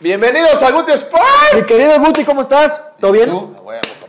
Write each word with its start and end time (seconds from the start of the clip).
Bienvenidos 0.00 0.62
a 0.62 0.70
Guti 0.70 0.92
Sport. 0.92 1.24
Mi 1.54 1.62
querido 1.64 2.00
Guti, 2.00 2.24
¿cómo 2.24 2.40
estás? 2.40 2.82
¿Todo 2.98 3.12
bien? 3.12 3.28
Tú. 3.28 3.54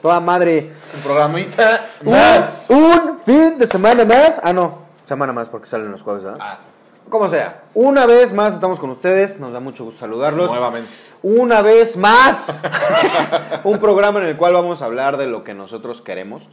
Toda 0.02 0.22
madre. 0.22 0.72
Un 0.96 1.02
programita 1.02 1.82
más. 2.06 2.70
Un, 2.70 3.20
fin 3.26 3.60
de 3.60 3.68
semana 3.68 4.06
más. 4.06 4.40
Ah, 4.42 4.54
no. 4.54 4.84
Semana 5.06 5.34
más 5.34 5.50
porque 5.50 5.68
salen 5.68 5.92
los 5.92 6.02
jueves, 6.02 6.24
¿verdad? 6.24 6.40
Ah, 6.42 6.58
sí. 6.62 6.66
Como 7.10 7.28
sea. 7.28 7.64
Una 7.74 8.06
vez 8.06 8.32
más 8.32 8.54
estamos 8.54 8.80
con 8.80 8.90
ustedes. 8.90 9.38
Nos 9.38 9.52
da 9.52 9.60
mucho 9.60 9.84
gusto 9.84 10.00
saludarlos. 10.00 10.50
Nuevamente. 10.50 10.94
Una 11.24 11.62
vez 11.62 11.98
más. 11.98 12.62
un 13.66 13.78
programa 13.78 14.22
en 14.22 14.28
el 14.28 14.38
cual 14.38 14.54
vamos 14.54 14.82
a 14.82 14.86
hablar 14.86 15.18
de 15.18 15.28
lo 15.28 15.44
que 15.44 15.54
nosotros 15.54 16.02
queremos 16.02 16.44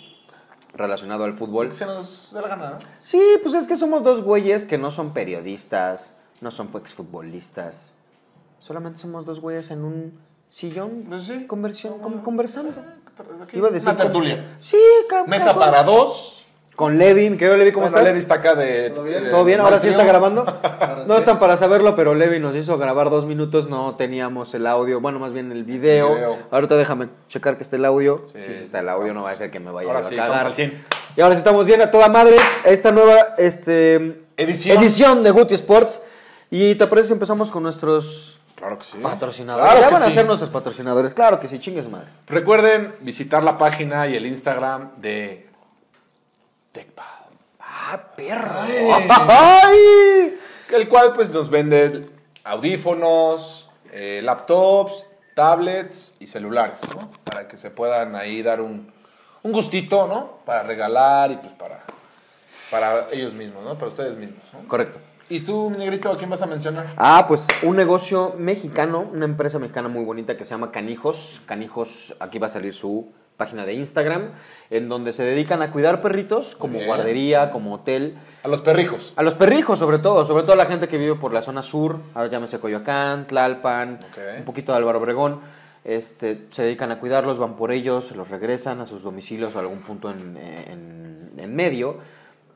relacionado 0.74 1.22
al 1.22 1.38
fútbol. 1.38 1.72
Se 1.72 1.86
nos 1.86 2.32
dé 2.34 2.42
la 2.42 2.48
gana, 2.48 2.70
¿no? 2.70 2.78
Sí, 3.04 3.22
pues 3.40 3.54
es 3.54 3.68
que 3.68 3.76
somos 3.76 4.02
dos 4.02 4.20
güeyes 4.20 4.66
que 4.66 4.78
no 4.78 4.90
son 4.90 5.12
periodistas, 5.12 6.16
no 6.40 6.50
son 6.50 6.70
exfutbolistas. 6.74 7.92
Solamente 8.60 8.98
somos 9.00 9.24
dos 9.24 9.40
güeyes 9.40 9.70
en 9.70 9.84
un 9.84 10.18
sillón 10.48 11.04
Pues 11.08 11.24
sí. 11.24 11.46
conversión, 11.46 11.98
con- 12.00 12.20
conversando. 12.20 12.72
Aquí, 13.42 13.56
Iba 13.58 13.68
a 13.68 13.70
decir 13.72 13.88
Una 13.88 13.96
tertulia. 13.96 14.56
Sí, 14.60 14.76
ca- 15.08 15.24
Mesa 15.24 15.46
casual. 15.46 15.70
para 15.70 15.82
dos. 15.82 16.34
Con 16.76 16.96
Levi, 16.96 17.28
mi 17.28 17.36
querido 17.36 17.56
Levi, 17.56 17.72
¿cómo 17.72 17.86
Bueno, 17.86 17.96
estás? 17.98 18.08
Levi 18.12 18.20
está 18.20 18.34
acá 18.36 18.54
de. 18.54 18.90
¿Todo 18.90 19.02
bien? 19.02 19.24
de- 19.24 19.30
¿Todo 19.30 19.44
bien? 19.44 19.60
¿Ahora 19.60 19.80
sí 19.80 19.88
está 19.88 20.04
grabando? 20.04 20.44
No 21.08 21.16
están 21.16 21.38
para 21.40 21.56
saberlo, 21.56 21.96
pero 21.96 22.14
Levi 22.14 22.38
nos 22.38 22.54
hizo 22.54 22.76
grabar 22.76 23.08
dos 23.10 23.24
minutos, 23.24 23.68
no 23.68 23.96
teníamos 23.96 24.52
el 24.54 24.66
audio, 24.66 25.00
bueno, 25.00 25.18
más 25.18 25.32
bien 25.32 25.50
el 25.50 25.64
video. 25.64 26.08
El 26.10 26.14
video. 26.16 26.38
Ahorita 26.50 26.76
déjame 26.76 27.08
checar 27.30 27.56
que 27.56 27.62
esté 27.64 27.76
el 27.76 27.84
audio. 27.86 28.26
Sí, 28.32 28.38
Sí, 28.46 28.54
sí 28.54 28.62
está 28.62 28.80
el 28.80 28.88
audio, 28.90 29.14
no 29.14 29.22
va 29.22 29.30
a 29.30 29.36
ser 29.36 29.50
que 29.50 29.58
me 29.58 29.70
vaya 29.70 29.88
Ahora 29.88 30.00
a 30.00 30.02
sí, 30.04 30.14
cagar. 30.16 30.46
al 30.46 30.54
100. 30.54 30.84
Y 31.16 31.20
ahora 31.22 31.34
sí 31.34 31.38
estamos 31.38 31.64
bien 31.66 31.80
a 31.80 31.90
toda 31.90 32.08
madre 32.10 32.36
esta 32.64 32.92
nueva 32.92 33.16
este, 33.38 34.22
Edición. 34.36 34.78
edición 34.78 35.24
de 35.24 35.30
Guti 35.30 35.54
Sports. 35.54 36.02
¿Y 36.50 36.74
te 36.76 36.86
parece 36.86 37.08
si 37.08 37.12
empezamos 37.14 37.50
con 37.50 37.62
nuestros 37.62 38.37
Claro 38.58 38.76
que 38.76 38.84
sí. 38.84 38.98
patrocinadores? 38.98 39.70
Claro 39.70 39.86
ya 39.86 39.90
van 39.90 40.02
a 40.02 40.12
ser 40.12 40.26
nuestros 40.26 40.50
patrocinadores, 40.50 41.14
claro 41.14 41.38
que 41.38 41.46
sí, 41.46 41.60
chingues 41.60 41.88
madre. 41.88 42.08
Recuerden 42.26 42.96
visitar 43.00 43.42
la 43.44 43.56
página 43.56 44.08
y 44.08 44.16
el 44.16 44.26
Instagram 44.26 45.00
de 45.00 45.48
TechPad. 46.72 47.04
¡Ah, 47.60 48.02
perro! 48.16 48.50
Ay. 48.60 49.08
¡Ay! 49.28 50.38
El 50.74 50.88
cual 50.88 51.12
pues 51.12 51.30
nos 51.30 51.48
vende 51.48 52.10
audífonos, 52.42 53.70
eh, 53.92 54.20
laptops, 54.24 55.06
tablets 55.34 56.16
y 56.18 56.26
celulares, 56.26 56.80
¿no? 56.92 57.08
Para 57.22 57.46
que 57.46 57.56
se 57.56 57.70
puedan 57.70 58.16
ahí 58.16 58.42
dar 58.42 58.60
un, 58.60 58.92
un 59.44 59.52
gustito, 59.52 60.08
¿no? 60.08 60.40
Para 60.44 60.64
regalar 60.64 61.30
y 61.30 61.36
pues 61.36 61.52
para, 61.52 61.84
para 62.72 63.06
ellos 63.12 63.34
mismos, 63.34 63.62
¿no? 63.62 63.76
Para 63.76 63.86
ustedes 63.86 64.16
mismos, 64.16 64.42
¿no? 64.52 64.66
Correcto. 64.66 64.98
¿Y 65.30 65.40
tú, 65.40 65.68
mi 65.70 65.76
negrito, 65.76 66.10
a 66.10 66.16
quién 66.16 66.30
vas 66.30 66.40
a 66.42 66.46
mencionar? 66.46 66.94
Ah, 66.96 67.26
pues 67.28 67.46
un 67.62 67.76
negocio 67.76 68.34
mexicano, 68.38 69.10
una 69.12 69.26
empresa 69.26 69.58
mexicana 69.58 69.88
muy 69.88 70.04
bonita 70.04 70.36
que 70.36 70.44
se 70.44 70.50
llama 70.50 70.70
Canijos. 70.72 71.42
Canijos, 71.46 72.14
aquí 72.18 72.38
va 72.38 72.46
a 72.46 72.50
salir 72.50 72.72
su 72.74 73.12
página 73.36 73.66
de 73.66 73.74
Instagram, 73.74 74.30
en 74.70 74.88
donde 74.88 75.12
se 75.12 75.22
dedican 75.22 75.60
a 75.62 75.70
cuidar 75.70 76.00
perritos 76.00 76.56
como 76.56 76.74
bien. 76.74 76.86
guardería, 76.86 77.50
como 77.50 77.74
hotel. 77.74 78.16
A 78.42 78.48
los 78.48 78.62
perrijos. 78.62 79.12
A 79.16 79.22
los 79.22 79.34
perrijos, 79.34 79.78
sobre 79.78 79.98
todo, 79.98 80.24
sobre 80.26 80.42
todo 80.44 80.54
a 80.54 80.56
la 80.56 80.66
gente 80.66 80.88
que 80.88 80.96
vive 80.98 81.14
por 81.14 81.32
la 81.34 81.42
zona 81.42 81.62
sur, 81.62 82.00
ahora 82.14 82.30
llámese 82.30 82.58
Coyoacán, 82.58 83.26
Tlalpan, 83.26 83.98
un 84.38 84.44
poquito 84.44 84.72
de 84.72 84.78
Álvaro 84.78 84.98
Obregón. 84.98 85.40
Este, 85.84 86.46
se 86.50 86.62
dedican 86.62 86.90
a 86.90 86.98
cuidarlos, 86.98 87.38
van 87.38 87.54
por 87.56 87.70
ellos, 87.70 88.06
se 88.08 88.14
los 88.16 88.28
regresan 88.30 88.80
a 88.80 88.86
sus 88.86 89.02
domicilios 89.02 89.54
o 89.54 89.58
a 89.58 89.60
algún 89.60 89.80
punto 89.80 90.10
en, 90.10 90.36
en- 90.36 91.30
en 91.36 91.54
medio. 91.54 91.98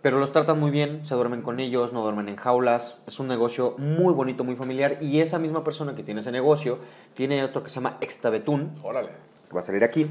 Pero 0.02 0.18
los 0.18 0.32
tratan 0.32 0.58
muy 0.58 0.72
bien, 0.72 1.06
se 1.06 1.14
duermen 1.14 1.42
con 1.42 1.60
ellos, 1.60 1.92
no 1.92 2.02
duermen 2.02 2.28
en 2.28 2.34
jaulas. 2.34 2.98
Es 3.06 3.20
un 3.20 3.28
negocio 3.28 3.76
muy 3.78 4.12
bonito, 4.12 4.42
muy 4.42 4.56
familiar. 4.56 4.98
Y 5.00 5.20
esa 5.20 5.38
misma 5.38 5.62
persona 5.62 5.94
que 5.94 6.02
tiene 6.02 6.20
ese 6.20 6.32
negocio 6.32 6.80
tiene 7.14 7.44
otro 7.44 7.62
que 7.62 7.70
se 7.70 7.76
llama 7.76 7.98
Extabetún, 8.00 8.74
Órale. 8.82 9.10
que 9.48 9.54
va 9.54 9.60
a 9.60 9.62
salir 9.62 9.84
aquí, 9.84 10.10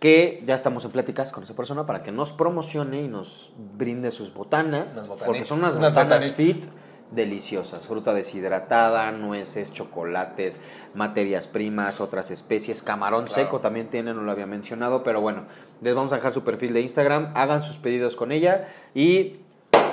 que 0.00 0.42
ya 0.46 0.54
estamos 0.54 0.82
en 0.86 0.92
pláticas 0.92 1.30
con 1.30 1.44
esa 1.44 1.54
persona 1.54 1.84
para 1.84 2.02
que 2.02 2.10
nos 2.10 2.32
promocione 2.32 3.02
y 3.02 3.08
nos 3.08 3.52
brinde 3.76 4.12
sus 4.12 4.32
botanas, 4.32 4.96
Unas 4.96 5.22
porque 5.22 5.44
son 5.44 5.58
unas, 5.58 5.74
unas 5.74 5.94
botanas 5.94 6.32
fit 6.32 6.64
deliciosas, 7.10 7.86
fruta 7.86 8.12
deshidratada, 8.14 9.10
nueces, 9.12 9.72
chocolates, 9.72 10.60
materias 10.94 11.48
primas, 11.48 12.00
otras 12.00 12.30
especies, 12.30 12.82
camarón 12.82 13.26
Claro. 13.26 13.42
seco 13.42 13.60
también 13.60 13.88
tiene, 13.88 14.12
no 14.14 14.22
lo 14.22 14.32
había 14.32 14.46
mencionado, 14.46 15.02
pero 15.02 15.20
bueno, 15.20 15.44
les 15.80 15.94
vamos 15.94 16.12
a 16.12 16.16
dejar 16.16 16.32
su 16.32 16.44
perfil 16.44 16.72
de 16.74 16.80
Instagram, 16.82 17.32
hagan 17.34 17.62
sus 17.62 17.78
pedidos 17.78 18.14
con 18.16 18.30
ella 18.32 18.68
y 18.94 19.36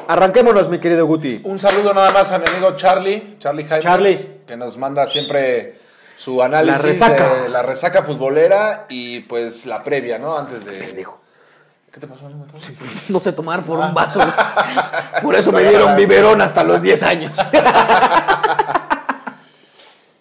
arranquémonos, 0.07 0.69
mi 0.69 0.79
querido 0.79 1.05
Guti. 1.05 1.41
Un 1.45 1.59
saludo 1.59 1.93
nada 1.93 2.11
más 2.11 2.31
a 2.31 2.39
mi 2.39 2.45
amigo 2.47 2.75
Charlie, 2.75 3.37
Charlie 3.39 3.63
Jaime, 3.65 3.83
Charlie. 3.83 4.29
que 4.45 4.57
nos 4.57 4.77
manda 4.77 5.07
siempre 5.07 5.79
su 6.17 6.41
análisis 6.41 6.81
La 6.83 6.87
resaca. 6.89 7.33
de 7.43 7.49
la 7.49 7.61
resaca 7.61 8.03
futbolera 8.03 8.85
y 8.89 9.21
pues 9.21 9.65
la 9.65 9.83
previa, 9.83 10.17
¿no? 10.19 10.37
Antes 10.37 10.63
de... 10.65 10.71
Pendejo. 10.79 11.19
¿Qué 11.95 12.01
te 12.01 12.07
pasó? 12.07 12.25
amigo? 12.25 12.45
No 13.09 13.21
sé 13.21 13.31
tomar 13.31 13.63
por 13.63 13.79
un 13.79 13.93
vaso. 13.93 14.19
Por 15.23 15.33
eso 15.33 15.49
me 15.53 15.63
dieron 15.63 15.95
biberón 15.95 16.41
hasta 16.41 16.61
los 16.65 16.81
10 16.81 17.03
años. 17.03 17.39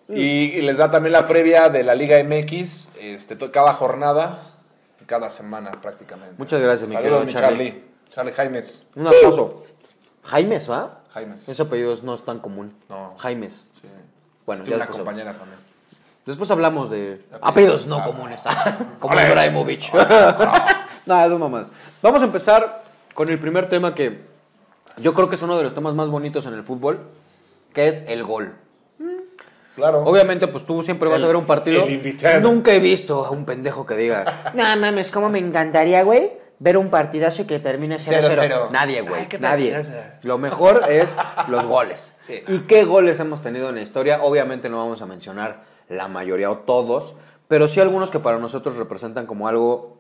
Y, 0.07 0.61
les 0.61 0.77
da 0.77 0.91
también 0.91 1.13
la 1.15 1.27
previa 1.27 1.71
de 1.71 1.83
la 1.83 1.95
Liga 1.95 2.23
MX, 2.23 2.91
este, 3.01 3.37
cada 3.51 3.73
jornada, 3.73 4.51
cada 5.07 5.29
semana 5.31 5.73
prácticamente. 5.73 6.35
Muchas 6.39 6.61
gracias, 6.61 6.89
mi 6.91 6.95
querido 6.97 7.25
Charlie. 7.27 7.83
Charlie. 8.11 8.33
Jaimes. 8.33 8.87
Un 8.95 9.09
aplauso. 9.09 9.65
Jaimes, 10.23 10.71
¿va? 10.71 11.01
Jaimes. 11.15 11.49
Ese 11.49 11.63
apellido 11.63 11.97
no 12.03 12.15
es 12.15 12.25
tan 12.25 12.39
común. 12.39 12.73
No. 12.89 13.17
Jaimes. 13.19 13.67
Sí. 13.81 13.89
Bueno, 14.47 14.63
Tuve 14.63 14.73
ya 14.73 14.77
una 14.77 14.87
compañera 14.87 15.33
también. 15.33 15.59
Después 16.27 16.51
hablamos 16.51 16.91
de 16.91 17.25
Apellidos. 17.41 17.41
apellidos 17.43 17.87
no 17.87 17.99
Ah. 17.99 18.05
comunes. 18.05 18.41
Como 19.01 19.15
Ole. 19.15 19.27
Ibrahimovic. 19.27 19.91
Nada, 21.07 21.27
eso 21.27 21.39
mamás. 21.39 21.71
Vamos 22.03 22.23
a 22.23 22.25
empezar 22.25 22.83
con 23.15 23.29
el 23.29 23.39
primer 23.39 23.69
tema 23.69 23.95
que 23.95 24.21
yo 24.99 25.15
creo 25.15 25.29
que 25.29 25.35
es 25.37 25.43
uno 25.43 25.57
de 25.57 25.65
los 25.65 25.75
temas 25.75 25.95
más 25.95 26.09
bonitos 26.09 26.47
en 26.47 26.55
el 26.55 26.63
fútbol, 26.65 27.01
que 27.73 27.89
es 27.89 28.03
el 28.07 28.25
gol. 28.25 28.55
Claro. 29.75 30.05
Obviamente, 30.05 30.47
pues 30.47 30.65
tú 30.65 30.83
siempre 30.83 31.09
vas 31.09 31.19
El- 31.19 31.25
a 31.25 31.27
ver 31.27 31.37
un 31.37 31.47
partido. 31.47 31.85
el 31.85 31.93
invitado. 31.95 32.41
Nunca 32.41 32.73
he 32.73 32.79
visto 32.79 33.27
a 33.27 33.31
un 33.31 33.45
pendejo 33.45 33.85
que 33.85 33.97
diga, 33.97 34.53
no 34.55 34.63
mames, 34.77 35.11
cómo 35.11 35.29
me 35.29 35.41
encantaría, 35.41 36.05
güey, 36.05 36.31
ver 36.61 36.79
un 36.79 36.91
partidazo 36.91 37.43
y 37.43 37.45
que 37.47 37.59
termine 37.59 37.97
0-0. 37.99 38.37
0-0. 38.37 38.71
Nadie, 38.71 39.01
güey. 39.03 39.27
Nadie. 39.41 39.75
Lo 40.23 40.39
mejor 40.39 40.83
es 40.89 41.09
los 41.49 41.67
goles. 41.67 42.15
Sí. 42.21 42.41
¿Y 42.47 42.61
qué 42.61 42.85
goles 42.85 43.19
hemos 43.19 43.43
tenido 43.43 43.69
en 43.71 43.75
la 43.75 43.81
historia? 43.83 44.23
Obviamente 44.23 44.69
no 44.69 44.79
vamos 44.79 45.03
a 45.03 45.07
mencionar 45.07 45.65
la 45.89 46.07
mayoría 46.07 46.51
o 46.53 46.59
todos, 46.59 47.15
pero 47.49 47.67
sí 47.67 47.81
algunos 47.81 48.11
que 48.13 48.21
para 48.21 48.39
nosotros 48.39 48.77
representan 48.77 49.27
como 49.27 49.49
algo 49.49 49.97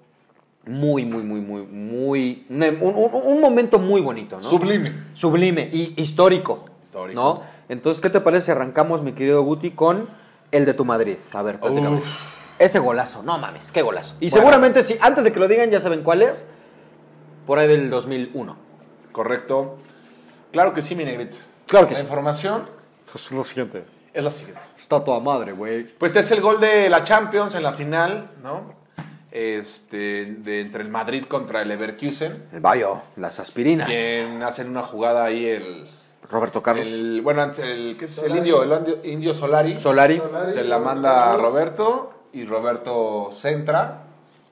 muy, 0.66 1.04
muy, 1.04 1.22
muy, 1.22 1.40
muy, 1.40 1.62
muy. 1.62 2.46
Un, 2.48 2.62
un- 2.62 3.10
un 3.12 3.40
momento 3.40 3.78
muy 3.78 4.00
bonito, 4.00 4.36
¿no? 4.36 4.42
Sublime. 4.42 4.92
Sublime 5.14 5.68
y 5.72 5.94
histórico. 6.00 6.64
Histórico. 6.82 7.20
¿No? 7.20 7.42
Entonces, 7.68 8.00
¿qué 8.00 8.10
te 8.10 8.20
parece 8.20 8.46
si 8.46 8.50
arrancamos, 8.52 9.02
mi 9.02 9.12
querido 9.12 9.42
Guti, 9.42 9.70
con 9.72 10.08
el 10.50 10.64
de 10.64 10.74
tu 10.74 10.84
Madrid? 10.84 11.16
A 11.32 11.42
ver, 11.42 11.58
platícame. 11.60 11.96
Uf. 11.96 12.34
Ese 12.58 12.78
golazo, 12.78 13.22
no 13.22 13.36
mames, 13.38 13.72
qué 13.72 13.82
golazo. 13.82 14.14
Y 14.20 14.30
Bueno. 14.30 14.36
seguramente, 14.42 14.82
si 14.84 14.96
antes 15.00 15.24
de 15.24 15.32
que 15.32 15.40
lo 15.40 15.48
digan, 15.48 15.70
ya 15.70 15.80
saben 15.80 16.02
cuál 16.02 16.22
es. 16.22 16.46
Por 17.46 17.58
ahí 17.58 17.66
del 17.68 17.90
2001. 17.90 18.56
Correcto. 19.12 19.76
Claro 20.52 20.72
que 20.72 20.80
sí, 20.82 20.94
mi 20.94 21.04
negrito. 21.04 21.36
Claro 21.66 21.86
que 21.86 21.94
La 21.94 22.00
sí. 22.00 22.04
información 22.04 22.64
Pues 23.10 23.30
lo 23.32 23.42
siguiente. 23.44 23.84
es 24.12 24.22
la 24.22 24.30
siguiente. 24.30 24.60
Está 24.78 25.02
toda 25.02 25.18
madre, 25.20 25.52
güey. 25.52 25.84
Pues 25.98 26.14
es 26.16 26.30
el 26.30 26.40
gol 26.40 26.60
de 26.60 26.88
la 26.88 27.02
Champions 27.02 27.54
en 27.54 27.62
la 27.64 27.72
final, 27.72 28.30
¿no? 28.42 28.72
Este, 29.34 30.26
de, 30.26 30.60
entre 30.60 30.84
el 30.84 30.90
Madrid 30.90 31.24
contra 31.24 31.62
el 31.62 31.68
Leverkusen. 31.68 32.44
El 32.52 32.60
Bayo, 32.60 33.02
las 33.16 33.40
aspirinas. 33.40 33.88
Quien 33.88 34.40
hacen 34.44 34.68
una 34.68 34.82
jugada 34.82 35.24
ahí 35.24 35.46
el. 35.46 35.90
Roberto 36.30 36.62
Carlos. 36.62 36.86
el 36.86 37.20
bueno, 37.20 37.42
antes 37.42 37.58
el, 37.58 37.96
¿qué 37.98 38.04
es 38.04 38.22
el 38.22 38.36
indio? 38.36 38.62
El 38.62 38.72
indio, 38.72 39.00
indio 39.02 39.34
Solari. 39.34 39.80
Solari. 39.80 40.22
Se 40.50 40.62
la 40.62 40.78
manda 40.78 41.32
a 41.32 41.36
Roberto 41.36 42.28
y 42.32 42.44
Roberto 42.44 43.30
centra. 43.32 44.04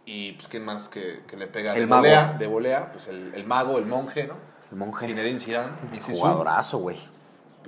Y 0.05 0.33
pues, 0.33 0.49
¿quién 0.49 0.65
más 0.65 0.89
que, 0.89 1.21
que 1.29 1.37
le 1.37 1.47
pega? 1.47 1.75
El 1.75 1.83
de 1.83 1.87
mago. 1.87 2.03
volea, 2.03 2.37
de 2.37 2.47
volea, 2.49 2.93
pues 2.93 3.06
el, 3.06 3.33
el 3.37 3.47
mago, 3.47 3.79
el 3.79 3.87
monje, 3.87 4.27
¿no? 4.27 4.35
El 4.73 4.79
monje. 4.79 5.06
Zinedine 5.06 5.39
Zidane. 5.39 5.73
Zizou 5.93 6.23
Jugadorazo, 6.23 6.79
güey. 6.79 6.99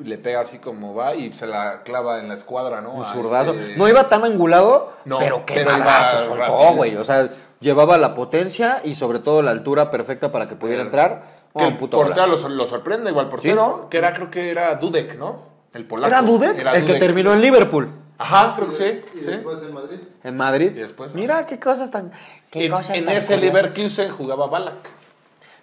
Le 0.02 0.18
pega 0.18 0.40
así 0.40 0.58
como 0.58 0.94
va 0.94 1.14
y 1.14 1.32
se 1.32 1.46
la 1.46 1.82
clava 1.82 2.18
en 2.18 2.28
la 2.28 2.34
escuadra, 2.34 2.80
¿no? 2.80 2.92
Un 2.92 3.06
zurdazo. 3.06 3.52
este- 3.52 3.76
No 3.76 3.88
iba 3.88 4.08
tan 4.08 4.24
angulado, 4.24 4.92
No, 5.04 5.18
pero 5.18 5.44
qué 5.46 5.64
madrazo 5.64 6.24
soltó, 6.24 6.72
güey. 6.74 6.96
O 6.96 7.04
sea, 7.04 7.30
llevaba 7.60 7.96
la 7.98 8.14
potencia 8.14 8.80
y 8.84 8.94
sobre 8.94 9.18
todo 9.20 9.42
la 9.42 9.50
altura 9.50 9.90
perfecta 9.90 10.30
para 10.32 10.48
que 10.48 10.56
pudiera 10.56 10.82
entrar. 10.82 11.22
Que 11.56 11.64
Oh, 11.64 11.68
el 11.68 11.76
puto 11.76 11.98
portero 11.98 12.26
lo, 12.26 12.48
lo 12.48 12.66
sorprende, 12.66 13.10
igual 13.10 13.28
portero, 13.28 13.86
que 13.88 13.98
era, 13.98 14.12
creo 14.12 14.28
que 14.30 14.50
era 14.50 14.74
Dudek, 14.74 15.16
¿no? 15.16 15.42
El 15.72 15.84
polaco. 15.86 16.08
¿Era 16.08 16.22
Dudek? 16.22 16.58
Era 16.58 16.72
el 16.76 16.84
que 16.84 16.94
terminó 16.98 17.32
en 17.32 17.40
Liverpool. 17.40 17.90
Ajá, 18.18 18.54
creo 18.56 18.68
que 18.68 18.74
sí. 18.74 19.00
Y 19.16 19.20
sí. 19.20 19.26
después 19.30 19.60
en 19.62 19.74
Madrid. 19.74 19.98
En 20.22 20.36
Madrid. 20.36 20.70
Y 20.74 20.80
después, 20.80 21.14
Mira 21.14 21.46
qué 21.46 21.58
cosas 21.58 21.90
tan. 21.90 22.12
Qué 22.50 22.66
En, 22.66 22.72
cosas 22.72 22.96
en 22.96 23.04
tan 23.06 23.16
ese 23.16 23.34
curiosas. 23.34 23.62
Leverkusen 23.62 24.10
jugaba 24.10 24.46
Balak. 24.46 24.74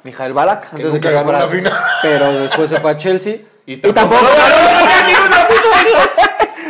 Mijael 0.04 0.34
Balak, 0.34 0.66
antes 0.74 0.86
de 0.86 0.92
nunca 0.94 1.10
que 1.10 1.48
final. 1.58 1.74
Pero 2.02 2.32
después 2.40 2.70
se 2.70 2.80
fue 2.80 2.92
a 2.92 2.98
Chelsea. 2.98 3.38
Y 3.66 3.74
Y 3.74 3.78
tampoco. 3.94 4.22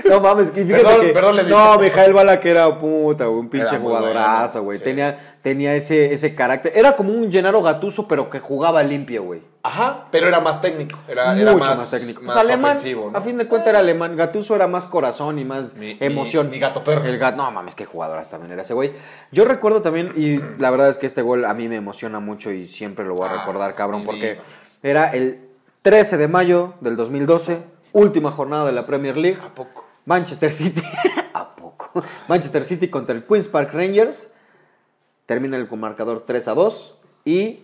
No 0.10 0.20
mames, 0.20 0.52
fíjate 0.52 0.74
Perdón, 0.84 1.02
que- 1.02 1.14
perdón. 1.14 1.50
No, 1.50 1.78
Mijael 1.80 2.12
Ballack 2.14 2.46
era 2.46 2.80
puta, 2.80 3.26
güey, 3.26 3.40
un 3.40 3.50
pinche 3.50 3.78
jugadorazo, 3.78 4.64
güey. 4.64 4.78
sí. 4.78 4.84
Tenía, 4.84 5.36
tenía 5.42 5.76
ese, 5.76 6.14
ese 6.14 6.34
carácter. 6.36 6.74
Era 6.76 6.96
como 6.96 7.14
un 7.14 7.32
Gennaro 7.32 7.62
Gatuso, 7.62 8.08
pero 8.08 8.30
que 8.30 8.40
jugaba 8.40 8.84
limpio, 8.84 9.24
güey. 9.24 9.42
Ajá, 9.64 10.08
pero 10.12 10.28
era 10.28 10.40
más 10.42 10.60
técnico. 10.60 10.98
Era, 11.08 11.38
era 11.38 11.52
Mucho 11.54 11.64
más, 11.64 11.78
más, 11.80 11.92
técnico. 11.92 12.24
Más 12.24 12.36
alemán, 12.36 12.76
ofensivo, 12.78 13.12
¿no? 13.12 13.18
a 13.18 13.22
fin 13.22 13.38
de 13.38 13.46
cuentas 13.48 13.70
era 13.70 13.80
alemán. 13.80 14.18
Gatuso 14.18 14.56
era 14.56 14.68
más 14.68 14.86
corazón 14.88 15.38
y 15.40 15.46
más 15.46 15.76
Mi- 15.76 15.98
emoción. 16.00 16.48
mi- 16.48 16.54
mi 16.54 16.60
gato 16.60 16.84
perro. 16.84 17.06
El 17.06 17.18
gato, 17.20 17.38
no 17.38 17.50
mames, 17.52 17.76
qué 17.76 17.86
jugadoras 17.86 18.30
también 18.30 18.52
era 18.54 18.64
ese 18.64 18.74
güey. 18.74 18.92
Yo 19.32 19.46
recuerdo 19.46 19.82
también, 19.84 20.14
y 20.18 20.40
la 20.60 20.72
verdad 20.72 20.90
es 20.90 20.98
que 20.98 21.06
este 21.06 21.22
gol 21.22 21.46
a 21.46 21.54
mí 21.54 21.68
me 21.68 21.76
emociona 21.76 22.20
mucho 22.20 22.52
y 22.52 22.68
siempre 22.68 23.06
lo 23.06 23.14
voy 23.14 23.28
a 23.28 23.32
Ah, 23.32 23.38
recordar, 23.38 23.76
cabrón, 23.76 24.04
porque 24.04 24.34
vida. 24.34 24.44
era 24.82 25.10
el 25.12 25.51
13 25.82 26.18
de 26.20 26.28
mayo 26.28 26.76
del 26.82 26.96
2012, 26.96 27.64
última 27.94 28.32
jornada 28.32 28.68
de 28.68 28.72
la 28.72 28.86
Premier 28.86 29.18
League. 29.18 29.40
¿A 29.42 29.56
poco? 29.56 29.84
Manchester 30.06 30.52
City. 30.52 30.84
¿A 31.34 31.56
poco? 31.56 32.04
Manchester 32.28 32.64
City 32.66 32.88
contra 32.88 33.16
el 33.16 33.26
Queen's 33.26 33.48
Park 33.48 33.74
Rangers. 33.74 34.32
Termina 35.26 35.58
el 35.58 35.68
marcador 35.72 36.24
3 36.28 36.50
a 36.50 36.54
2. 36.54 36.98
Y 37.26 37.64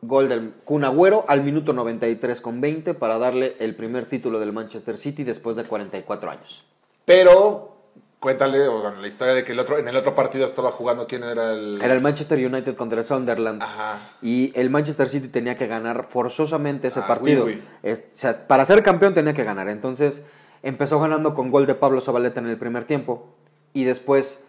gol 0.00 0.30
del 0.30 0.54
Kun 0.64 0.84
Agüero 0.84 1.26
al 1.28 1.44
minuto 1.44 1.74
93 1.74 2.40
con 2.40 2.62
20 2.62 2.94
para 2.94 3.18
darle 3.18 3.56
el 3.58 3.76
primer 3.76 4.06
título 4.06 4.40
del 4.40 4.54
Manchester 4.54 4.96
City 4.96 5.22
después 5.22 5.54
de 5.54 5.64
44 5.64 6.30
años. 6.30 6.64
Pero, 7.04 7.77
cuéntale 8.20 8.66
o, 8.68 8.90
la 8.90 9.06
historia 9.06 9.34
de 9.34 9.44
que 9.44 9.52
el 9.52 9.58
otro, 9.60 9.78
en 9.78 9.86
el 9.88 9.96
otro 9.96 10.14
partido 10.14 10.44
estaba 10.46 10.70
jugando 10.70 11.06
quién 11.06 11.22
era 11.24 11.52
el. 11.52 11.80
Era 11.82 11.94
el 11.94 12.00
Manchester 12.00 12.38
United 12.38 12.74
contra 12.76 12.98
el 13.00 13.04
Sunderland. 13.04 13.62
Ajá. 13.62 14.10
Y 14.22 14.52
el 14.58 14.70
Manchester 14.70 15.08
City 15.08 15.28
tenía 15.28 15.56
que 15.56 15.66
ganar 15.66 16.06
forzosamente 16.08 16.88
ese 16.88 17.00
Ah, 17.00 17.06
partido. 17.06 17.44
oui, 17.44 17.54
oui. 17.54 17.62
Es- 17.82 18.00
o 18.00 18.02
sea, 18.12 18.46
para 18.48 18.64
ser 18.66 18.82
campeón 18.82 19.14
tenía 19.14 19.34
que 19.34 19.44
ganar. 19.44 19.68
Entonces 19.68 20.24
empezó 20.62 20.98
ganando 21.00 21.34
con 21.34 21.50
gol 21.50 21.66
de 21.66 21.74
Pablo 21.74 22.00
Zabaleta 22.00 22.40
en 22.40 22.48
el 22.48 22.56
primer 22.58 22.84
tiempo. 22.84 23.34
Y 23.72 23.84
después 23.84 24.40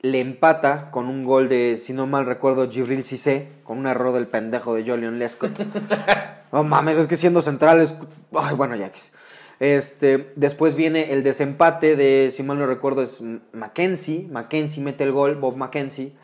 le 0.00 0.18
empata 0.18 0.90
con 0.90 1.06
un 1.06 1.24
gol 1.24 1.48
de, 1.48 1.78
si 1.78 1.92
no 1.92 2.08
mal 2.08 2.26
recuerdo, 2.26 2.68
Gibril 2.68 3.04
Cissé, 3.04 3.50
con 3.62 3.78
un 3.78 3.86
error 3.86 4.12
del 4.12 4.26
pendejo 4.26 4.74
de 4.74 4.82
Julian 4.82 5.20
Lescott. 5.20 5.52
no 6.52 6.64
mames, 6.64 6.98
es 6.98 7.06
que 7.06 7.16
siendo 7.16 7.40
centrales. 7.42 7.94
Ay, 8.34 8.56
bueno, 8.56 8.74
ya 8.74 8.90
que 8.90 8.98
es. 8.98 9.12
Este, 9.62 10.32
después 10.34 10.74
viene 10.74 11.12
el 11.12 11.22
desempate 11.22 11.94
de, 11.94 12.30
si 12.32 12.42
mal 12.42 12.58
no 12.58 12.66
recuerdo, 12.66 13.00
es 13.00 13.22
Mackenzie. 13.52 14.26
Mackenzie 14.28 14.82
mete 14.82 15.04
el 15.04 15.12
gol, 15.12 15.36
Bob 15.36 15.56
Mackenzie. 15.56 16.14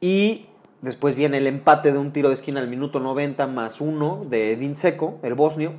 Y 0.00 0.46
después 0.80 1.14
viene 1.14 1.36
el 1.36 1.46
empate 1.46 1.92
de 1.92 1.98
un 1.98 2.14
tiro 2.14 2.30
de 2.30 2.36
esquina 2.36 2.60
al 2.60 2.68
minuto 2.68 3.00
90 3.00 3.46
más 3.48 3.82
uno 3.82 4.24
de 4.30 4.52
Edin 4.52 4.78
Seco, 4.78 5.18
el 5.22 5.34
bosnio. 5.34 5.74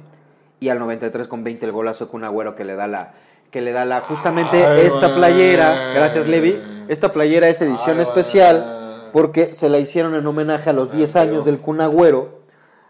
Y 0.59 0.69
al 0.69 0.77
93 0.77 1.27
con 1.27 1.43
20 1.43 1.65
el 1.65 1.71
golazo 1.71 2.07
con 2.07 2.23
Agüero 2.23 2.55
que 2.55 2.63
le 2.63 2.75
da 2.75 2.85
la 2.85 3.13
que 3.49 3.61
le 3.61 3.71
da 3.71 3.83
la 3.83 4.01
justamente 4.01 4.63
Ay, 4.63 4.85
esta 4.85 5.15
playera, 5.15 5.93
gracias 5.95 6.27
Levi, 6.27 6.55
esta 6.88 7.11
playera 7.11 7.47
es 7.47 7.61
edición 7.61 7.97
Ay, 7.97 8.03
especial 8.03 9.09
porque 9.11 9.53
se 9.53 9.69
la 9.69 9.79
hicieron 9.79 10.13
en 10.13 10.27
homenaje 10.27 10.69
a 10.69 10.73
los 10.73 10.91
10 10.91 11.15
Ah, 11.15 11.21
años 11.21 11.45
del 11.45 11.59
Kun 11.59 11.81
Agüero. 11.81 12.44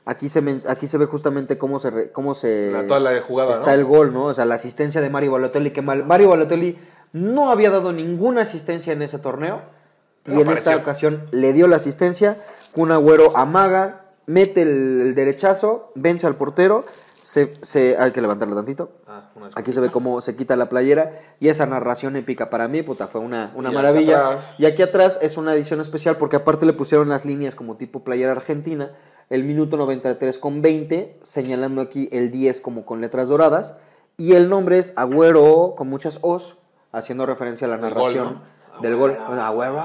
Aquí 0.05 0.29
se, 0.29 0.41
men- 0.41 0.61
aquí 0.67 0.85
se 0.87 0.97
ve 0.99 1.05
justamente 1.07 1.57
cómo 1.57 1.79
se, 1.79 1.89
re- 1.89 2.11
cómo 2.11 2.35
se 2.35 2.69
La- 2.71 2.87
toda 2.87 2.99
la 2.99 3.19
jugada, 3.21 3.53
está 3.55 3.67
¿no? 3.73 3.79
el 3.79 3.85
gol, 3.85 4.13
¿no? 4.13 4.25
O 4.25 4.33
sea, 4.33 4.45
la 4.45 4.55
asistencia 4.55 5.01
de 5.01 5.09
Mario 5.09 5.31
Balotelli, 5.31 5.71
que 5.71 5.81
mal- 5.81 6.05
Mario 6.05 6.29
Balotelli 6.29 6.77
no 7.13 7.49
había 7.51 7.71
dado 7.71 7.91
ninguna 7.91 8.41
asistencia 8.41 8.93
en 8.93 9.01
ese 9.01 9.17
torneo. 9.19 9.61
Y 10.27 10.41
en 10.41 10.49
esta 10.49 10.75
ocasión 10.75 11.27
le 11.31 11.53
dio 11.53 11.67
la 11.67 11.75
asistencia. 11.77 12.37
Kun 12.73 12.91
Agüero 12.91 13.35
amaga, 13.37 14.05
mete 14.25 14.61
el, 14.63 15.01
el 15.01 15.15
derechazo, 15.15 15.91
vence 15.95 16.25
al 16.27 16.35
portero. 16.35 16.85
Se, 17.21 17.57
se- 17.61 17.95
hay 17.97 18.11
que 18.11 18.21
levantarlo 18.21 18.55
tantito. 18.55 18.91
Ah, 19.07 19.29
Aquí 19.55 19.71
se 19.73 19.79
ve 19.79 19.89
cómo 19.89 20.21
se 20.21 20.35
quita 20.35 20.55
la 20.55 20.69
playera 20.69 21.19
y 21.39 21.47
esa 21.49 21.65
narración 21.65 22.15
épica 22.15 22.49
para 22.51 22.67
mí, 22.67 22.83
puta, 22.83 23.07
fue 23.07 23.21
una, 23.21 23.51
una 23.55 23.71
Y 23.71 23.73
maravilla. 23.73 24.39
Y 24.59 24.65
aquí 24.65 24.81
atrás 24.83 25.17
es 25.21 25.37
una 25.37 25.53
edición 25.55 25.81
especial 25.81 26.17
porque 26.17 26.35
aparte 26.35 26.65
le 26.67 26.73
pusieron 26.73 27.09
las 27.09 27.25
líneas 27.25 27.55
como 27.55 27.77
tipo 27.77 28.03
playera 28.03 28.31
argentina, 28.33 28.91
el 29.29 29.43
minuto 29.43 29.77
93 29.77 30.39
con 30.39 30.61
20, 30.61 31.17
señalando 31.21 31.81
aquí 31.81 32.09
el 32.11 32.31
10 32.31 32.61
como 32.61 32.85
con 32.85 33.01
letras 33.01 33.27
doradas, 33.27 33.75
y 34.17 34.33
el 34.33 34.49
nombre 34.49 34.79
es 34.79 34.93
Agüero 34.95 35.73
con 35.75 35.89
muchas 35.89 36.19
O's, 36.21 36.55
haciendo 36.91 37.25
referencia 37.25 37.67
a 37.67 37.69
la 37.69 37.77
Del 37.77 37.83
narración 37.83 38.25
gol, 38.25 38.41
¿no? 38.75 38.81
del 38.81 38.95
gol. 38.95 39.17
Agüero. 39.39 39.83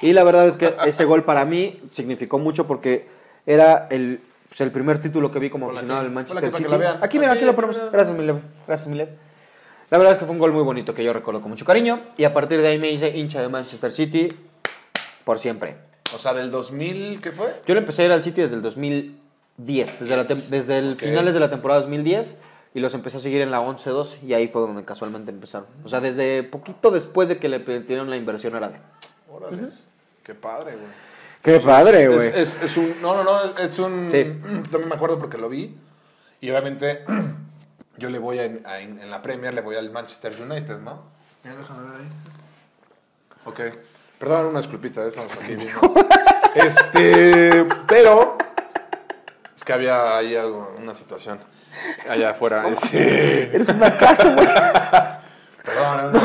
Y 0.00 0.12
la 0.12 0.24
verdad 0.24 0.48
es 0.48 0.56
que 0.56 0.74
ese 0.84 1.04
gol 1.04 1.24
para 1.24 1.44
mí 1.44 1.80
significó 1.90 2.38
mucho 2.38 2.66
porque 2.66 3.06
era 3.46 3.86
el, 3.90 4.20
pues, 4.48 4.60
el 4.60 4.72
primer 4.72 5.00
título 5.00 5.30
que 5.30 5.38
vi 5.38 5.50
como 5.50 5.70
aficionado 5.70 6.02
del 6.02 6.10
Manchester 6.10 6.52
City. 6.52 6.68
Aquí, 7.00 7.18
mira, 7.18 7.32
aquí 7.32 7.44
lo 7.44 7.54
ponemos. 7.54 7.80
Gracias, 7.92 8.16
mi. 8.16 8.26
Gracias, 8.66 8.88
mi. 8.88 8.98
La 8.98 9.98
verdad 9.98 10.14
es 10.14 10.18
que 10.18 10.24
fue 10.24 10.32
un 10.32 10.38
gol 10.38 10.52
muy 10.52 10.62
bonito 10.62 10.94
que 10.94 11.04
yo 11.04 11.12
recuerdo 11.12 11.40
con 11.40 11.50
mucho 11.50 11.64
cariño. 11.64 12.00
Y 12.16 12.24
a 12.24 12.32
partir 12.32 12.60
de 12.62 12.68
ahí 12.68 12.78
me 12.78 12.90
hice 12.90 13.16
hincha 13.16 13.40
de 13.40 13.48
Manchester 13.48 13.92
City 13.92 14.32
por 15.24 15.38
siempre. 15.38 15.76
O 16.14 16.18
sea, 16.18 16.34
del 16.34 16.50
2000, 16.50 17.20
¿qué 17.20 17.32
fue? 17.32 17.62
Yo 17.66 17.74
le 17.74 17.80
empecé 17.80 18.02
a 18.02 18.06
ir 18.06 18.12
al 18.12 18.22
City 18.22 18.40
desde 18.42 18.56
el 18.56 18.62
2010, 18.62 20.00
desde, 20.00 20.16
la 20.16 20.24
tem- 20.24 20.46
desde 20.48 20.78
el 20.78 20.92
Ok. 20.94 21.00
finales 21.00 21.34
de 21.34 21.40
la 21.40 21.50
temporada 21.50 21.80
2010 21.80 22.36
y 22.74 22.80
los 22.80 22.94
empecé 22.94 23.16
a 23.18 23.20
seguir 23.20 23.40
en 23.42 23.50
la 23.50 23.60
11-12 23.60 24.18
y 24.22 24.32
ahí 24.34 24.48
fue 24.48 24.60
donde 24.62 24.84
casualmente 24.84 25.30
empezaron. 25.30 25.66
O 25.84 25.88
sea, 25.88 26.00
desde 26.00 26.42
poquito 26.42 26.90
después 26.90 27.28
de 27.28 27.38
que 27.38 27.48
le 27.48 27.58
dieron 27.60 28.10
la 28.10 28.16
inversión 28.16 28.54
árabe. 28.54 28.80
Órale. 29.30 29.68
Qué 30.22 30.34
padre, 30.34 30.72
güey. 30.72 30.86
Qué 31.42 31.58
padre, 31.58 32.04
Es, 32.04 32.34
es, 32.56 32.62
es 32.62 32.76
un. 32.76 32.94
No, 33.02 33.14
no, 33.16 33.24
no, 33.24 33.44
es- 33.44 33.72
es 33.72 33.78
un. 33.78 34.06
Sí. 34.08 34.22
También 34.70 34.88
me 34.88 34.94
acuerdo 34.94 35.18
porque 35.18 35.38
lo 35.38 35.48
vi. 35.48 35.76
Y 36.40 36.50
obviamente, 36.50 37.04
yo 37.98 38.10
le 38.10 38.18
voy 38.20 38.38
a, 38.38 38.42
a- 38.64 38.80
en 38.80 39.10
la 39.10 39.20
Premier, 39.22 39.52
le 39.52 39.60
voy 39.60 39.74
al 39.76 39.90
Manchester 39.90 40.40
United, 40.40 40.78
¿no? 40.78 41.02
Mira, 41.42 41.56
déjame 41.56 41.90
ver 41.90 42.00
ahí. 42.00 42.08
Ok. 43.44 43.60
Perdón, 44.22 44.46
una 44.46 44.60
disculpita, 44.60 45.04
estamos 45.04 45.32
aquí 45.36 45.56
viendo. 45.56 45.80
Este. 46.54 47.66
Pero. 47.88 48.38
Es 49.56 49.64
que 49.64 49.72
había 49.72 50.16
ahí 50.16 50.36
algo, 50.36 50.76
una 50.78 50.94
situación. 50.94 51.40
Allá 52.08 52.30
afuera. 52.30 52.68
este, 52.72 53.52
Eres 53.52 53.68
una 53.70 53.96
casa, 53.96 54.32
güey. 54.32 54.46
Perdón. 55.64 56.22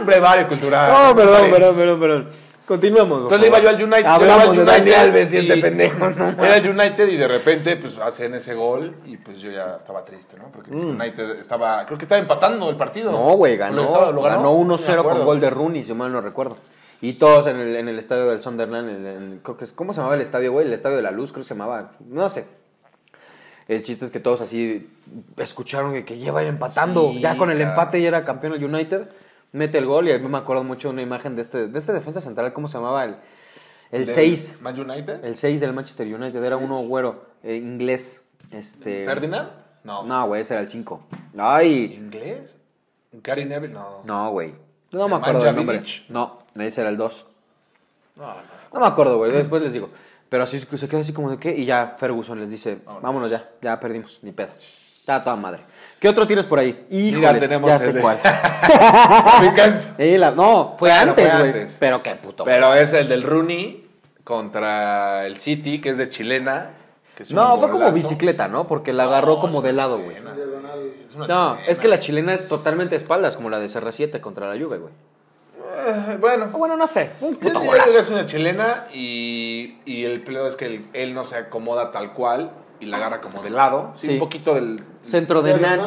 Un 0.00 0.04
brevario 0.06 0.48
cultural. 0.48 0.92
No, 0.92 1.14
perdón, 1.14 1.50
perdón, 1.52 1.76
perdón, 1.76 2.00
perdón. 2.00 2.30
Continuamos. 2.66 3.22
Entonces 3.22 3.48
iba 3.48 3.58
yo 3.60 3.68
al 3.68 3.82
United. 3.82 4.02
yo 4.04 4.08
Hablamos 4.08 4.44
iba 4.44 4.50
al 4.52 4.56
de 4.56 4.64
Dani 4.64 4.92
Alves 4.92 5.34
y 5.34 5.36
este 5.36 5.56
pendejo, 5.58 6.08
no 6.10 6.28
Era 6.44 6.56
el 6.56 6.68
United 6.70 7.08
y 7.08 7.16
de 7.18 7.28
repente 7.28 7.76
pues 7.76 7.98
hacen 7.98 8.34
ese 8.34 8.54
gol 8.54 8.94
y 9.04 9.18
pues 9.18 9.40
yo 9.40 9.50
ya 9.50 9.76
estaba 9.78 10.02
triste, 10.04 10.36
¿no? 10.38 10.44
Porque 10.50 10.70
United 10.70 11.38
estaba, 11.40 11.84
creo 11.84 11.98
que 11.98 12.04
estaba 12.06 12.20
empatando 12.20 12.70
el 12.70 12.76
partido. 12.76 13.10
Mm. 13.12 13.14
No, 13.14 13.36
güey, 13.36 13.54
Lo 13.56 13.60
ganó, 13.60 13.82
estaba- 13.82 14.10
lo 14.12 14.22
ganó, 14.22 14.42
No 14.42 14.64
me 14.66 14.74
1-0 14.76 15.02
con 15.02 15.24
gol 15.26 15.40
de 15.40 15.50
Rooney, 15.50 15.84
si 15.84 15.92
mal 15.92 16.10
no 16.10 16.20
recuerdo. 16.22 16.56
Y 17.02 17.14
todos 17.14 17.46
en 17.48 17.58
el, 17.60 17.76
en 17.76 17.88
el 17.88 17.98
estadio 17.98 18.30
del 18.30 18.40
Sunderland, 18.42 18.88
en 18.88 19.06
en- 19.06 19.40
creo 19.42 19.58
que 19.58 19.66
es- 19.66 19.72
¿cómo 19.72 19.92
se 19.92 19.98
llamaba 19.98 20.14
el 20.14 20.22
estadio, 20.22 20.52
güey? 20.52 20.66
El 20.66 20.72
estadio 20.72 20.96
de 20.96 21.02
la 21.02 21.10
luz, 21.10 21.32
creo 21.32 21.42
que 21.44 21.48
se 21.48 21.54
llamaba, 21.54 21.92
no 22.08 22.30
sé. 22.30 22.46
El 23.68 23.82
chiste 23.82 24.04
es 24.06 24.10
que 24.10 24.20
todos 24.20 24.40
así 24.40 24.90
escucharon 25.36 25.92
que, 25.92 26.04
que 26.04 26.16
lleva 26.18 26.40
a 26.40 26.42
ir 26.42 26.48
empatando. 26.48 27.10
Sí, 27.10 27.20
ya 27.20 27.36
con 27.36 27.50
el 27.50 27.60
empate 27.60 28.00
ya 28.00 28.08
era 28.08 28.24
campeón 28.24 28.54
el 28.54 28.64
United. 28.64 29.08
Mete 29.54 29.78
el 29.78 29.86
gol 29.86 30.08
y 30.08 30.12
a 30.12 30.18
mí 30.18 30.26
me 30.26 30.38
acuerdo 30.38 30.64
mucho 30.64 30.88
de 30.88 30.94
una 30.94 31.02
imagen 31.02 31.36
de 31.36 31.42
este, 31.42 31.68
de 31.68 31.78
este 31.78 31.92
defensa 31.92 32.20
central, 32.20 32.52
¿cómo 32.52 32.66
se 32.66 32.76
llamaba? 32.76 33.04
El, 33.04 33.14
el 33.92 34.04
¿Del 34.04 34.14
6. 34.14 34.58
Man 34.60 34.80
United? 34.80 35.24
El 35.24 35.36
6 35.36 35.60
del 35.60 35.72
Manchester 35.72 36.12
United. 36.12 36.42
Era 36.42 36.56
uno 36.56 36.80
güero, 36.80 37.26
eh, 37.44 37.54
inglés. 37.54 38.24
Este, 38.50 39.06
¿Ferdinand? 39.06 39.50
No. 39.84 40.02
No, 40.02 40.26
güey, 40.26 40.42
ese 40.42 40.54
era 40.54 40.62
el 40.64 40.68
5. 40.68 41.06
Ay, 41.38 41.94
¿Inglés? 41.96 42.58
¿Gary 43.12 43.44
Neville? 43.44 43.72
No. 43.72 44.00
no, 44.04 44.30
güey. 44.32 44.56
No 44.90 45.06
me 45.06 45.14
¿El 45.14 45.20
acuerdo 45.20 45.44
del 45.44 45.54
nombre. 45.54 45.84
No, 46.08 46.38
ese 46.56 46.80
era 46.80 46.90
el 46.90 46.96
2. 46.96 47.26
No, 48.16 48.26
no. 48.26 48.34
No 48.72 48.80
me 48.80 48.86
acuerdo, 48.86 49.18
güey. 49.18 49.30
Después 49.30 49.62
les 49.62 49.72
digo. 49.72 49.88
Pero 50.28 50.42
así 50.42 50.58
se 50.58 50.88
queda 50.88 51.00
así 51.00 51.12
como 51.12 51.30
de 51.30 51.38
qué. 51.38 51.54
Y 51.56 51.64
ya 51.64 51.94
Ferguson 51.96 52.40
les 52.40 52.50
dice: 52.50 52.78
Vámonos. 52.84 53.02
Vámonos 53.02 53.30
ya, 53.30 53.50
ya 53.62 53.78
perdimos, 53.78 54.18
ni 54.22 54.32
pedo. 54.32 54.50
Ya 55.06 55.22
toda 55.22 55.36
madre. 55.36 55.60
¿Qué 56.00 56.08
otro 56.08 56.26
tienes 56.26 56.46
por 56.46 56.58
ahí? 56.58 56.86
Híjoles, 56.90 57.18
Mira, 57.18 57.38
tenemos 57.38 57.70
ya 57.70 57.76
el 57.84 57.92
de- 57.94 58.00
cuál. 58.00 58.20
Me 59.40 59.46
encanta. 59.48 59.84
La- 59.98 60.30
no, 60.30 60.76
fue 60.78 60.90
antes, 60.92 61.38
güey. 61.38 61.66
Pero 61.78 62.02
qué 62.02 62.14
puto. 62.16 62.44
Pero 62.44 62.74
es 62.74 62.92
el 62.94 63.08
del 63.08 63.22
Rooney 63.22 63.86
contra 64.24 65.26
el 65.26 65.38
City, 65.38 65.80
que 65.80 65.90
es 65.90 65.98
de 65.98 66.08
chilena. 66.08 66.70
que 67.16 67.22
es 67.22 67.30
un 67.30 67.36
no, 67.36 67.58
fue 67.58 67.70
como 67.70 67.90
bicicleta, 67.92 68.48
¿no? 68.48 68.66
Porque 68.66 68.92
la 68.94 69.04
agarró 69.04 69.34
No, 69.36 69.40
como 69.40 69.60
de 69.62 69.72
lado, 69.74 69.98
güey. 69.98 70.16
chilena. 70.16 70.34
Es 71.06 71.14
una 71.14 71.26
No, 71.26 71.54
chilena. 71.56 71.66
es 71.72 71.78
que 71.78 71.88
la 71.88 72.00
chilena 72.00 72.34
es 72.34 72.48
totalmente 72.48 72.96
espaldas, 72.96 73.36
como 73.36 73.50
la 73.50 73.58
de 73.60 73.68
CR7 73.68 74.20
contra 74.20 74.52
la 74.52 74.62
Juve, 74.62 74.78
güey. 74.78 74.92
Eh, 75.86 76.16
bueno, 76.18 76.48
O 76.52 76.58
bueno, 76.58 76.76
no 76.78 76.86
sé. 76.86 77.10
Un 77.20 77.34
Yo 77.34 77.40
puto 77.40 77.60
diría 77.60 77.72
golazo. 77.72 77.92
que 77.92 77.98
es 77.98 78.10
una 78.10 78.26
chilena 78.26 78.84
y, 78.92 79.76
y 79.84 80.04
el 80.04 80.22
pedo 80.22 80.48
es 80.48 80.56
que 80.56 80.66
él, 80.66 80.86
él 80.94 81.12
no 81.14 81.24
se 81.24 81.36
acomoda 81.36 81.90
tal 81.90 82.12
cual 82.14 82.50
y 82.84 82.86
la 82.86 82.98
agarra 82.98 83.20
como 83.20 83.42
de 83.42 83.50
lado. 83.50 83.92
Sí, 83.96 84.10
un 84.14 84.18
poquito 84.20 84.54
del... 84.54 84.84
Centro 85.02 85.42
de 85.42 85.58
Nani. 85.58 85.82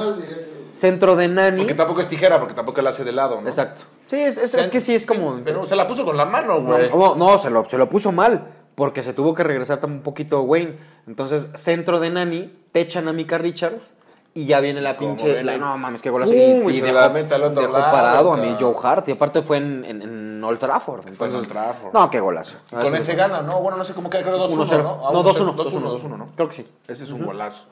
Centro 0.73 1.15
de 1.15 1.27
Nani. 1.27 1.57
Porque 1.61 1.73
tampoco 1.73 2.01
es 2.01 2.07
tijera, 2.07 2.39
porque 2.39 2.53
tampoco 2.53 2.81
la 2.81 2.89
hace 2.91 3.03
de 3.03 3.11
lado, 3.11 3.41
¿no? 3.41 3.47
Exacto. 3.47 3.83
Sí, 4.07 4.17
es, 4.17 4.37
es- 4.37 4.53
es 4.53 4.69
que 4.69 4.79
sí 4.79 4.93
es 4.95 5.05
como. 5.05 5.35
Pero 5.43 5.65
se 5.65 5.75
la 5.75 5.87
puso 5.87 6.05
con 6.05 6.15
la 6.17 6.25
mano, 6.25 6.61
güey. 6.61 6.89
No, 6.89 7.15
no, 7.15 7.39
se, 7.39 7.49
lo, 7.49 7.67
se 7.67 7.77
lo 7.77 7.89
puso 7.89 8.11
mal. 8.11 8.47
Porque 8.75 9.01
se 9.01 9.11
tuvo 9.13 9.33
que 9.33 9.43
regresar 9.43 9.79
un 9.83 10.01
poquito 10.01 10.41
Wayne. 10.43 10.77
Entonces, 11.07 11.47
centro 11.55 11.99
de 11.99 12.11
Nani, 12.11 12.53
te 12.71 12.81
echan 12.81 13.07
a 13.07 13.13
Mika 13.13 13.39
Richards 13.39 13.95
Y 14.37 14.45
ya 14.45 14.59
viene 14.59 14.81
la 14.81 14.95
pinche. 14.97 15.33
ven 15.33 15.45
la- 15.47 15.57
no 15.57 15.77
mames, 15.79 15.99
qué 16.01 16.11
golazo. 16.11 16.31
Y 16.33 16.73
se 16.75 16.91
la 16.93 17.09
mete 17.09 17.33
al 17.33 17.43
otro 17.43 17.63
dejó 17.63 17.73
lado, 17.77 17.91
parado 17.91 18.33
a 18.33 18.35
cabrón. 18.35 18.51
mí 18.51 18.57
Joe 18.59 18.75
Hart. 18.83 19.09
Y 19.09 19.13
aparte 19.13 19.41
fue 19.41 19.57
en, 19.57 19.83
en, 19.83 20.01
en 20.03 20.43
Old 20.43 20.59
Trafford. 20.59 21.01
en 21.03 21.13
Entonces, 21.13 21.39
Old 21.39 21.47
Trafford. 21.47 21.91
No, 21.93 22.09
qué 22.11 22.19
golazo. 22.19 22.57
Y 22.71 22.75
con 22.75 22.95
ese 22.95 23.15
gana, 23.15 23.41
¿no? 23.41 23.59
Bueno, 23.61 23.77
no 23.77 23.83
sé 23.83 23.95
cómo 23.95 24.09
queda, 24.11 24.21
creo 24.21 24.37
2-1, 24.37 24.65
1-0. 24.67 24.83
¿no? 24.83 25.01
Ah, 25.07 25.09
No, 25.11 25.23
2-1. 25.23 25.55
2-1, 25.55 25.81
2-1, 26.01 26.17
¿no? 26.17 26.27
Creo 26.35 26.47
que 26.49 26.53
sí. 26.55 26.67
Ese 26.87 27.03
es 27.05 27.11
un 27.11 27.25
golazo. 27.25 27.63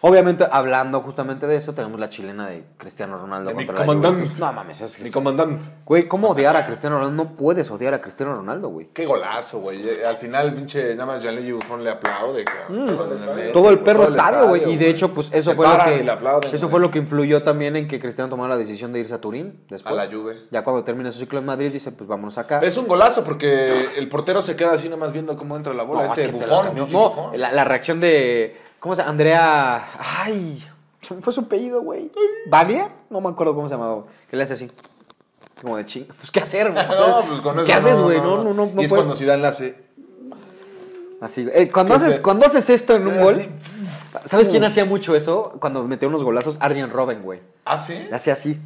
Obviamente, 0.00 0.46
hablando 0.48 1.00
justamente 1.00 1.48
de 1.48 1.56
eso, 1.56 1.72
tenemos 1.74 1.98
la 1.98 2.08
chilena 2.08 2.46
de 2.46 2.62
Cristiano 2.76 3.18
Ronaldo 3.18 3.50
De 3.50 3.56
mi 3.56 3.66
contra 3.66 3.80
la 3.84 3.86
comandante. 3.86 4.30
No 4.38 4.52
mames, 4.52 4.80
es 4.80 5.00
Mi 5.00 5.10
comandante. 5.10 5.66
Güey, 5.84 6.06
¿cómo 6.06 6.28
odiar 6.28 6.54
a 6.56 6.64
Cristiano 6.64 6.98
Ronaldo? 6.98 7.24
No 7.24 7.36
puedes 7.36 7.68
odiar 7.68 7.94
a 7.94 8.00
Cristiano 8.00 8.32
Ronaldo, 8.36 8.68
güey. 8.68 8.90
Qué 8.94 9.06
golazo, 9.06 9.58
güey. 9.58 9.80
Eh, 9.88 10.06
Al 10.06 10.16
final, 10.18 10.54
pinche, 10.54 10.94
nada 10.94 11.06
más 11.14 11.22
Gianluigi 11.22 11.50
Buffon 11.50 11.82
le 11.82 11.90
aplaude. 11.90 12.44
Mm. 12.68 12.86
Todo 13.52 13.70
el 13.70 13.80
perro 13.80 14.04
Todo 14.04 14.14
estadio, 14.16 14.48
güey. 14.48 14.70
Y 14.72 14.76
de 14.76 14.88
hecho, 14.88 15.12
pues 15.12 15.30
eso 15.32 15.54
fue 15.54 15.66
lo 15.66 15.76
que 15.84 16.10
aplauden, 16.10 16.54
eso 16.54 16.68
fue 16.68 16.78
lo 16.78 16.92
que 16.92 16.98
influyó 16.98 17.42
también 17.42 17.74
en 17.74 17.88
que 17.88 17.98
Cristiano 17.98 18.30
tomara 18.30 18.50
la 18.50 18.58
decisión 18.58 18.92
de 18.92 19.00
irse 19.00 19.14
a 19.14 19.20
Turín 19.20 19.64
después. 19.68 19.92
A 19.98 20.04
la 20.04 20.06
Juve. 20.10 20.36
Ya 20.52 20.62
cuando 20.62 20.84
termine 20.84 21.10
su 21.10 21.18
ciclo 21.18 21.40
en 21.40 21.46
Madrid 21.46 21.72
dice, 21.72 21.90
pues 21.90 22.06
vámonos 22.08 22.38
acá. 22.38 22.60
Es 22.60 22.76
un 22.76 22.86
golazo 22.86 23.24
porque 23.24 23.88
el 23.96 24.08
portero 24.08 24.42
se 24.42 24.54
queda 24.54 24.74
así 24.74 24.88
nada 24.88 24.98
más 25.00 25.10
viendo 25.12 25.36
cómo 25.36 25.56
entra 25.56 25.74
la 25.74 25.82
bola. 25.82 26.04
No, 26.06 26.14
este 26.14 26.28
Buffon, 26.28 26.76
No, 26.76 26.86
Buffon. 26.86 27.40
la, 27.40 27.50
la 27.52 27.64
reacción 27.64 28.00
de 28.00 28.67
¿cómo 28.80 28.94
se 28.94 29.00
llama? 29.02 29.10
Andrea, 29.10 29.88
ay, 29.98 30.64
se 31.02 31.14
me 31.14 31.22
fue 31.22 31.32
su 31.32 31.40
apellido, 31.40 31.82
güey. 31.82 32.10
¿Baglia? 32.48 32.90
No 33.10 33.20
me 33.20 33.28
acuerdo 33.28 33.54
cómo 33.54 33.68
se 33.68 33.74
llamaba. 33.74 34.04
Que 34.30 34.36
le 34.36 34.42
hace 34.44 34.54
así. 34.54 34.70
Como 35.60 35.76
de 35.76 35.86
ching. 35.86 36.06
Pues 36.06 36.30
qué 36.30 36.40
hacer, 36.40 36.70
güey. 36.72 36.84
No, 36.88 37.20
pues 37.28 37.40
con 37.40 37.56
eso 37.58 37.66
¿Qué 37.66 37.72
haces, 37.72 38.00
güey? 38.00 38.18
No, 38.18 38.44
no, 38.44 38.54
no, 38.54 38.66
no 38.74 38.82
Y 38.82 38.84
es 38.84 38.92
cuando 38.92 39.14
Zidane 39.14 39.46
hace... 39.46 39.88
Así. 41.20 41.48
Eh, 41.52 41.68
cuando, 41.70 41.94
¿Qué 41.94 41.96
haces, 41.98 42.12
hace? 42.14 42.22
cuando 42.22 42.46
haces 42.46 42.70
esto 42.70 42.94
en 42.94 43.08
un 43.08 43.14
Eh, 43.14 43.22
gol, 43.22 43.34
así. 43.34 44.28
¿sabes 44.28 44.48
quién 44.48 44.62
hacía 44.64 44.84
mucho 44.84 45.16
eso? 45.16 45.56
Cuando 45.58 45.82
metió 45.84 46.08
unos 46.08 46.22
golazos, 46.22 46.56
Arjen 46.60 46.90
Robben, 46.90 47.22
güey. 47.22 47.40
¿Ah, 47.64 47.76
sí? 47.76 47.94
Le 47.94 48.14
hacía 48.14 48.34
así. 48.34 48.56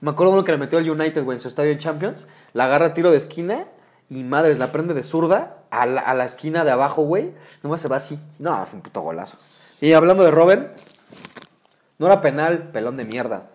Me 0.00 0.10
acuerdo 0.10 0.32
uno 0.32 0.42
que 0.44 0.52
le 0.52 0.56
metió 0.58 0.78
al 0.78 0.88
United, 0.90 1.22
güey, 1.22 1.36
en 1.36 1.40
su 1.40 1.48
estadio 1.48 1.72
en 1.72 1.78
Champions. 1.78 2.26
La 2.54 2.64
agarra 2.64 2.94
tiro 2.94 3.10
de 3.10 3.18
esquina 3.18 3.66
y 4.10 4.24
madres, 4.24 4.58
la 4.58 4.72
prende 4.72 4.92
de 4.92 5.04
zurda 5.04 5.58
a 5.70 5.86
la, 5.86 6.00
a 6.00 6.14
la 6.14 6.24
esquina 6.24 6.64
de 6.64 6.72
abajo, 6.72 7.02
güey. 7.02 7.32
Nomás 7.62 7.80
se 7.80 7.88
va 7.88 7.96
así. 7.96 8.18
No, 8.38 8.66
fue 8.66 8.76
un 8.76 8.82
puto 8.82 9.00
golazo. 9.00 9.38
Y 9.80 9.92
hablando 9.92 10.24
de 10.24 10.32
Robben, 10.32 10.72
no 11.98 12.06
era 12.06 12.20
penal, 12.20 12.70
pelón 12.72 12.96
de 12.96 13.04
mierda. 13.04 13.48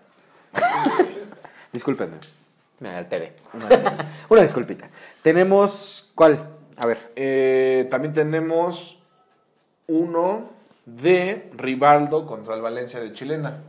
Discúlpenme. 1.74 2.18
Me 2.80 2.90
alteré. 2.90 3.36
Una, 3.54 4.10
una 4.30 4.42
disculpita. 4.42 4.90
Tenemos. 5.22 6.12
¿Cuál? 6.16 6.48
A 6.78 6.86
ver. 6.86 7.12
Eh, 7.16 7.88
también 7.90 8.14
tenemos 8.14 9.04
uno 9.88 10.50
de 10.86 11.52
Rivaldo 11.56 12.26
contra 12.26 12.56
el 12.56 12.62
Valencia 12.62 13.00
de 13.00 13.12
Chilena. 13.12 13.62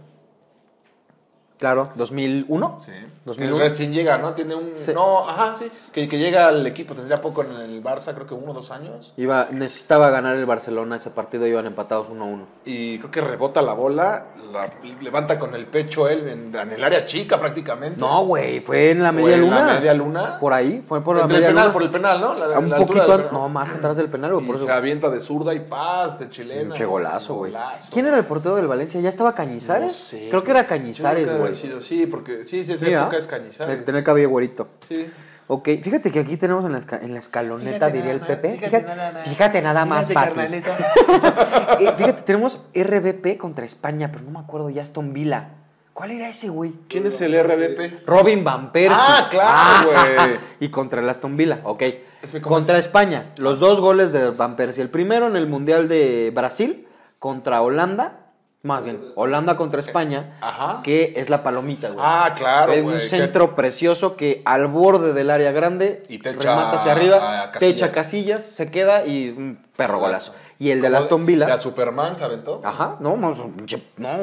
Claro, 1.59 1.89
2001. 1.95 2.79
Sí. 2.81 2.91
2001. 3.25 3.57
Que 3.57 3.63
recién 3.69 3.93
llega, 3.93 4.19
¿no? 4.19 4.35
Tiene 4.35 4.55
un... 4.55 4.73
Sí. 4.77 4.93
No, 4.95 5.21
ajá, 5.29 5.57
sí. 5.57 5.71
Que, 5.93 6.07
que 6.09 6.19
llega 6.19 6.49
al 6.49 6.67
equipo, 6.67 6.95
tendría 6.95 7.21
poco 7.21 7.43
en 7.45 7.53
el 7.53 7.83
Barça, 7.83 8.13
creo 8.15 8.27
que 8.27 8.35
uno 8.35 8.51
o 8.51 8.55
dos 8.55 8.71
años. 8.71 9.15
Iba, 9.17 9.49
necesitaba 9.51 10.11
ganar 10.11 10.37
el 10.37 10.45
Barcelona 10.45 10.97
ese 10.97 11.11
partido, 11.11 11.47
iban 11.47 11.65
empatados 11.67 12.09
1-1. 12.09 12.45
Y 12.67 12.99
creo 12.99 13.11
que 13.11 13.21
rebota 13.23 13.63
la 13.63 13.73
bola, 13.73 14.27
la 14.53 14.71
levanta 15.01 15.39
con 15.39 15.55
el 15.55 15.67
pecho 15.67 16.09
él 16.09 16.29
en, 16.29 16.55
en 16.55 16.73
el 16.73 16.85
área 16.85 17.07
chica 17.07 17.41
prácticamente. 17.41 17.99
No, 18.01 18.25
güey, 18.27 18.61
fue 18.61 18.91
en 18.91 19.03
la 19.03 19.11
¿O 19.11 19.13
media 19.15 19.35
en 19.35 19.41
luna. 19.41 19.67
la 19.67 19.75
media 19.75 19.95
luna? 19.95 20.39
Por 20.39 20.53
ahí, 20.53 20.83
fue 20.87 21.03
por 21.03 21.17
la 21.17 21.23
Entre 21.23 21.39
el 21.39 21.43
media 21.43 21.55
penal, 21.55 21.65
luna. 21.69 21.73
por 21.73 21.83
el 21.83 21.91
penal, 21.91 22.21
¿no? 22.21 22.35
La- 22.35 22.59
un 22.59 22.69
la 22.71 22.77
poquito 22.77 23.07
penal. 23.07 23.29
no 23.33 23.49
más 23.49 23.73
atrás 23.75 23.97
del 23.97 24.09
penal, 24.09 24.33
güey, 24.35 24.45
Y 24.45 24.47
por 24.47 24.57
eso. 24.57 24.67
se 24.67 24.73
avienta 24.73 25.09
de 25.09 25.21
zurda 25.21 25.55
y 25.55 25.61
paz 25.61 26.19
de 26.19 26.29
chilena. 26.29 26.63
Pinche 26.65 26.85
golazo, 26.85 27.35
güey. 27.35 27.55
¿Quién 27.93 28.07
era 28.07 28.19
el 28.19 28.25
portero 28.27 28.57
del 28.57 28.67
Valencia? 28.67 29.01
¿Ya 29.01 29.09
estaba 29.09 29.35
Cañizares? 29.35 29.89
No 29.89 29.93
sé, 29.95 30.29
Creo 30.29 30.45
que 30.45 30.51
era 30.51 30.67
Cañizares, 30.67 31.27
güey. 31.39 31.46
Haber 31.47 31.57
sido, 31.57 31.83
Sí, 31.83 32.07
porque 32.07 32.45
sí, 32.47 32.65
sí, 32.65 32.73
esa 32.73 32.87
Sí, 32.87 32.93
¿ah? 32.95 33.03
época 33.03 33.17
es 33.19 33.26
que 33.26 33.76
tenía 33.85 33.99
el 33.99 34.05
cabello 34.05 34.29
güerito. 34.31 34.69
Sí. 34.88 35.07
Ok, 35.49 35.69
fíjate 35.81 36.11
que 36.11 36.19
aquí 36.19 36.37
tenemos 36.37 36.65
en 36.65 36.73
la, 36.73 36.81
esca- 36.81 37.00
en 37.03 37.12
la 37.12 37.21
escaloneta, 37.21 37.73
Fíjate 37.87 37.93
diría 37.97 38.11
el 38.12 38.21
Pepe. 38.21 38.55
fíjate 38.59 38.67
Fíjate, 38.81 38.97
nada 38.97 39.12
más. 39.12 39.29
fíjate 39.29 39.62
nada 39.62 39.85
más, 39.85 40.09
Fíjate, 40.09 40.31
Pati. 40.35 40.55
Eh, 41.85 41.93
fíjate, 41.97 42.23
tenemos 42.23 42.61
RBP 42.75 43.37
contra 43.38 43.65
España, 43.65 44.11
pero 44.11 44.25
no 44.25 44.31
me 44.33 44.41
acuerdo 44.41 44.71
ya 44.71 44.83
Aston 44.83 45.12
Villa. 45.12 45.50
¿Cuál 45.93 46.11
era 46.11 46.29
ese, 46.29 46.49
güey? 46.49 46.73
¿Quién 46.88 47.07
es 47.07 47.21
el 47.21 47.33
RBP? 47.41 48.07
Robin 48.07 48.43
Van 48.45 48.71
Persie. 48.73 48.91
Ah, 49.00 49.29
claro, 49.31 49.91
güey. 50.17 50.38
y 50.61 50.69
contra 50.69 51.00
el 51.00 51.09
Aston 51.09 51.37
Villa, 51.37 51.61
ok. 51.65 51.83
¿Ese 52.23 52.43
cómo 52.43 52.57
Contra 52.57 52.79
es? 52.79 52.87
España, 52.87 53.31
los 53.38 53.61
dos 53.61 53.81
goles 53.81 54.12
de 54.12 54.31
Van 54.31 54.57
Persie. 54.57 54.83
El 54.83 54.91
primero 54.91 55.29
en 55.29 55.37
el 55.37 55.47
Mundial 55.47 55.88
de 55.88 56.33
Brasil 56.35 56.87
contra 57.21 57.62
Holanda. 57.62 58.25
Más 58.67 58.83
bien, 58.83 59.01
Holanda 59.15 59.57
contra 59.57 59.81
España. 59.81 60.37
Ajá. 60.41 60.81
Que 60.83 61.15
es 61.17 61.31
la 61.31 61.43
palomita, 61.45 61.89
güey. 61.91 62.01
Ah, 62.03 62.35
claro, 62.37 62.73
Es 62.73 62.83
güey. 62.83 62.97
un 62.97 63.01
que- 63.01 63.07
centro 63.09 63.55
precioso 63.55 64.17
que 64.17 64.43
al 64.45 64.67
borde 64.67 65.13
del 65.13 65.31
área 65.31 65.53
grande 65.53 66.03
Y 66.09 66.19
te 66.19 66.31
echa 66.31 66.51
remata 66.51 66.81
hacia 66.81 66.93
a 66.93 66.95
arriba, 66.97 67.53
te 67.59 67.69
echa 67.69 67.91
Casillas. 67.91 68.43
se 68.43 68.67
queda 68.71 69.07
y 69.07 69.29
un 69.31 69.59
perro 69.77 69.99
golazo. 70.01 70.35
Y 70.59 70.71
el 70.71 70.81
de 70.81 70.89
Aston 70.97 71.27
Villa. 71.27 71.53
a 71.53 71.59
Superman 71.59 72.17
se 72.17 72.25
aventó. 72.25 72.63
Ajá, 72.65 72.97
no, 73.01 73.17
no, 73.17 73.35
no, 73.35 73.45
un 73.45 73.67
no, 73.99 74.15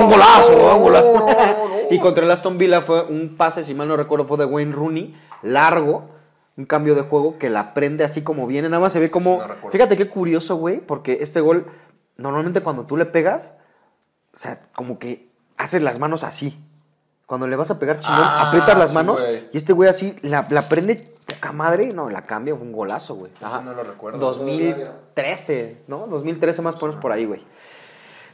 un 0.00 0.08
golazo, 0.10 0.76
un 0.76 0.82
golazo. 0.82 1.26
Y 1.90 1.98
contra 1.98 2.24
el 2.24 2.30
Aston 2.30 2.56
Villa 2.56 2.80
fue 2.80 3.04
un 3.04 3.36
pase, 3.36 3.62
si 3.62 3.74
mal 3.74 3.86
no 3.88 3.96
recuerdo, 3.96 4.24
fue 4.24 4.38
de 4.38 4.46
Wayne 4.46 4.72
Rooney, 4.72 5.14
largo, 5.42 6.06
un 6.56 6.64
cambio 6.64 6.94
de 6.94 7.02
juego 7.02 7.38
que 7.38 7.50
la 7.50 7.74
prende 7.74 8.04
así 8.04 8.22
como 8.22 8.46
viene, 8.46 8.68
nada 8.70 8.80
más 8.80 8.92
se 8.94 9.00
ve 9.00 9.10
como... 9.10 9.40
Fíjate 9.70 9.96
qué 9.98 10.08
curioso, 10.08 10.56
güey, 10.56 10.78
porque 10.80 11.18
este 11.20 11.40
gol, 11.40 11.66
normalmente 12.22 12.60
cuando 12.62 12.86
tú 12.86 12.96
le 12.96 13.06
pegas, 13.06 13.54
o 14.34 14.38
sea, 14.38 14.60
como 14.74 14.98
que 14.98 15.28
haces 15.56 15.82
las 15.82 15.98
manos 15.98 16.24
así. 16.24 16.58
Cuando 17.26 17.46
le 17.46 17.56
vas 17.56 17.70
a 17.70 17.78
pegar 17.78 18.00
chingón, 18.00 18.20
Ah, 18.20 18.48
aprietas 18.48 18.76
las 18.76 18.90
sí, 18.90 18.94
manos 18.94 19.22
y 19.52 19.56
este 19.56 19.72
güey 19.72 19.88
así 19.88 20.16
la, 20.22 20.46
la 20.50 20.68
prende 20.68 21.14
poca 21.26 21.52
madre, 21.52 21.92
no, 21.92 22.10
la 22.10 22.26
cambia, 22.26 22.54
fue 22.54 22.64
un 22.66 22.72
golazo, 22.72 23.14
güey. 23.14 23.32
Ese 23.44 23.62
no 23.62 23.72
lo 23.72 23.84
recuerdo. 23.84 24.18
2013, 24.18 25.82
¿no? 25.86 26.06
2013 26.08 26.62
más 26.62 26.74
o 26.76 26.86
menos 26.86 27.00
por 27.00 27.12
ahí, 27.12 27.24
güey. 27.24 27.42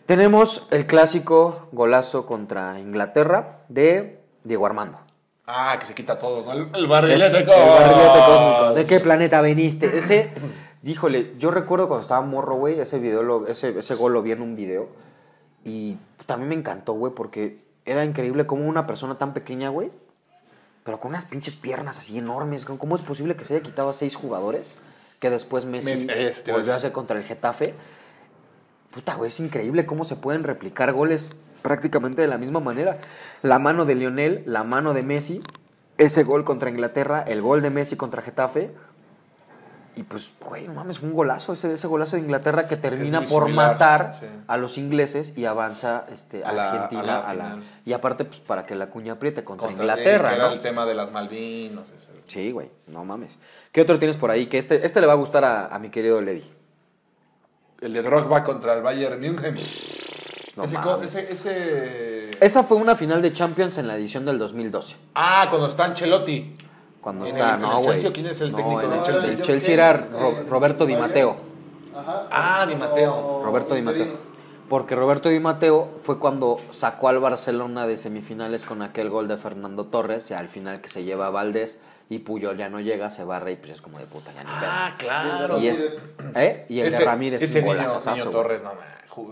Tenemos 0.07 0.67
el 0.71 0.87
clásico 0.87 1.69
golazo 1.73 2.25
contra 2.27 2.81
Inglaterra 2.81 3.59
de 3.69 4.21
Diego 4.43 4.67
Armando. 4.67 4.99
Ah, 5.47 5.77
que 5.79 5.87
se 5.87 5.95
quita 5.95 6.15
a 6.15 6.19
todos, 6.19 6.45
¿no? 6.45 6.53
El, 6.53 6.71
el 6.75 6.87
barrilete 6.87 7.39
el 7.39 7.47
barrilete 7.47 8.27
cósmico. 8.27 8.75
¿De 8.75 8.81
de 8.81 8.87
qué 8.87 9.01
planeta 9.01 9.41
veniste? 9.41 9.99
Ese, 9.99 10.31
díjole, 10.89 11.35
yo 11.39 11.51
recuerdo 11.51 11.87
cuando 11.87 12.03
estaba 12.03 12.23
morro, 12.23 12.55
güey, 12.57 12.81
ese 12.81 12.99
video, 12.99 13.23
lo- 13.23 13.47
ese, 13.47 13.79
ese 13.79 13.95
gol 13.95 14.15
lo 14.15 14.23
vi 14.23 14.33
en 14.33 14.41
un 14.41 14.57
video. 14.57 14.89
Y 15.65 15.99
también 16.25 16.49
me 16.49 16.55
encantó, 16.55 16.95
güey, 16.95 17.13
porque 17.15 17.59
era 17.85 18.05
increíble 18.07 18.47
cómo 18.47 18.67
una 18.67 18.87
persona 18.87 19.19
tan 19.19 19.35
pequeña, 19.35 19.69
güey, 19.69 19.91
pero 20.85 20.99
con 20.99 21.11
unas 21.11 21.27
pinches 21.27 21.55
piernas 21.55 21.99
así 21.99 22.17
enormes, 22.17 22.65
¿cómo 22.65 22.97
es 22.97 23.03
posible 23.03 23.37
que 23.37 23.45
se 23.45 23.55
haya 23.55 23.63
quitado 23.63 23.91
a 23.91 23.95
seis 23.95 24.15
jugadores? 24.17 24.71
Que 25.21 25.29
después 25.29 25.67
Messi 25.67 25.91
Messi, 25.91 26.09
ese 26.11 26.43
te 26.43 26.51
iba 26.51 26.57
a 26.57 26.61
volvió 26.61 26.73
a 26.73 26.77
hacer 26.77 26.93
contra 26.93 27.19
el 27.19 27.25
Getafe. 27.25 27.75
Puta, 28.91 29.15
güey, 29.17 29.29
es 29.29 29.39
increíble 29.41 29.85
cómo 29.85 30.05
se 30.07 30.17
pueden 30.17 30.43
replicar 30.45 30.93
goles 30.95 31.33
prácticamente 31.61 32.23
de 32.23 32.29
la 32.29 32.39
misma 32.39 32.61
manera. 32.61 32.99
La 33.43 33.59
mano 33.59 33.85
de 33.85 33.95
Lionel, 33.95 34.43
la 34.47 34.65
mano 34.65 34.95
de 34.95 35.03
Messi, 35.03 35.43
ese 35.99 36.25
gol 36.25 36.45
contra 36.45 36.71
Inglaterra, 36.71 37.23
el 37.27 37.43
gol 37.43 37.61
de 37.61 37.69
Messi 37.71 37.97
contra 37.97 38.23
Getafe. 38.23 38.71
Y 39.99 40.05
pues, 40.05 40.31
güey, 40.47 40.69
no 40.69 40.75
mames, 40.75 41.01
fue 41.01 41.09
un 41.09 41.15
golazo, 41.17 41.55
ese, 41.55 41.75
ese 41.75 41.87
golazo 41.89 42.15
de 42.15 42.23
Inglaterra 42.23 42.69
que 42.69 42.77
termina 42.77 43.23
por 43.23 43.47
similar, 43.47 43.73
matar 43.73 44.15
sí. 44.15 44.27
a 44.47 44.57
los 44.57 44.79
ingleses 44.79 45.37
y 45.37 45.45
avanza 45.45 46.05
este, 46.13 46.45
a, 46.45 46.51
A 46.51 46.53
la- 46.53 46.71
Argentina. 46.73 47.01
a 47.01 47.05
la 47.05 47.19
a 47.31 47.35
la- 47.35 47.45
final. 47.55 47.65
y 47.85 47.93
aparte, 47.95 48.25
pues 48.25 48.39
para 48.39 48.65
que 48.65 48.77
la 48.77 48.91
cuña 48.91 49.15
apriete 49.15 49.43
contra, 49.43 49.67
Contra 49.67 49.83
Inglaterra, 49.85 50.29
que 50.29 50.35
era 50.37 50.47
¿no? 50.47 50.53
el 50.53 50.61
tema 50.61 50.87
de 50.87 50.95
las 50.95 51.11
Malvinas. 51.11 51.91
ese. 51.91 52.07
Sí, 52.29 52.53
güey, 52.53 52.71
no 52.87 53.05
mames. 53.05 53.39
¿Qué 53.73 53.81
otro 53.81 53.99
tienes 53.99 54.17
por 54.19 54.31
ahí? 54.31 54.47
Que 54.47 54.59
este, 54.59 54.87
este 54.87 55.01
le 55.01 55.09
va 55.09 55.15
a 55.15 55.17
gustar 55.17 55.45
a, 55.45 55.77
mi 55.81 55.89
querido 55.91 56.21
Levi. 56.21 56.49
El 57.81 57.93
de 57.93 58.03
Drogba 58.03 58.45
contra 58.45 58.75
el 58.75 58.83
Bayern 58.83 59.19
München. 59.21 59.57
No 60.57 60.63
ese, 60.65 60.77
ese, 61.03 61.33
ese- 61.33 62.31
Esa 62.41 62.63
fue 62.63 62.77
una 62.77 62.95
final 62.95 63.21
de 63.21 63.33
Champions 63.33 63.79
en 63.79 63.89
la 63.89 63.97
edición 63.97 64.25
del 64.25 64.39
2012. 64.39 64.95
Ah, 65.17 65.47
cuando 65.51 65.67
está 65.67 65.87
Ancelotti. 65.87 66.57
Cuando 67.01 67.27
¿En 67.27 67.35
está, 67.37 67.49
el- 67.51 67.55
en 67.57 67.61
no, 67.63 67.81
güey. 67.81 68.03
Quién 68.13 68.27
es 68.27 68.41
el 68.41 68.51
No, 68.53 68.57
técnico 68.57 68.81
del 68.81 68.93
el 68.93 69.03
Chelsea? 69.03 69.31
El 69.31 69.43
Chelsea 69.43 69.75
era 69.75 69.93
Ro- 69.93 70.43
Roberto 70.49 70.85
Di 70.87 70.97
Matteo. 70.97 71.37
Ajá. 71.97 72.27
Ah, 72.31 72.67
Di 72.67 72.75
Matteo. 72.77 73.43
Roberto 73.45 73.75
Di 73.75 73.83
Matteo. 73.83 74.29
Porque 74.69 74.95
Roberto 74.95 75.29
Di 75.31 75.41
Matteo 75.41 75.89
fue 76.03 76.19
cuando 76.19 76.57
sacó 76.73 77.09
al 77.09 77.19
Barcelona 77.21 77.87
de 77.87 77.97
semifinales 77.97 78.65
con 78.65 78.83
aquel 78.83 79.09
gol 79.09 79.27
de 79.27 79.37
Fernando 79.39 79.87
Torres, 79.87 80.31
y 80.31 80.35
al 80.35 80.49
final 80.49 80.81
que 80.83 80.89
se 80.91 81.05
lleva 81.05 81.29
a 81.29 81.31
Valdés 81.31 81.79
y 82.11 82.19
Puyol 82.19 82.57
ya 82.59 82.69
no 82.69 82.81
llega, 82.81 83.11
se 83.11 83.25
barre 83.25 83.53
y 83.53 83.57
pues 83.57 83.73
es 83.73 83.81
como 83.83 83.99
de 83.99 84.05
puta, 84.05 84.31
ya 84.35 84.45
ni 84.45 84.51
Ah, 84.53 84.95
pedo. 84.99 85.09
claro. 85.09 85.59
Y, 85.59 85.69
es, 85.69 85.79
Ramírez. 86.19 86.37
¿eh? 86.37 86.67
y 86.69 86.81
el 86.81 86.87
ese, 86.89 86.99
de 86.99 87.05
Ramírez, 87.05 87.43
ese 87.43 87.61
un 87.61 87.65
niño, 87.77 88.01
niño. 88.15 88.25
Torres, 88.31 88.63
no, 88.63 88.71
man. 88.75 88.85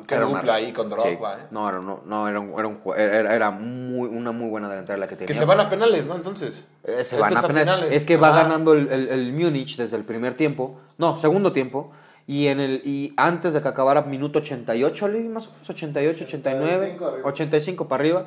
Qué 0.06 0.16
una- 0.16 0.26
dupla 0.26 0.54
ahí 0.54 0.72
con 0.72 0.88
Drogba, 0.88 1.34
Sí. 1.34 1.40
¿eh? 1.42 1.46
No, 1.50 1.68
era, 1.68 1.78
no, 1.80 2.00
no, 2.06 2.28
era, 2.28 2.40
un, 2.40 2.52
era, 2.58 2.68
un 2.68 2.80
era, 2.96 3.34
era 3.34 3.50
muy, 3.50 4.08
una 4.08 4.32
muy 4.32 4.48
buena 4.48 4.68
delantera 4.68 4.98
la 4.98 5.06
que 5.08 5.16
tenía. 5.16 5.26
Que 5.28 5.34
se 5.34 5.44
van 5.44 5.60
a 5.60 5.68
penales, 5.68 6.06
¿no? 6.06 6.14
Entonces. 6.14 6.66
Eh, 6.84 7.04
se 7.04 7.16
Es 7.16 7.20
van 7.20 7.32
esa 7.32 7.40
apenas- 7.46 7.62
finales. 7.64 7.92
Es 7.92 8.04
que 8.04 8.16
va 8.16 8.30
ganando 8.30 8.72
el, 8.74 8.88
el, 8.90 9.08
el 9.08 9.32
Múnich 9.32 9.76
desde 9.76 9.96
el 9.96 10.04
primer 10.04 10.34
tiempo. 10.34 10.78
No, 10.98 11.18
segundo 11.18 11.52
tiempo. 11.52 11.92
Y, 12.28 12.48
en 12.48 12.58
el, 12.58 12.82
y 12.84 13.14
antes 13.16 13.52
de 13.54 13.62
que 13.62 13.68
acabara 13.68 14.02
minuto 14.02 14.40
88, 14.40 15.06
Levi, 15.08 15.28
más 15.28 15.46
o 15.46 15.50
menos, 15.52 15.70
88, 15.70 16.24
89, 16.24 16.66
85 16.74 17.06
arriba. 17.06 17.28
85 17.28 17.88
para 17.88 18.00
arriba, 18.02 18.26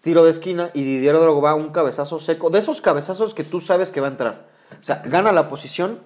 tiro 0.00 0.24
de 0.24 0.30
esquina 0.30 0.70
y 0.72 0.82
Didier 0.82 1.14
Drogba 1.18 1.54
un 1.54 1.68
cabezazo 1.70 2.20
seco, 2.20 2.48
de 2.48 2.60
esos 2.60 2.80
cabezazos 2.80 3.34
que 3.34 3.44
tú 3.44 3.60
sabes 3.60 3.90
que 3.90 4.00
va 4.00 4.06
a 4.06 4.10
entrar. 4.10 4.46
O 4.80 4.84
sea, 4.84 5.02
gana 5.04 5.30
la 5.32 5.50
posición, 5.50 5.98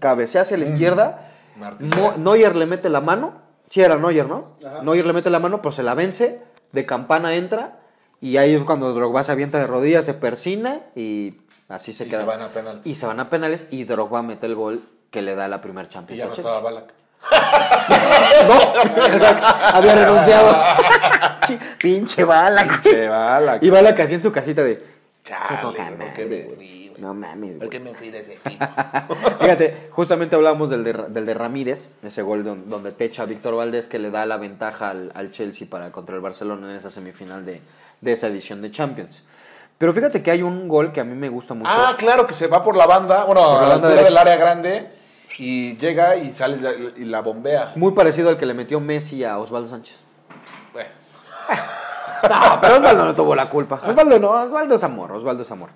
cabecea 0.00 0.42
hacia 0.42 0.58
la 0.58 0.64
izquierda, 0.64 1.30
Neuer 2.18 2.56
le 2.56 2.66
mete 2.66 2.88
la 2.90 3.00
mano, 3.00 3.34
sí 3.72 3.80
era 3.80 3.96
Neuer, 3.96 4.26
¿no? 4.26 4.56
Ajá. 4.66 4.82
Neuer 4.82 5.06
le 5.06 5.14
mete 5.14 5.30
la 5.30 5.38
mano, 5.38 5.62
pero 5.62 5.72
se 5.72 5.82
la 5.82 5.94
vence, 5.94 6.42
de 6.72 6.84
campana 6.84 7.34
entra 7.34 7.78
y 8.20 8.36
ahí 8.36 8.54
es 8.54 8.64
cuando 8.64 8.92
Drogba 8.92 9.24
se 9.24 9.32
avienta 9.32 9.56
de 9.58 9.66
rodillas, 9.66 10.04
se 10.04 10.12
persina 10.12 10.80
y 10.94 11.38
así 11.70 11.94
se 11.94 12.04
Y 12.04 12.08
queda. 12.10 12.20
se 12.20 12.26
van 12.26 12.42
a 12.42 12.48
penaltis. 12.50 12.86
Y 12.92 12.94
se 12.94 13.06
van 13.06 13.18
a 13.20 13.30
penales 13.30 13.68
y 13.70 13.84
Drogba 13.84 14.22
mete 14.22 14.44
el 14.46 14.54
gol 14.56 14.82
que 15.10 15.22
le 15.22 15.34
da 15.34 15.48
la 15.48 15.62
primer 15.62 15.86
Y 15.86 15.88
Champions. 15.88 16.18
ya 16.18 16.24
al 16.24 16.30
no 16.30 16.34
estaba 16.34 16.60
Balak. 16.60 16.92
No, 18.48 18.54
había 19.74 19.94
renunciado. 19.94 20.56
Pinche 21.80 22.24
bala. 22.24 22.80
Qué 22.82 23.08
Balak. 23.08 23.62
Y 23.62 23.70
bala 23.70 23.94
casi 23.94 24.14
en 24.14 24.22
su 24.22 24.30
casita 24.32 24.62
de. 24.62 24.82
Chale, 25.24 25.44
Qué 25.48 25.54
poca 25.62 25.88
¿por 25.88 25.98
madre, 25.98 26.12
qué 26.16 26.24
güey? 27.02 27.14
No 27.14 27.14
mames, 27.14 27.58
¿Por 27.58 27.66
güey. 27.66 27.70
qué 27.70 27.80
me 27.80 27.94
fui 27.94 28.10
de 28.10 28.18
ese 28.20 28.34
equipo? 28.44 28.64
Fíjate, 29.40 29.88
justamente 29.90 30.36
hablábamos 30.36 30.70
del 30.70 30.84
de, 30.84 30.92
del 31.08 31.26
de 31.26 31.34
Ramírez, 31.34 31.92
ese 32.02 32.22
gol 32.22 32.44
don- 32.44 32.68
donde 32.70 32.92
techa 32.92 33.22
a 33.22 33.26
Víctor 33.26 33.54
Valdés 33.56 33.86
que 33.88 33.98
le 33.98 34.10
da 34.10 34.24
la 34.26 34.36
ventaja 34.36 34.90
al, 34.90 35.12
al 35.14 35.32
Chelsea 35.32 35.66
para 35.68 35.90
contra 35.92 36.14
el 36.14 36.20
Barcelona 36.20 36.70
en 36.70 36.76
esa 36.76 36.90
semifinal 36.90 37.44
de, 37.44 37.60
de 38.00 38.12
esa 38.12 38.28
edición 38.28 38.62
de 38.62 38.70
Champions. 38.70 39.22
Pero 39.78 39.92
fíjate 39.92 40.22
que 40.22 40.30
hay 40.30 40.42
un 40.42 40.68
gol 40.68 40.92
que 40.92 41.00
a 41.00 41.04
mí 41.04 41.14
me 41.16 41.28
gusta 41.28 41.54
mucho. 41.54 41.68
Ah, 41.72 41.94
claro, 41.98 42.26
que 42.26 42.34
se 42.34 42.46
va 42.46 42.62
por 42.62 42.76
la 42.76 42.86
banda, 42.86 43.24
bueno, 43.24 43.42
Por 43.42 43.62
la 43.62 43.68
banda 43.68 43.88
del 43.88 44.16
área 44.16 44.36
grande 44.36 44.90
y 45.38 45.76
llega 45.78 46.14
y 46.16 46.32
sale 46.32 46.58
la- 46.58 46.72
y 46.72 47.04
la 47.04 47.20
bombea. 47.20 47.72
Muy 47.76 47.92
parecido 47.92 48.28
al 48.28 48.36
que 48.38 48.46
le 48.46 48.54
metió 48.54 48.78
Messi 48.80 49.24
a 49.24 49.38
Osvaldo 49.38 49.70
Sánchez. 49.70 49.98
Bueno, 50.72 50.90
No, 52.22 52.58
pero 52.60 52.76
Osvaldo 52.76 53.04
no 53.04 53.14
tuvo 53.16 53.34
la 53.34 53.48
culpa. 53.50 53.80
Osvaldo 53.84 54.18
no, 54.20 54.30
Osvaldo 54.30 54.76
es 54.76 54.84
amor, 54.84 55.10
Osvaldo 55.10 55.42
es 55.42 55.50
amor. 55.50 55.70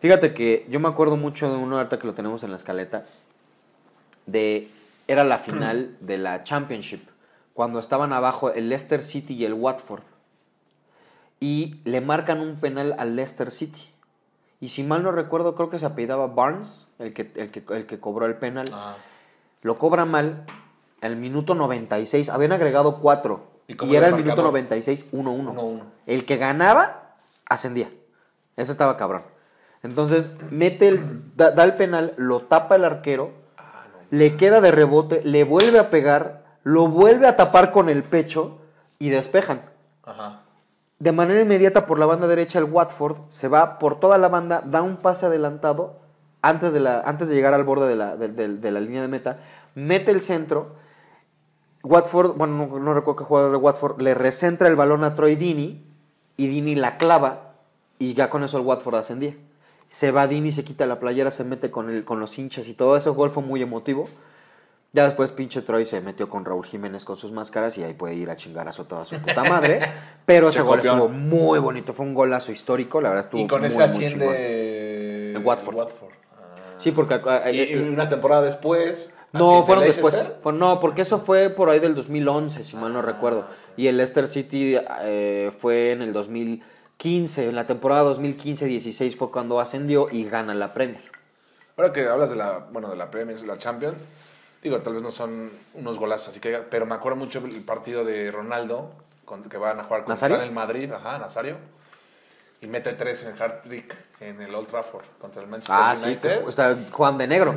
Fíjate 0.00 0.34
que 0.34 0.66
yo 0.68 0.80
me 0.80 0.88
acuerdo 0.88 1.16
mucho 1.16 1.50
de 1.50 1.56
uno 1.56 1.76
ahorita 1.78 1.98
que 1.98 2.06
lo 2.06 2.14
tenemos 2.14 2.42
en 2.42 2.50
la 2.50 2.56
escaleta, 2.56 3.06
de, 4.26 4.70
era 5.06 5.24
la 5.24 5.38
final 5.38 5.96
de 6.00 6.18
la 6.18 6.44
Championship, 6.44 7.08
cuando 7.54 7.80
estaban 7.80 8.12
abajo 8.12 8.52
el 8.52 8.68
Leicester 8.68 9.02
City 9.02 9.34
y 9.34 9.44
el 9.44 9.54
Watford. 9.54 10.02
Y 11.40 11.80
le 11.84 12.00
marcan 12.00 12.40
un 12.40 12.56
penal 12.56 12.94
al 12.98 13.16
Leicester 13.16 13.50
City. 13.50 13.88
Y 14.60 14.70
si 14.70 14.82
mal 14.82 15.02
no 15.04 15.12
recuerdo, 15.12 15.54
creo 15.54 15.70
que 15.70 15.78
se 15.78 15.86
apellidaba 15.86 16.26
Barnes, 16.26 16.88
el 16.98 17.12
que, 17.12 17.30
el 17.36 17.50
que, 17.50 17.62
el 17.74 17.86
que 17.86 18.00
cobró 18.00 18.26
el 18.26 18.34
penal. 18.36 18.68
ajá. 18.72 18.96
Lo 19.62 19.78
cobra 19.78 20.04
mal 20.04 20.46
al 21.00 21.16
minuto 21.16 21.54
96. 21.54 22.28
Habían 22.28 22.52
agregado 22.52 23.00
4. 23.00 23.58
¿Y 23.66 23.84
Y, 23.84 23.96
era 23.96 24.08
el 24.08 24.14
minuto 24.14 24.42
marcador? 24.42 24.52
96, 24.52 25.12
1-1. 25.12 25.54
1-1. 25.54 25.82
El 26.06 26.24
que 26.24 26.36
ganaba, 26.36 27.16
ascendía. 27.48 27.90
Ese 28.56 28.72
estaba 28.72 28.96
cabrón. 28.96 29.22
Entonces, 29.82 30.30
mete 30.50 30.88
el, 30.88 31.22
da, 31.36 31.50
da 31.52 31.64
el 31.64 31.76
penal, 31.76 32.12
lo 32.16 32.40
tapa 32.40 32.76
el 32.76 32.84
arquero, 32.84 33.30
Ah, 33.56 33.84
le 34.10 34.36
queda 34.36 34.60
de 34.60 34.70
rebote, 34.72 35.22
le 35.24 35.44
vuelve 35.44 35.78
a 35.78 35.90
pegar, 35.90 36.42
lo 36.64 36.88
vuelve 36.88 37.26
a 37.26 37.36
tapar 37.36 37.70
con 37.72 37.88
el 37.88 38.02
pecho 38.02 38.58
y 38.98 39.10
despejan. 39.10 39.62
Ajá. 40.04 40.40
De 40.98 41.12
manera 41.12 41.40
inmediata 41.42 41.86
por 41.86 41.98
la 42.00 42.06
banda 42.06 42.26
derecha 42.26 42.58
el 42.58 42.64
Watford 42.64 43.18
se 43.30 43.46
va 43.48 43.78
por 43.78 44.00
toda 44.00 44.18
la 44.18 44.28
banda, 44.28 44.62
da 44.66 44.82
un 44.82 44.96
pase 44.96 45.26
adelantado 45.26 45.96
antes 46.42 46.72
de, 46.72 46.80
la, 46.80 47.00
antes 47.00 47.28
de 47.28 47.34
llegar 47.36 47.54
al 47.54 47.62
borde 47.64 47.86
de 47.86 47.94
la, 47.96 48.16
de, 48.16 48.28
de- 48.28 48.48
de 48.56 48.70
la 48.72 48.80
línea 48.80 49.02
de 49.02 49.08
meta, 49.08 49.38
mete 49.76 50.10
el 50.10 50.20
centro, 50.20 50.74
Watford, 51.84 52.32
bueno, 52.36 52.66
no, 52.66 52.78
no 52.80 52.94
recuerdo 52.94 53.18
qué 53.18 53.24
jugador 53.24 53.52
de 53.52 53.56
Watford, 53.58 54.00
le 54.00 54.14
recentra 54.14 54.66
el 54.68 54.74
balón 54.76 55.04
a 55.04 55.14
Troy 55.14 55.36
Dini 55.36 55.84
y 56.36 56.48
Dini 56.48 56.74
la 56.74 56.96
clava 56.98 57.52
y 58.00 58.14
ya 58.14 58.28
con 58.30 58.42
eso 58.42 58.58
el 58.58 58.64
Watford 58.66 58.96
ascendía. 58.96 59.34
Se 59.88 60.10
va 60.10 60.26
Dini, 60.28 60.52
se 60.52 60.64
quita 60.64 60.86
la 60.86 60.98
playera, 61.00 61.30
se 61.30 61.44
mete 61.44 61.70
con, 61.70 61.88
el, 61.90 62.04
con 62.04 62.20
los 62.20 62.38
hinchas 62.38 62.68
y 62.68 62.74
todo 62.74 62.96
ese 62.96 63.10
gol 63.10 63.30
fue 63.30 63.42
muy 63.42 63.62
emotivo. 63.62 64.08
Ya 64.92 65.04
después 65.04 65.32
pinche 65.32 65.60
Troy 65.60 65.84
se 65.84 66.00
metió 66.00 66.30
con 66.30 66.46
Raúl 66.46 66.64
Jiménez 66.64 67.04
con 67.04 67.18
sus 67.18 67.30
máscaras 67.30 67.76
y 67.76 67.82
ahí 67.82 67.92
puede 67.92 68.14
ir 68.14 68.30
a 68.30 68.36
chingar 68.36 68.68
a 68.68 68.72
su 68.72 68.84
toda 68.84 69.04
su 69.04 69.16
puta 69.18 69.44
madre. 69.44 69.80
Pero 70.26 70.48
ese 70.48 70.62
gol 70.62 70.80
estuvo 70.80 71.08
muy 71.08 71.58
bonito, 71.58 71.92
fue 71.92 72.06
un 72.06 72.14
golazo 72.14 72.52
histórico, 72.52 73.00
la 73.00 73.10
verdad 73.10 73.24
estuvo 73.26 73.42
Y 73.42 73.46
con 73.46 73.60
muy, 73.60 73.68
ese 73.68 73.82
asciende 73.82 75.32
El 75.32 75.44
Watford. 75.44 75.78
Ah. 75.78 75.88
Sí, 76.78 76.92
porque... 76.92 77.20
ah, 77.26 77.50
Y, 77.50 77.60
eh, 77.60 77.72
y 77.72 77.88
una 77.88 78.08
temporada 78.08 78.42
después. 78.42 79.14
no, 79.32 79.62
fueron 79.64 79.84
después. 79.84 80.32
Fue- 80.42 80.52
no, 80.54 80.80
porque 80.80 81.02
eso 81.02 81.18
fue 81.18 81.50
por 81.50 81.68
ahí 81.68 81.80
del 81.80 81.94
2011, 81.94 82.64
si 82.64 82.76
mal 82.76 82.92
no 82.92 83.02
recuerdo. 83.02 83.44
Y 83.76 83.88
el 83.88 83.98
Leicester 83.98 84.26
City 84.26 84.76
eh, 85.02 85.50
fue 85.56 85.92
en 85.92 86.00
el 86.00 86.14
2015, 87.02 87.48
en 87.48 87.54
la 87.54 87.64
temporada 87.66 88.02
2015-16 88.12 89.14
fue 89.16 89.30
cuando 89.30 89.60
ascendió 89.60 90.08
y 90.10 90.24
gana 90.24 90.52
la 90.54 90.74
Premier. 90.74 91.00
Ahora 91.76 91.92
que 91.92 92.04
hablas 92.08 92.30
de 92.30 92.34
la, 92.36 92.58
bueno, 92.72 92.90
de 92.90 92.96
la 92.96 93.08
Premier, 93.08 93.40
la 93.42 93.56
Champions, 93.56 93.96
digo, 94.64 94.80
tal 94.80 94.94
vez 94.94 95.04
no 95.04 95.12
son 95.12 95.48
unos 95.74 95.96
golazos, 96.00 96.28
así 96.30 96.40
que, 96.40 96.56
pero 96.68 96.86
me 96.86 96.96
acuerdo 96.96 97.16
mucho 97.16 97.38
el 97.38 97.62
partido 97.62 98.04
de 98.04 98.32
Ronaldo, 98.32 98.90
con- 99.24 99.44
que 99.44 99.56
van 99.58 99.78
a 99.78 99.84
jugar 99.84 100.02
contra 100.04 100.42
el 100.42 100.50
Madrid, 100.50 100.90
ajá, 100.92 101.20
Nazario, 101.20 101.56
y 102.60 102.66
mete 102.66 102.92
tres 102.94 103.22
en 103.22 103.36
el 103.36 103.40
Hard 103.42 103.62
Trick 103.62 103.94
en 104.18 104.42
el 104.42 104.52
Old 104.52 104.66
Trafford 104.66 105.04
contra 105.20 105.40
el 105.42 105.46
Manchester 105.48 105.76
Ah, 105.78 105.94
sí, 105.96 106.06
United. 106.06 106.48
está 106.48 106.76
Juan 106.90 107.16
de 107.16 107.28
Negro. 107.28 107.54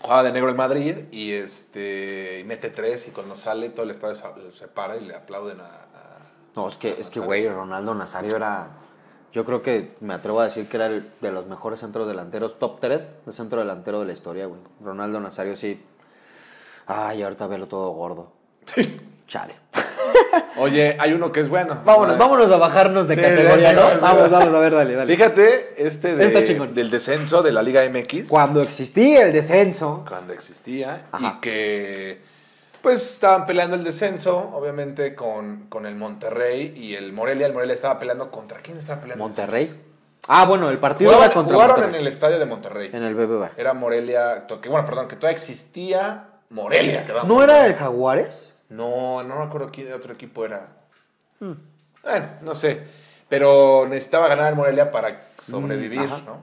Jugaba 0.00 0.24
de 0.24 0.32
negro 0.32 0.48
el 0.48 0.56
Madrid 0.56 0.96
y 1.12 1.30
este 1.30 2.40
y 2.40 2.42
mete 2.44 2.70
tres 2.70 3.06
y 3.06 3.12
cuando 3.12 3.36
sale 3.36 3.68
todo 3.68 3.84
el 3.84 3.92
estadio 3.92 4.16
se, 4.16 4.50
se 4.50 4.66
para 4.66 4.96
y 4.96 5.04
le 5.04 5.14
aplauden 5.14 5.60
a, 5.60 5.64
a- 5.66 6.11
No, 6.56 6.68
es 6.68 6.76
que, 6.76 7.00
es 7.00 7.10
que, 7.10 7.20
güey, 7.20 7.48
Ronaldo 7.48 7.94
Nazario 7.94 8.36
era. 8.36 8.68
Yo 9.32 9.44
creo 9.46 9.62
que 9.62 9.94
me 10.00 10.12
atrevo 10.12 10.40
a 10.40 10.44
decir 10.44 10.68
que 10.68 10.76
era 10.76 10.86
el 10.86 11.08
de 11.22 11.32
los 11.32 11.46
mejores 11.46 11.80
centros 11.80 12.06
delanteros, 12.06 12.58
top 12.58 12.80
3 12.80 13.08
de 13.26 13.32
centro 13.32 13.60
delantero 13.60 14.00
de 14.00 14.06
la 14.06 14.12
historia, 14.12 14.44
güey. 14.46 14.60
Ronaldo 14.84 15.20
Nazario 15.20 15.56
sí. 15.56 15.82
Ay, 16.86 17.22
ahorita 17.22 17.46
velo 17.46 17.66
todo 17.68 17.90
gordo. 17.92 18.32
Chale. 19.26 19.54
Oye, 20.58 20.96
hay 21.00 21.12
uno 21.14 21.32
que 21.32 21.40
es 21.40 21.48
bueno. 21.48 21.80
Vámonos, 21.84 22.18
No 22.18 22.24
vámonos 22.24 22.52
a 22.52 22.56
bajarnos 22.58 23.08
de 23.08 23.14
Sí, 23.14 23.20
categoría, 23.22 23.70
sí, 23.70 23.74
¿no? 23.76 23.82
sí, 23.88 23.94
sí. 23.94 23.98
Vamos, 24.02 24.30
vamos, 24.30 24.54
a 24.54 24.58
ver, 24.58 24.72
dale, 24.74 24.94
dale. 24.94 25.16
Fíjate, 25.16 25.74
este 25.86 26.14
de- 26.14 26.44
chingón. 26.44 26.74
del 26.74 26.90
descenso 26.90 27.42
de 27.42 27.52
la 27.52 27.62
Liga 27.62 27.82
MX. 27.88 28.28
Cuando 28.28 28.60
existía 28.60 29.22
el 29.22 29.32
descenso. 29.32 30.04
cuando 30.06 30.34
existía 30.34 31.06
Ajá. 31.10 31.36
y 31.38 31.40
que 31.40 32.20
pues 32.82 33.12
estaban 33.14 33.46
peleando 33.46 33.76
el 33.76 33.84
descenso, 33.84 34.50
obviamente 34.54 35.14
con, 35.14 35.66
con 35.68 35.86
el 35.86 35.94
Monterrey 35.94 36.72
y 36.76 36.94
el 36.94 37.12
Morelia. 37.12 37.46
El 37.46 37.52
Morelia 37.54 37.74
estaba 37.74 37.98
peleando 37.98 38.30
contra 38.30 38.58
quién 38.60 38.76
estaba 38.78 39.00
peleando. 39.00 39.24
el 39.24 39.28
Monterrey. 39.30 39.80
Ah, 40.28 40.44
bueno, 40.46 40.68
el 40.70 40.78
partido 40.78 41.10
Jugaron, 41.10 41.24
era 41.30 41.34
contra 41.34 41.54
jugaron 41.54 41.84
en 41.88 41.94
el 41.96 42.06
estadio 42.06 42.38
de 42.38 42.46
Monterrey. 42.46 42.90
En 42.92 43.02
el 43.02 43.14
BBVA. 43.14 43.52
Era 43.56 43.72
Morelia, 43.74 44.46
que 44.60 44.68
bueno, 44.68 44.86
perdón, 44.86 45.08
que 45.08 45.16
todavía 45.16 45.36
existía 45.36 46.28
Morelia. 46.50 47.04
que 47.04 47.12
¿No 47.26 47.42
era 47.42 47.66
el 47.66 47.74
Jaguares? 47.74 48.52
No, 48.68 49.22
no 49.22 49.36
me 49.36 49.42
acuerdo 49.42 49.70
quién 49.72 49.92
otro 49.92 50.12
equipo 50.14 50.44
era. 50.44 50.68
Hmm. 51.40 51.52
Bueno, 52.02 52.26
no 52.42 52.54
sé. 52.54 52.82
Pero 53.28 53.86
necesitaba 53.88 54.28
ganar 54.28 54.50
el 54.50 54.56
Morelia 54.56 54.90
para 54.92 55.28
sobrevivir, 55.38 56.00
Mm, 56.00 56.04
ajá. 56.04 56.22
¿no? 56.26 56.42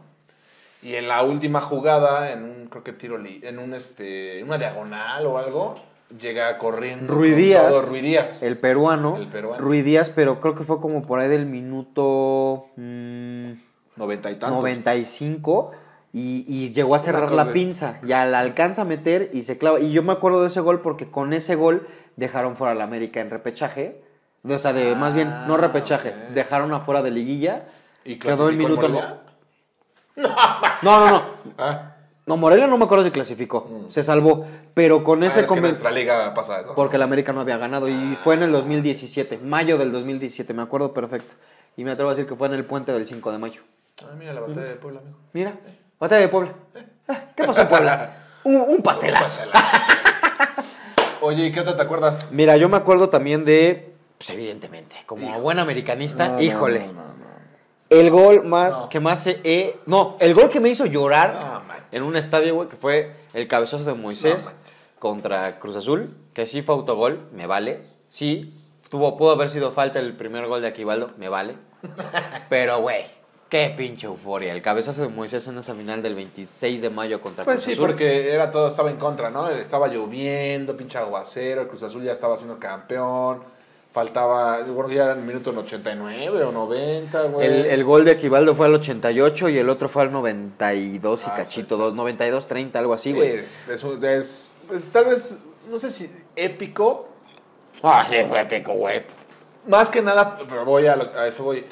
Y 0.82 0.96
en 0.96 1.08
la 1.08 1.24
última 1.24 1.62
jugada, 1.62 2.32
en 2.32 2.44
un, 2.44 2.68
creo 2.68 2.84
que 2.84 2.94
tiro, 2.94 3.18
en 3.24 3.60
un, 3.60 3.74
este, 3.74 4.40
en 4.40 4.46
una 4.46 4.58
diagonal 4.58 5.26
o 5.26 5.38
algo, 5.38 5.76
llega 6.18 6.58
corriendo. 6.58 7.14
Rui 7.14 7.32
con 7.32 7.38
Díaz. 7.40 7.70
todo 7.70 7.82
Rui 7.84 8.02
Díaz. 8.02 8.44
El 8.44 8.58
peruano. 8.58 9.18
El 9.18 9.28
peruano. 9.28 9.62
Rui 9.64 9.82
Díaz, 9.82 10.10
pero 10.10 10.40
creo 10.40 10.56
que 10.56 10.64
fue 10.64 10.80
como 10.80 11.04
por 11.04 11.20
ahí 11.20 11.28
del 11.30 11.46
minuto. 11.46 12.68
mm, 12.76 13.52
Noventa 13.96 14.32
y 14.32 14.36
tantos. 14.36 14.58
95 14.60 15.72
y, 16.14 16.46
y 16.48 16.72
llegó 16.74 16.96
a 16.96 17.00
cerrar 17.00 17.32
la 17.34 17.52
pinza. 17.54 18.00
Ya 18.04 18.26
la 18.26 18.40
alcanza 18.40 18.84
a 18.84 18.86
meter 18.86 19.30
y 19.34 19.44
se 19.44 19.58
clava. 19.58 19.80
Y 19.80 19.92
yo 19.92 20.02
me 20.04 20.14
acuerdo 20.14 20.42
de 20.42 20.48
ese 20.48 20.62
gol 20.62 20.82
porque 20.82 21.12
con 21.12 21.34
ese 21.34 21.56
gol 21.56 21.88
dejaron 22.16 22.56
fuera 22.56 22.72
a 22.72 22.76
la 22.76 22.86
América 22.86 23.20
en 23.20 23.30
repechaje. 23.30 24.02
O 24.48 24.58
sea, 24.58 24.72
de, 24.74 24.96
más 24.96 25.14
bien, 25.14 25.30
no 25.48 25.58
repechaje. 25.58 26.10
ok. 26.10 26.16
Dejaron 26.34 26.74
afuera 26.74 27.02
de 27.04 27.12
liguilla. 27.12 27.66
¿Y 28.06 28.16
quedó 28.18 28.48
el 28.50 28.56
minuto. 28.58 28.82
Morelia? 28.88 29.20
No, 30.82 31.00
no, 31.06 31.12
no. 31.12 31.24
Ah, 31.58 31.96
No, 32.30 32.38
Morelia 32.38 32.68
no 32.68 32.78
me 32.78 32.86
acuerdo 32.86 33.04
si 33.06 33.10
clasificó. 33.10 33.88
Se 33.90 34.04
salvó. 34.04 34.46
Pero 34.76 35.04
con 35.04 35.24
ah, 35.24 35.28
ese 35.28 35.40
es 35.42 35.48
que 35.48 35.54
en 35.56 35.60
conven- 35.60 35.70
nuestra 35.70 35.90
liga 35.90 36.32
pasa 36.36 36.62
eso. 36.62 36.74
Porque 36.76 36.98
el 36.98 37.02
América 37.02 37.34
no 37.34 37.42
había 37.42 37.58
ganado. 37.58 37.90
Y 37.90 38.16
fue 38.24 38.36
en 38.36 38.44
el 38.44 38.52
2017. 38.52 39.40
Mayo 39.40 39.80
del 39.80 39.92
2017. 39.92 40.54
Me 40.54 40.62
acuerdo 40.62 40.94
perfecto. 40.94 41.34
Y 41.76 41.84
me 41.84 41.90
atrevo 41.90 42.12
a 42.12 42.14
decir 42.14 42.30
que 42.30 42.36
fue 42.36 42.46
en 42.48 42.54
el 42.54 42.66
puente 42.66 42.92
del 42.94 43.08
5 43.08 43.32
de 43.32 43.38
mayo. 43.40 43.64
Ah, 44.04 44.14
mira 44.16 44.32
la 44.34 44.42
batalla 44.42 44.62
de 44.62 44.76
Puebla, 44.76 45.00
amigo. 45.00 45.18
Mira, 45.34 45.56
batalla 46.00 46.22
de 46.22 46.28
Puebla. 46.28 46.54
Ah, 47.08 47.20
¿Qué 47.36 47.44
pasó 47.46 47.62
en 47.62 47.68
Puebla? 47.68 48.18
Un, 48.44 48.56
un 48.58 48.82
pastelazo. 48.84 49.42
Oye, 51.22 51.48
¿y 51.48 51.52
qué 51.52 51.60
otra 51.60 51.76
te 51.76 51.82
acuerdas? 51.82 52.28
Mira, 52.32 52.56
yo 52.58 52.70
me 52.70 52.78
acuerdo 52.78 53.10
también 53.10 53.44
de, 53.44 53.92
pues 54.18 54.30
evidentemente, 54.30 54.96
como 55.06 55.42
buen 55.42 55.60
americanista, 55.60 56.30
No, 56.30 56.42
híjole. 56.42 56.86
no, 56.88 56.94
no, 56.94 57.04
no. 57.08 57.20
El 57.90 58.10
gol 58.12 58.46
más 58.46 58.82
No. 58.82 58.90
que 58.90 59.00
más 59.00 59.26
he, 59.28 59.78
no, 59.88 60.16
el 60.20 60.34
gol 60.36 60.50
que 60.50 60.60
me 60.60 60.70
hizo 60.70 60.86
llorar 60.86 61.34
No, 61.34 61.40
manches. 61.68 61.69
En 61.92 62.04
un 62.04 62.16
estadio, 62.16 62.56
güey, 62.56 62.70
que 62.70 62.76
fue 62.78 63.14
el 63.34 63.48
cabezazo 63.48 63.84
de 63.84 63.94
Moisés 63.94 64.56
contra 65.00 65.60
Cruz 65.60 65.76
Azul, 65.76 66.16
que 66.34 66.46
sí 66.48 66.62
fue 66.62 66.76
autogol, 66.76 67.20
me 67.34 67.48
vale. 67.48 67.82
Sí, 68.10 68.54
tuvo, 68.90 69.18
pudo 69.18 69.32
haber 69.32 69.50
sido 69.50 69.72
falta 69.72 70.00
el 70.00 70.16
primer 70.16 70.48
gol 70.48 70.62
de 70.62 70.68
Aquivaldo, 70.68 71.12
me 71.18 71.30
vale. 71.30 71.56
Pero, 72.50 72.82
güey, 72.82 73.06
qué 73.50 73.74
pinche 73.76 74.08
euforia. 74.08 74.52
El 74.54 74.62
cabezazo 74.62 75.02
de 75.04 75.08
Moisés 75.08 75.48
en 75.48 75.58
esa 75.58 75.74
final 75.76 76.02
del 76.04 76.16
26 76.16 76.82
de 76.82 76.90
mayo 76.90 77.22
contra 77.22 77.46
Pues 77.46 77.58
Cruz 77.58 77.66
sí, 77.66 77.72
Azul. 77.74 77.88
porque 77.88 78.34
era 78.34 78.52
todo 78.52 78.68
estaba 78.68 78.90
en 78.92 78.98
contra, 78.98 79.30
¿no? 79.30 79.50
Estaba 79.50 79.88
lloviendo, 79.88 80.76
pinche 80.76 80.98
aguacero, 80.98 81.62
el 81.62 81.68
Cruz 81.68 81.84
Azul 81.84 82.04
ya 82.04 82.12
estaba 82.12 82.36
siendo 82.38 82.60
campeón. 82.60 83.44
Faltaba, 83.92 84.62
bueno, 84.64 84.92
ya 84.94 85.06
era 85.06 85.14
en 85.14 85.20
el 85.20 85.26
minuto 85.26 85.50
89 85.50 86.44
o 86.44 86.52
90, 86.52 87.24
güey. 87.24 87.48
El, 87.48 87.66
el 87.66 87.84
gol 87.84 88.06
de 88.06 88.12
Aquivaldo 88.12 88.54
fue 88.54 88.68
al 88.68 88.76
88 88.76 89.50
y 89.50 89.58
el 89.58 89.68
otro 89.68 89.90
fue 89.90 90.04
al 90.04 90.12
92 90.12 91.24
y 91.24 91.26
Ah, 91.28 91.34
cachito, 91.36 91.70
pues, 91.70 91.80
dos- 91.80 91.96
92, 91.96 92.48
30, 92.48 92.78
algo 92.78 92.94
así, 92.94 93.14
güey. 93.14 93.40
Sí, 93.40 93.46
es, 93.72 93.84
un- 93.84 94.06
es- 94.06 94.52
es 94.72 94.90
tal 94.92 95.06
vez, 95.06 95.40
no 95.70 95.80
sé 95.80 95.90
si 95.92 96.10
épico, 96.36 97.08
Ah, 97.82 98.06
sí, 98.08 98.18
fue 98.28 98.42
épico, 98.42 98.74
güey. 98.74 99.04
Más 99.66 99.90
que 99.90 100.02
nada, 100.02 100.38
pero 100.50 100.66
voy 100.66 100.86
a, 100.86 100.96
lo- 100.96 101.18
a 101.18 101.28
eso 101.28 101.44
voy. 101.44 101.66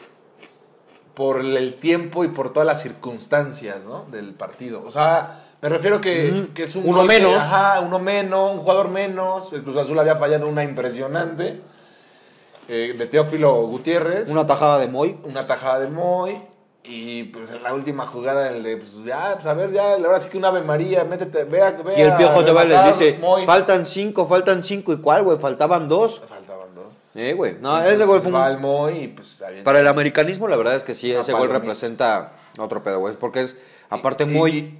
Por 1.14 1.42
el 1.42 1.76
tiempo 1.76 2.24
y 2.24 2.28
por 2.30 2.54
todas 2.54 2.66
las 2.68 2.82
circunstancias, 2.82 3.86
¿no? 3.86 4.06
Del 4.12 4.34
partido. 4.34 4.84
O 4.86 4.92
sea, 4.92 5.46
me 5.62 5.68
refiero 5.70 6.00
que, 6.00 6.48
que 6.54 6.64
es 6.64 6.76
un. 6.76 6.84
Uno 6.88 7.00
gol 7.00 7.08
que- 7.10 7.20
menos. 7.20 7.36
ajá, 7.44 7.80
uno 7.82 8.00
menos, 8.00 8.52
un 8.52 8.60
jugador 8.60 8.90
menos. 8.90 9.52
El 9.52 9.64
Cruz 9.64 9.78
Azul 9.78 9.98
había 10.00 10.16
fallado 10.16 10.48
una 10.48 10.64
impresionante. 10.64 11.60
Eh, 12.68 12.96
de 12.98 13.06
Teófilo 13.08 13.54
Gutiérrez. 13.68 14.30
Una 14.30 14.46
tajada 14.48 14.80
de 14.80 14.88
Moy. 14.88 15.18
una 15.24 15.48
tajada 15.48 15.80
de 15.80 15.88
Moy. 15.88 16.42
Y 16.90 17.24
pues 17.26 17.52
en 17.52 17.64
la 17.64 17.74
última 17.74 18.08
jugada, 18.08 18.48
el 18.50 18.64
de, 18.64 18.78
pues 18.78 18.94
ya, 19.04 19.34
pues 19.36 19.46
a 19.46 19.54
ver, 19.54 19.74
ya, 19.74 19.96
ahora 19.96 20.22
sí 20.22 20.30
que 20.30 20.38
un 20.38 20.46
Ave 20.46 20.62
María, 20.62 21.04
métete, 21.04 21.44
vea, 21.44 21.72
vea. 21.72 22.00
Y 22.00 22.02
el 22.02 22.16
Piojo 22.16 22.46
te 22.46 22.54
va 22.54 22.64
y 22.64 22.70
les 22.70 22.86
dice, 22.86 23.18
Moy. 23.20 23.46
faltan 23.46 23.86
cinco, 23.86 24.26
faltan 24.26 24.64
cinco. 24.64 24.94
¿Y 24.94 24.98
cuál, 25.02 25.24
güey? 25.24 25.38
Faltaban 25.38 25.90
dos. 25.90 26.22
Faltaban 26.30 26.74
dos. 26.74 26.86
Eh, 27.14 27.34
güey. 27.34 27.54
No, 27.60 27.72
Entonces, 27.76 27.96
ese 27.96 28.06
gol 28.06 28.22
fue 28.22 28.32
un- 28.32 28.42
el 28.42 28.58
Moy 28.60 29.00
y 29.00 29.08
pues 29.10 29.44
Para 29.66 29.82
el 29.82 29.88
americanismo, 29.88 30.48
la 30.48 30.56
verdad 30.56 30.76
es 30.76 30.86
que 30.86 30.94
sí, 30.94 31.12
Una 31.12 31.20
ese 31.22 31.34
gol 31.34 31.50
representa 31.50 32.34
otro 32.58 32.82
pedo, 32.84 33.00
güey. 33.00 33.16
Porque 33.16 33.42
es, 33.42 33.58
aparte, 33.90 34.24
Y- 34.24 34.28
Moy, 34.28 34.52
y- 34.58 34.80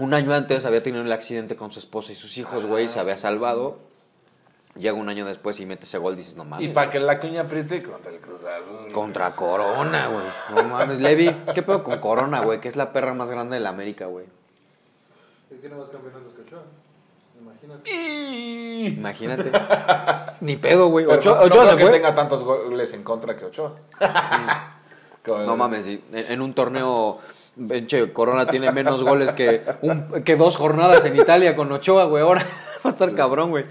un 0.00 0.14
año 0.14 0.32
antes 0.32 0.64
había 0.64 0.82
tenido 0.84 1.02
el 1.02 1.10
accidente 1.12 1.56
con 1.56 1.72
su 1.72 1.80
esposa 1.80 2.12
y 2.12 2.14
sus 2.14 2.38
hijos, 2.38 2.64
güey, 2.66 2.86
Ah, 2.86 2.88
se 2.88 3.00
había 3.00 3.16
salvado. 3.16 3.78
Llega 4.74 4.94
un 4.94 5.08
año 5.10 5.26
después 5.26 5.60
y 5.60 5.66
mete 5.66 5.84
ese 5.84 5.98
gol, 5.98 6.16
dices, 6.16 6.36
no 6.36 6.44
Y 6.44 6.46
mames. 6.46 6.70
para 6.72 6.90
que 6.90 6.98
la 6.98 7.20
cuña 7.20 7.42
apriete 7.42 7.82
contra 7.82 8.10
el 8.10 8.18
Cruz 8.20 8.40
Azul. 8.42 8.90
Contra 8.92 9.36
Corona, 9.36 10.08
güey. 10.08 10.24
No 10.54 10.68
mames, 10.68 10.98
Levi, 11.00 11.30
¿qué 11.54 11.62
pedo 11.62 11.82
con 11.82 11.98
Corona, 11.98 12.40
güey? 12.40 12.58
Que 12.60 12.68
es 12.68 12.76
la 12.76 12.90
perra 12.92 13.12
más 13.12 13.30
grande 13.30 13.56
de 13.56 13.60
la 13.60 13.68
América, 13.68 14.06
güey. 14.06 14.24
Y 15.50 15.56
tiene 15.56 15.76
más 15.76 15.90
campeonatos 15.90 16.32
que 16.34 16.40
Ochoa. 16.42 16.62
Imagínate. 17.38 17.90
Y- 17.92 18.86
Imagínate. 18.96 19.52
Ni 20.40 20.56
pedo, 20.56 20.88
güey. 20.88 21.04
Ochoa, 21.04 21.34
no, 21.34 21.40
no 21.40 21.46
Ochoa 21.46 21.60
creo 21.64 21.70
se 21.72 21.76
que 21.76 21.82
fue. 21.84 21.92
tenga 21.92 22.14
tantos 22.14 22.42
goles 22.42 22.92
en 22.94 23.02
contra 23.04 23.36
que 23.36 23.44
Ochoa. 23.44 23.74
No 25.28 25.56
mames, 25.56 25.84
sí. 25.84 26.02
En, 26.12 26.32
en 26.32 26.40
un 26.40 26.52
torneo, 26.52 27.18
Corona 28.12 28.46
tiene 28.46 28.72
menos 28.72 29.04
goles 29.04 29.32
que, 29.34 29.62
un- 29.82 30.22
que 30.24 30.34
dos 30.36 30.56
jornadas 30.56 31.04
en 31.04 31.14
Italia 31.16 31.54
con 31.54 31.70
Ochoa, 31.70 32.04
güey. 32.06 32.22
Ahora 32.24 32.40
va 32.84 32.88
a 32.90 32.92
estar 32.92 33.14
cabrón, 33.14 33.50
güey. 33.50 33.66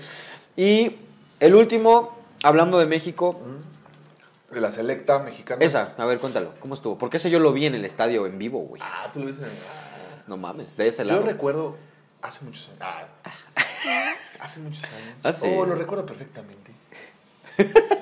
Y 0.61 0.95
el 1.39 1.55
último, 1.55 2.15
hablando 2.43 2.77
de 2.77 2.85
México, 2.85 3.39
De 4.51 4.61
la 4.61 4.71
selecta 4.71 5.17
mexicana. 5.17 5.65
esa, 5.65 5.95
a 5.97 6.05
ver, 6.05 6.19
cuéntalo, 6.19 6.53
¿cómo 6.59 6.75
estuvo? 6.75 6.99
Porque 6.99 7.17
ese 7.17 7.31
yo 7.31 7.39
lo 7.39 7.51
vi 7.51 7.65
en 7.65 7.73
el 7.73 7.83
estadio 7.83 8.27
en 8.27 8.37
vivo, 8.37 8.59
güey. 8.59 8.79
Ah, 8.85 9.09
tú 9.11 9.21
lo 9.21 9.25
viste. 9.25 9.43
en- 9.43 9.51
No 10.27 10.37
mames, 10.37 10.77
de 10.77 10.87
ese 10.87 11.01
Yo 11.03 11.07
lado. 11.13 11.23
recuerdo 11.23 11.77
hace 12.21 12.45
muchos 12.45 12.69
años. 12.69 12.79
Ah. 12.83 13.33
hace 14.39 14.59
muchos 14.59 14.83
años. 14.83 15.15
Ah, 15.23 15.33
sí. 15.33 15.47
Oh, 15.51 15.65
lo 15.65 15.73
recuerdo 15.73 16.05
perfectamente. 16.05 16.71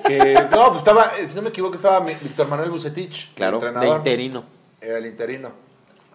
que, 0.06 0.34
no, 0.50 0.66
pues 0.68 0.78
estaba, 0.78 1.12
eh, 1.18 1.26
si 1.28 1.34
no 1.36 1.40
me 1.42 1.48
equivoco, 1.48 1.76
estaba 1.76 2.00
Víctor 2.00 2.46
Manuel 2.46 2.68
Bucetich. 2.70 3.32
Claro, 3.34 3.58
el 3.66 3.74
de 3.80 3.88
interino. 3.88 4.44
Era 4.82 4.98
el 4.98 5.06
interino. 5.06 5.50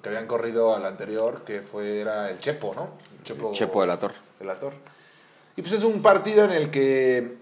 Que 0.04 0.10
habían 0.10 0.28
corrido 0.28 0.76
al 0.76 0.86
anterior, 0.86 1.42
que 1.44 1.62
fue, 1.62 2.02
era 2.02 2.30
el 2.30 2.38
Chepo, 2.38 2.72
¿no? 2.76 2.90
El 3.18 3.24
Chepo, 3.24 3.52
Chepo 3.54 3.82
de 3.82 3.88
la 3.88 3.98
Torre. 4.00 4.14
de 4.40 4.46
la 4.46 4.60
Torre. 4.60 4.78
Y 5.58 5.62
pues 5.62 5.74
es 5.74 5.84
un 5.84 6.02
partido 6.02 6.44
en 6.44 6.52
el 6.52 6.70
que, 6.72 7.38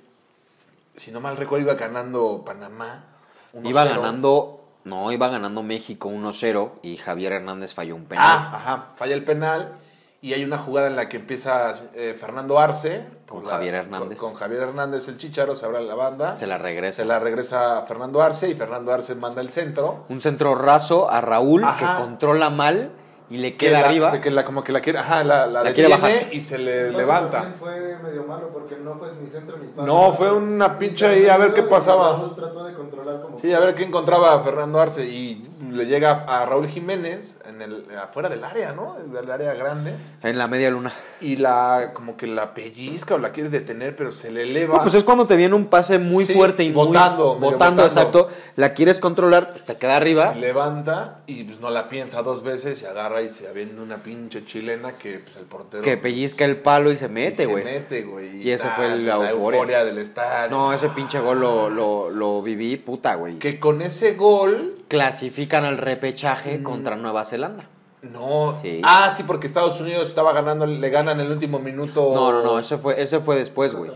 si 0.95 1.11
no 1.11 1.19
mal 1.19 1.37
recuerdo, 1.37 1.65
iba 1.65 1.73
ganando 1.75 2.43
Panamá. 2.45 3.05
1-0. 3.53 3.69
Iba 3.69 3.85
ganando, 3.85 4.61
no, 4.83 5.11
iba 5.11 5.27
ganando 5.29 5.63
México 5.63 6.09
1-0 6.09 6.71
y 6.83 6.97
Javier 6.97 7.33
Hernández 7.33 7.73
falló 7.73 7.95
un 7.95 8.05
penal. 8.05 8.25
Ah, 8.27 8.51
ajá, 8.53 8.87
falla 8.95 9.15
el 9.15 9.23
penal 9.23 9.73
y 10.21 10.33
hay 10.33 10.43
una 10.43 10.57
jugada 10.57 10.87
en 10.87 10.95
la 10.95 11.09
que 11.09 11.17
empieza 11.17 11.73
eh, 11.93 12.15
Fernando 12.19 12.57
Arce 12.57 13.05
Con 13.27 13.45
Javier 13.45 13.75
Hernández. 13.75 14.17
Con, 14.17 14.29
con 14.29 14.39
Javier 14.39 14.61
Hernández 14.61 15.07
el 15.09 15.17
Chicharo, 15.17 15.55
se 15.55 15.65
abre 15.65 15.81
la 15.81 15.95
banda, 15.95 16.37
Se 16.37 16.47
la 16.47 16.57
regresa. 16.57 16.97
se 17.01 17.05
la 17.05 17.19
regresa 17.19 17.83
Fernando 17.87 18.21
Arce 18.21 18.47
y 18.49 18.55
Fernando 18.55 18.93
Arce 18.93 19.15
manda 19.15 19.41
el 19.41 19.51
centro. 19.51 20.05
Un 20.09 20.21
centro 20.21 20.55
raso 20.55 21.09
a 21.11 21.19
Raúl 21.21 21.63
Ajá. 21.63 21.77
que 21.97 22.03
controla 22.03 22.49
mal 22.49 22.91
y 23.33 23.37
le 23.37 23.51
que 23.51 23.67
queda 23.67 23.81
la- 23.81 23.87
arriba. 23.87 24.21
Que 24.21 24.31
la, 24.31 24.45
como 24.45 24.63
que 24.63 24.71
la 24.71 24.81
quiere, 24.81 24.99
ajá, 24.99 25.23
la, 25.23 25.47
la, 25.47 25.63
La 25.63 25.73
quiere 25.73 25.89
bajar. 25.89 26.11
y 26.31 26.41
se 26.41 26.57
le 26.57 26.85
pase 26.87 26.97
levanta. 26.97 27.31
también 27.41 27.55
fue 27.59 27.97
medio 28.03 28.23
malo 28.25 28.49
porque 28.53 28.75
no 28.77 28.95
fue 28.95 29.09
ni 29.21 29.27
centro 29.27 29.57
ni 29.57 29.67
pase. 29.67 29.87
No, 29.87 30.13
fue 30.13 30.31
una 30.31 30.77
pinche 30.77 31.05
ahí 31.07 31.27
a 31.27 31.37
ver 31.37 31.53
qué 31.53 31.63
pasaba. 31.63 32.33
Trató 32.35 32.63
de 32.65 32.73
controlar 32.73 33.21
como 33.21 33.39
Sí, 33.39 33.51
a 33.53 33.59
ver 33.59 33.75
qué 33.75 33.83
encontraba 33.83 34.33
a 34.33 34.43
Fernando 34.43 34.79
Arce 34.79 35.05
y 35.05 35.49
le 35.71 35.85
llega 35.87 36.25
a 36.27 36.45
Raúl 36.45 36.67
Jiménez 36.67 37.39
en 37.47 37.61
el, 37.61 37.85
afuera 37.99 38.29
del 38.29 38.43
área, 38.43 38.73
¿no? 38.73 38.97
Es 38.99 39.11
del 39.11 39.31
área 39.31 39.53
grande. 39.55 39.95
En 40.21 40.37
la 40.37 40.47
media 40.47 40.69
luna. 40.69 40.93
Y 41.19 41.37
la, 41.37 41.91
como 41.93 42.15
que 42.15 42.27
la 42.27 42.53
pellizca 42.53 43.15
o 43.15 43.17
la 43.17 43.31
quiere 43.31 43.49
detener, 43.49 43.95
pero 43.95 44.11
se 44.11 44.29
le 44.29 44.43
eleva. 44.43 44.77
No, 44.77 44.83
pues 44.83 44.93
es 44.93 45.03
cuando 45.03 45.25
te 45.25 45.35
viene 45.35 45.55
un 45.55 45.65
pase 45.67 45.97
muy 45.97 46.25
Sí, 46.25 46.33
fuerte 46.33 46.63
y 46.63 46.67
muy- 46.71 46.85
botando, 46.87 47.35
medio 47.35 47.51
botando, 47.51 47.83
botando. 47.83 47.85
exacto. 47.85 48.27
La 48.55 48.73
quieres 48.73 48.99
controlar, 48.99 49.53
te 49.65 49.75
queda 49.77 49.95
arriba. 49.97 50.35
Levanta 50.35 51.21
y 51.25 51.43
pues 51.45 51.59
no 51.59 51.71
la 51.71 51.89
piensa 51.89 52.21
dos 52.21 52.43
veces 52.43 52.81
y 52.81 52.85
agarra 52.85 53.21
y 53.23 53.29
se 53.29 53.47
una 53.81 53.97
pinche 53.97 54.45
chilena 54.45 54.97
que 54.97 55.19
pues 55.19 55.35
el 55.37 55.45
portero 55.45 55.83
Que 55.83 55.97
pellizca 55.97 56.45
el 56.45 56.57
palo 56.57 56.91
y 56.91 56.97
se 56.97 57.05
y 57.05 57.09
mete, 57.09 57.35
se 57.37 57.45
güey. 57.45 57.63
mete, 57.63 58.01
güey. 58.03 58.41
Y 58.41 58.51
ese 58.51 58.67
fue 58.69 58.85
el- 58.93 59.05
la 59.05 59.17
la 59.17 59.29
euforia. 59.31 59.57
euforia 59.59 59.85
del 59.85 59.97
estadio. 59.97 60.49
No, 60.55 60.73
ese 60.73 60.89
pinche 60.89 61.19
gol 61.19 61.39
lo, 61.39 61.69
lo, 61.69 62.09
lo 62.09 62.41
viví, 62.41 62.77
puta, 62.77 63.15
güey. 63.15 63.39
Que 63.39 63.59
con 63.59 63.81
ese 63.81 64.13
gol 64.13 64.75
Clasifican 64.87 65.65
al 65.65 65.77
repechaje 65.77 66.59
Mm. 66.59 66.63
contra 66.63 66.95
Nueva 66.95 67.25
Zelanda. 67.25 67.67
no. 68.03 68.59
Sí. 68.61 68.81
Ah, 68.83 69.13
sí, 69.15 69.23
porque 69.23 69.47
Estados 69.47 69.79
Unidos 69.79 70.07
estaba 70.07 70.33
ganando, 70.33 70.65
le 70.65 70.89
ganan 70.89 71.19
el 71.21 71.31
último 71.31 71.59
minuto. 71.59 72.11
No, 72.13 72.31
no, 72.33 72.43
no, 72.43 72.59
ese 72.59 72.77
fue, 72.77 73.01
ese 73.01 73.19
fue 73.21 73.37
después, 73.37 73.73
güey. 73.73 73.91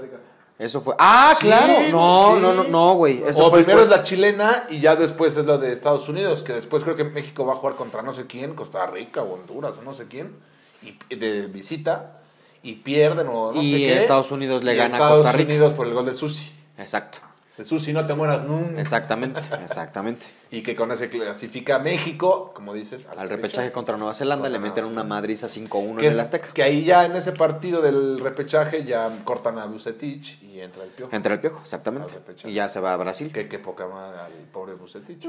Eso 0.60 0.82
fue. 0.82 0.96
¡Ah, 0.98 1.36
Sí, 1.40 1.46
claro! 1.46 1.74
No, 1.92 2.36
sí. 2.36 2.42
no, 2.42 2.54
no, 2.54 2.64
no, 2.64 2.94
güey. 2.96 3.22
Eso 3.24 3.46
o 3.46 3.50
fue 3.52 3.60
primero 3.62 3.84
es 3.84 3.90
la 3.90 4.04
chilena 4.04 4.64
y 4.70 4.80
ya 4.80 4.96
después 4.96 5.38
es 5.38 5.46
lo 5.46 5.58
de 5.60 5.72
Estados 5.72 6.10
Unidos, 6.10 6.42
que 6.42 6.54
después 6.54 6.84
creo 6.84 6.96
que 6.96 7.04
México 7.04 7.46
va 7.46 7.54
a 7.54 7.58
jugar 7.58 7.76
contra 7.76 8.02
no 8.02 8.12
sé 8.14 8.26
quién, 8.26 8.56
Costa 8.56 8.86
Rica 8.88 9.22
o 9.22 9.34
Honduras 9.36 9.78
o 9.78 9.84
no 9.84 9.94
sé 9.94 10.08
quién, 10.08 10.36
y 10.82 11.16
de 11.16 11.46
visita, 11.48 12.22
y 12.64 12.74
pierden 12.74 13.28
o 13.28 13.52
no 13.52 13.62
Y 13.62 13.70
sé 13.72 13.78
qué. 13.78 13.98
Estados 14.00 14.32
Unidos 14.32 14.64
le 14.64 14.74
y 14.74 14.78
gana 14.78 14.96
a 14.96 14.98
Estados 14.98 15.18
Costa 15.24 15.38
Rica. 15.38 15.50
Unidos 15.52 15.74
por 15.74 15.86
el 15.88 15.94
gol 15.94 16.06
de 16.08 16.14
Susi. 16.16 16.52
Exacto. 16.78 17.20
De 17.58 17.66
Susi, 17.66 17.92
no 17.92 18.06
te 18.06 18.14
mueras 18.14 18.44
nunca. 18.44 18.80
Exactamente, 18.80 19.40
exactamente. 19.64 20.26
Y 20.52 20.62
que 20.62 20.76
con 20.76 20.92
ese 20.92 21.10
clasifica 21.10 21.78
a 21.78 21.80
México, 21.80 22.52
como 22.54 22.74
dices, 22.74 23.06
Al 23.18 23.28
repechaje 23.30 23.72
contra 23.72 23.98
Nueva 23.98 24.14
Zelanda 24.14 24.44
Contra 24.44 24.60
le 24.62 24.68
meten 24.68 24.84
Nueva 24.86 25.02
una 25.02 25.10
madriza 25.10 25.48
5-1 25.48 25.98
Que, 25.98 26.08
en 26.08 26.14
el 26.14 26.20
Azteca. 26.20 26.50
que 26.54 26.62
ahí 26.64 26.86
ya 26.86 27.06
en 27.06 27.16
ese 27.16 27.32
partido 27.32 27.82
del 27.82 28.20
repechaje 28.20 28.84
ya 28.86 29.10
cortan 29.24 29.58
a 29.58 29.66
Bucetich 29.66 30.42
y 30.44 30.62
entra 30.62 30.84
el 30.84 30.90
piojo. 30.92 31.16
Entre 31.16 31.34
el 31.34 31.40
piojo, 31.40 31.60
exactamente. 31.64 32.14
Y 32.46 32.54
ya 32.54 32.70
se 32.70 32.80
va 32.80 32.94
a 32.94 32.98
Brasil. 32.98 33.32
Que, 33.34 33.50
que 33.50 33.58
poca 33.60 33.88
madre 33.88 34.20
al 34.20 34.32
pobre 34.54 34.76
Bucetich. 34.76 35.28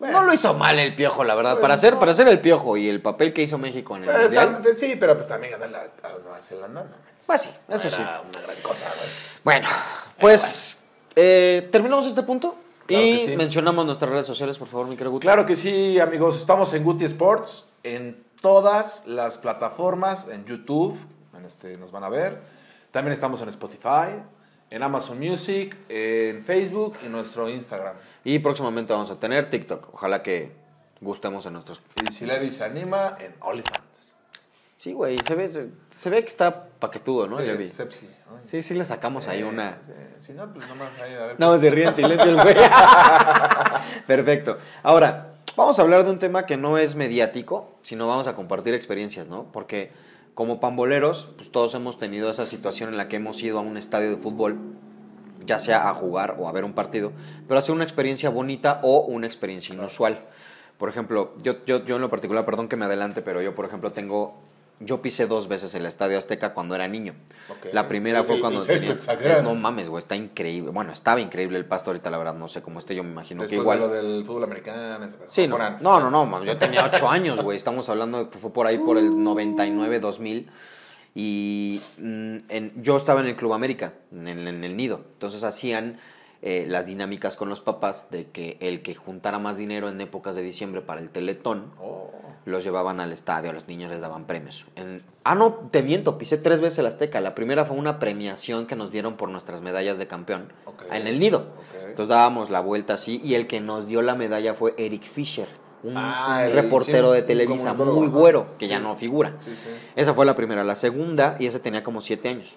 No 0.00 0.22
lo 0.22 0.32
hizo 0.32 0.54
mal 0.54 0.78
el 0.78 0.94
piojo, 0.94 1.24
la 1.24 1.34
verdad. 1.34 1.52
Pues 1.54 1.62
para 1.62 1.74
hacer, 1.74 1.94
no. 1.94 1.98
para 2.00 2.12
hacer 2.12 2.28
el 2.28 2.40
piojo 2.40 2.76
y 2.76 2.88
el 2.88 3.00
papel 3.02 3.32
que 3.32 3.42
hizo 3.42 3.58
México 3.58 3.96
en 3.96 4.02
el 4.04 4.08
Pero 4.10 4.22
Mundial. 4.22 4.60
está- 4.64 4.76
sí, 4.76 4.96
pero 4.98 5.14
pues 5.16 5.26
también 5.26 5.58
ganar 5.58 5.90
a 6.02 6.08
Nueva 6.22 6.40
Zelanda. 6.40 6.82
No, 6.84 6.90
Pues 7.28 7.42
sí, 7.42 7.50
eso 7.68 7.90
sí. 7.90 8.00
Era 8.00 8.22
una 8.22 8.40
gran 8.40 8.56
cosa, 8.62 8.86
güey. 8.96 9.10
Bueno, 9.44 9.68
pues 10.18 10.82
eh, 11.14 11.68
terminamos 11.70 12.06
este 12.06 12.22
punto 12.22 12.56
Claro 12.86 13.04
y 13.04 13.20
sí. 13.20 13.36
mencionamos 13.36 13.84
nuestras 13.84 14.10
redes 14.10 14.26
sociales, 14.26 14.56
por 14.56 14.66
favor, 14.66 14.86
mi 14.86 14.96
querido 14.96 15.10
Guti. 15.10 15.26
Claro 15.26 15.44
que 15.44 15.54
sí, 15.54 16.00
amigos. 16.00 16.38
Estamos 16.38 16.72
en 16.72 16.84
Guti 16.84 17.04
Sports, 17.04 17.68
en 17.82 18.24
todas 18.40 19.06
las 19.06 19.36
plataformas, 19.36 20.26
en 20.28 20.46
YouTube, 20.46 20.98
en 21.36 21.44
este, 21.44 21.76
nos 21.76 21.92
van 21.92 22.04
a 22.04 22.08
ver. 22.08 22.40
También 22.92 23.12
estamos 23.12 23.42
en 23.42 23.50
Spotify, 23.50 24.22
en 24.70 24.82
Amazon 24.82 25.18
Music, 25.18 25.76
en 25.90 26.46
Facebook 26.46 26.96
y 27.04 27.10
nuestro 27.10 27.50
Instagram. 27.50 27.96
Y 28.24 28.38
próximamente 28.38 28.94
vamos 28.94 29.10
a 29.10 29.20
tener 29.20 29.50
TikTok. 29.50 29.92
Ojalá 29.92 30.22
que 30.22 30.56
gustemos 31.02 31.44
en 31.44 31.52
nuestros. 31.52 31.82
Y 32.08 32.10
si 32.10 32.24
Levi 32.24 32.50
se 32.50 32.64
anima, 32.64 33.18
en 33.20 33.34
OnlyFans. 33.40 34.07
Sí, 34.78 34.92
güey, 34.92 35.16
se 35.26 35.34
ve, 35.34 35.48
se, 35.48 35.70
se 35.90 36.08
ve 36.08 36.22
que 36.22 36.28
está 36.28 36.66
paquetudo, 36.78 37.26
¿no? 37.26 37.38
Sí, 37.38 37.68
sepsi, 37.68 38.06
¿no? 38.06 38.38
Sí, 38.44 38.62
sí 38.62 38.74
le 38.74 38.84
sacamos 38.84 39.26
ahí 39.26 39.42
una. 39.42 39.78
sí, 39.84 39.92
Si 40.20 40.32
no, 40.32 40.52
pues 40.54 40.68
nomás 40.68 40.88
ahí 41.00 41.14
a 41.14 41.26
ver. 41.26 41.38
Más 41.38 41.60
se 41.60 41.70
ríe 41.70 41.86
en 41.86 41.96
silencio 41.96 42.30
el 42.30 42.36
güey. 42.40 42.54
Perfecto. 44.06 44.58
Ahora, 44.84 45.34
vamos 45.56 45.80
a 45.80 45.82
hablar 45.82 46.04
de 46.04 46.10
un 46.12 46.20
tema 46.20 46.46
que 46.46 46.56
no 46.56 46.78
es 46.78 46.94
mediático, 46.94 47.72
sino 47.82 48.06
vamos 48.06 48.28
a 48.28 48.36
compartir 48.36 48.72
experiencias, 48.74 49.26
¿no? 49.26 49.50
Porque 49.50 49.90
como 50.34 50.60
pamboleros, 50.60 51.30
pues 51.36 51.50
todos 51.50 51.74
hemos 51.74 51.98
tenido 51.98 52.30
esa 52.30 52.46
situación 52.46 52.90
en 52.90 52.96
la 52.96 53.08
que 53.08 53.16
hemos 53.16 53.42
ido 53.42 53.58
a 53.58 53.62
un 53.62 53.76
estadio 53.76 54.10
de 54.10 54.16
fútbol, 54.16 54.58
ya 55.44 55.58
sea 55.58 55.88
a 55.88 55.94
jugar 55.94 56.36
o 56.38 56.48
a 56.48 56.52
ver 56.52 56.64
un 56.64 56.74
partido, 56.74 57.10
pero 57.48 57.58
hacer 57.58 57.74
una 57.74 57.82
experiencia 57.82 58.30
bonita 58.30 58.78
o 58.84 59.00
una 59.00 59.26
experiencia 59.26 59.74
inusual. 59.74 60.20
Por 60.78 60.88
ejemplo, 60.88 61.34
yo, 61.42 61.64
yo, 61.64 61.84
yo 61.84 61.96
en 61.96 62.02
lo 62.02 62.10
particular, 62.10 62.44
perdón 62.44 62.68
que 62.68 62.76
me 62.76 62.84
adelante, 62.84 63.22
pero 63.22 63.42
yo, 63.42 63.56
por 63.56 63.64
ejemplo, 63.66 63.90
tengo 63.90 64.36
yo 64.80 65.02
pisé 65.02 65.26
dos 65.26 65.48
veces 65.48 65.74
el 65.74 65.86
Estadio 65.86 66.18
Azteca 66.18 66.54
cuando 66.54 66.74
era 66.74 66.86
niño. 66.88 67.14
La 67.72 67.88
primera 67.88 68.22
fue 68.24 68.40
cuando 68.40 68.60
tenía... 68.60 68.98
sagrado. 68.98 69.42
No 69.42 69.54
mames, 69.54 69.88
güey, 69.88 70.00
está 70.00 70.14
increíble. 70.16 70.70
Bueno, 70.70 70.92
estaba 70.92 71.20
increíble 71.20 71.58
el 71.58 71.64
pasto 71.64 71.90
ahorita, 71.90 72.10
la 72.10 72.18
verdad, 72.18 72.34
no 72.34 72.48
sé 72.48 72.62
cómo 72.62 72.78
esté, 72.78 72.94
yo 72.94 73.02
me 73.02 73.10
imagino 73.10 73.46
que 73.46 73.56
igual... 73.56 73.80
de 73.80 73.86
lo 73.86 73.92
del 73.92 74.24
fútbol 74.24 74.44
americano. 74.44 75.06
Sí, 75.26 75.46
no, 75.48 75.56
antes. 75.56 75.82
no, 75.82 75.98
no, 76.00 76.10
no, 76.10 76.26
man, 76.26 76.44
yo 76.44 76.56
tenía 76.58 76.84
ocho 76.92 77.08
años, 77.08 77.40
güey, 77.42 77.56
estamos 77.56 77.88
hablando 77.88 78.24
de 78.24 78.30
fue 78.38 78.52
por 78.52 78.66
ahí 78.66 78.78
por 78.78 78.98
el 78.98 79.22
99, 79.22 79.98
2000, 80.00 80.48
y 81.14 81.80
mm, 81.98 82.36
en- 82.48 82.72
yo 82.82 82.96
estaba 82.96 83.20
en 83.20 83.26
el 83.26 83.36
Club 83.36 83.52
América, 83.54 83.94
en, 84.12 84.28
el- 84.28 84.46
en 84.46 84.62
el 84.64 84.76
nido, 84.76 85.02
entonces 85.14 85.42
hacían 85.44 85.98
eh, 86.40 86.66
las 86.68 86.86
dinámicas 86.86 87.34
con 87.34 87.48
los 87.48 87.60
papás 87.60 88.06
de 88.12 88.26
que 88.28 88.58
el 88.60 88.80
que 88.82 88.94
juntara 88.94 89.40
más 89.40 89.56
dinero 89.56 89.88
en 89.88 90.00
épocas 90.00 90.36
de 90.36 90.42
diciembre 90.42 90.80
para 90.82 91.00
el 91.00 91.10
teletón, 91.10 91.72
Oh. 91.80 92.12
Los 92.48 92.64
llevaban 92.64 93.00
al 93.00 93.12
estadio, 93.12 93.50
a 93.50 93.52
los 93.52 93.68
niños 93.68 93.90
les 93.90 94.00
daban 94.00 94.24
premios. 94.26 94.64
En- 94.76 95.02
ah, 95.24 95.34
no, 95.34 95.68
te 95.70 95.82
miento, 95.82 96.18
pisé 96.18 96.36
tres 96.38 96.60
veces 96.60 96.80
el 96.80 96.86
Azteca. 96.86 97.20
La 97.20 97.34
primera 97.34 97.64
fue 97.64 97.76
una 97.76 97.98
premiación 97.98 98.66
que 98.66 98.74
nos 98.76 98.90
dieron 98.90 99.16
por 99.16 99.28
nuestras 99.28 99.60
medallas 99.60 99.98
de 99.98 100.06
campeón 100.06 100.52
en 100.90 101.06
el 101.06 101.18
nido. 101.20 101.46
Entonces 101.88 102.08
dábamos 102.08 102.50
la 102.50 102.60
vuelta 102.60 102.94
así 102.94 103.20
y 103.24 103.34
el 103.34 103.46
que 103.46 103.60
nos 103.60 103.86
dio 103.86 104.02
la 104.02 104.14
medalla 104.14 104.54
fue 104.54 104.74
Eric 104.78 105.02
Fisher, 105.04 105.48
un, 105.82 105.96
Ah, 105.96 106.38
un 106.40 106.44
el- 106.46 106.52
reportero 106.52 107.10
sí, 107.10 107.16
de 107.16 107.22
Televisa 107.22 107.72
muy 107.74 108.08
güero, 108.08 108.56
que 108.58 108.66
Sí. 108.66 108.70
ya 108.70 108.78
no 108.78 108.94
figura. 108.96 109.34
Sí. 109.44 109.50
Esa 109.96 110.12
fue 110.14 110.26
la 110.26 110.34
primera. 110.36 110.64
La 110.64 110.74
segunda, 110.76 111.36
y 111.38 111.46
ese 111.46 111.60
tenía 111.60 111.82
como 111.84 112.00
siete 112.00 112.28
años. 112.28 112.56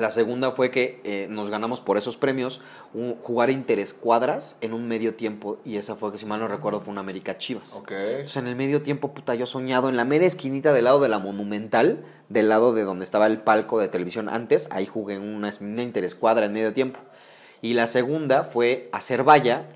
La 0.00 0.10
segunda 0.10 0.52
fue 0.52 0.70
que 0.70 1.00
eh, 1.04 1.26
nos 1.30 1.50
ganamos 1.50 1.80
por 1.80 1.98
esos 1.98 2.16
premios 2.16 2.60
un, 2.94 3.16
jugar 3.16 3.50
interescuadras 3.50 4.56
en 4.60 4.72
un 4.74 4.88
medio 4.88 5.14
tiempo 5.14 5.58
y 5.64 5.76
esa 5.76 5.96
fue, 5.96 6.12
que 6.12 6.18
si 6.18 6.26
mal 6.26 6.40
no 6.40 6.48
recuerdo, 6.48 6.80
fue 6.80 6.92
una 6.92 7.00
América 7.00 7.38
Chivas. 7.38 7.74
Ok. 7.74 7.90
Entonces, 7.90 8.36
en 8.36 8.46
el 8.46 8.56
medio 8.56 8.82
tiempo, 8.82 9.12
puta, 9.12 9.34
yo 9.34 9.46
soñado 9.46 9.88
en 9.88 9.96
la 9.96 10.04
mera 10.04 10.26
esquinita 10.26 10.72
del 10.72 10.84
lado 10.84 11.00
de 11.00 11.08
la 11.08 11.18
Monumental, 11.18 12.04
del 12.28 12.48
lado 12.48 12.74
de 12.74 12.84
donde 12.84 13.04
estaba 13.04 13.26
el 13.26 13.38
palco 13.38 13.80
de 13.80 13.88
televisión 13.88 14.28
antes, 14.28 14.68
ahí 14.70 14.86
jugué 14.86 15.16
en 15.16 15.22
una, 15.22 15.52
una 15.60 15.82
interescuadra 15.82 16.46
en 16.46 16.52
medio 16.52 16.72
tiempo. 16.72 17.00
Y 17.60 17.74
la 17.74 17.86
segunda 17.86 18.44
fue 18.44 18.88
hacer 18.92 19.24
valla 19.24 19.66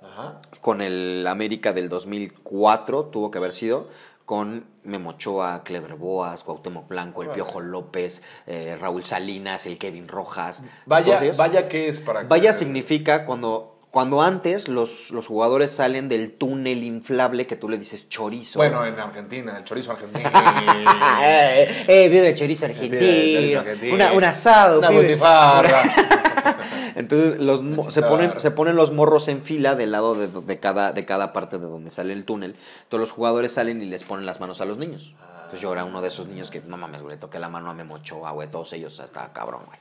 Ajá. 0.00 0.40
con 0.60 0.80
el 0.80 1.26
América 1.26 1.72
del 1.72 1.88
2004, 1.88 3.06
tuvo 3.06 3.30
que 3.30 3.38
haber 3.38 3.54
sido, 3.54 3.88
con 4.24 4.64
Memo 4.84 5.10
Ochoa, 5.10 5.62
Clever 5.64 5.94
Boas, 5.94 6.42
Cuauhtémoc 6.44 6.88
Blanco, 6.88 7.22
el. 7.22 7.30
Piojo 7.30 7.60
López, 7.60 8.22
eh, 8.46 8.76
Raúl 8.80 9.04
Salinas, 9.04 9.66
el 9.66 9.78
Kevin 9.78 10.08
Rojas. 10.08 10.64
Vaya, 10.86 11.22
ellos. 11.22 11.36
vaya 11.36 11.68
que 11.68 11.88
es 11.88 12.00
para 12.00 12.22
Vaya 12.24 12.52
que- 12.52 12.58
significa 12.58 13.24
cuando, 13.26 13.78
cuando 13.90 14.22
antes 14.22 14.68
los, 14.68 15.10
los 15.10 15.26
jugadores 15.26 15.70
salen 15.72 16.08
del 16.08 16.32
túnel 16.32 16.82
inflable 16.82 17.46
que 17.46 17.56
tú 17.56 17.68
le 17.68 17.76
dices 17.78 18.08
chorizo. 18.08 18.58
Bueno, 18.58 18.86
en 18.86 18.98
Argentina, 18.98 19.58
el 19.58 19.64
chorizo 19.64 19.92
argentino. 19.92 20.30
eh, 21.22 21.84
eh, 21.86 22.08
vive 22.08 22.30
el 22.30 22.34
chorizo 22.34 22.64
argentino, 22.66 22.96
el 23.02 23.34
chorizo 23.34 23.60
argentino. 23.60 23.94
una- 23.94 24.12
un 24.12 24.24
asado, 24.24 24.78
Una 24.78 24.88
pibe. 24.88 25.18
Entonces 27.02 27.38
los 27.40 27.62
se 27.92 28.02
ponen, 28.02 28.38
se 28.38 28.50
ponen 28.50 28.76
los 28.76 28.92
morros 28.92 29.28
en 29.28 29.42
fila 29.42 29.74
del 29.74 29.92
lado 29.92 30.14
de, 30.14 30.28
de 30.28 30.60
cada, 30.60 30.92
de 30.92 31.04
cada 31.04 31.32
parte 31.32 31.58
de 31.58 31.66
donde 31.66 31.90
sale 31.90 32.12
el 32.12 32.24
túnel. 32.24 32.56
Todos 32.88 33.00
los 33.00 33.10
jugadores 33.10 33.52
salen 33.52 33.82
y 33.82 33.86
les 33.86 34.04
ponen 34.04 34.24
las 34.24 34.40
manos 34.40 34.60
a 34.60 34.64
los 34.64 34.78
niños. 34.78 35.14
Entonces 35.52 35.60
yo 35.60 35.72
era 35.72 35.84
uno 35.84 36.00
de 36.00 36.08
esos 36.08 36.28
niños 36.28 36.50
que, 36.50 36.60
no 36.60 36.76
mames, 36.76 37.02
güey, 37.02 37.16
le 37.16 37.20
toqué 37.20 37.38
la 37.38 37.48
mano 37.48 37.68
a 37.68 37.74
Memo 37.74 37.96
Ochoa, 37.96 38.30
güey, 38.30 38.48
todos 38.48 38.72
ellos, 38.72 38.94
o 38.94 38.96
sea, 38.96 39.04
estaba 39.04 39.32
cabrón, 39.32 39.62
güey. 39.66 39.78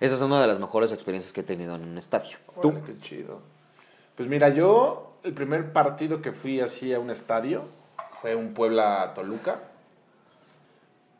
Esa 0.00 0.14
es 0.14 0.22
una 0.22 0.40
de 0.40 0.46
las 0.46 0.58
mejores 0.58 0.90
experiencias 0.90 1.32
que 1.32 1.40
he 1.40 1.44
tenido 1.44 1.74
en 1.74 1.82
un 1.82 1.98
estadio. 1.98 2.38
¿Tú? 2.62 2.68
Órale, 2.68 2.84
qué 2.86 2.98
chido. 3.00 3.40
Pues 4.16 4.28
mira, 4.28 4.48
yo 4.48 5.16
el 5.22 5.32
primer 5.32 5.72
partido 5.72 6.22
que 6.22 6.32
fui 6.32 6.60
así 6.60 6.94
a 6.94 7.00
un 7.00 7.10
estadio 7.10 7.64
fue 8.20 8.34
un 8.34 8.54
Puebla 8.54 9.12
Toluca. 9.14 9.60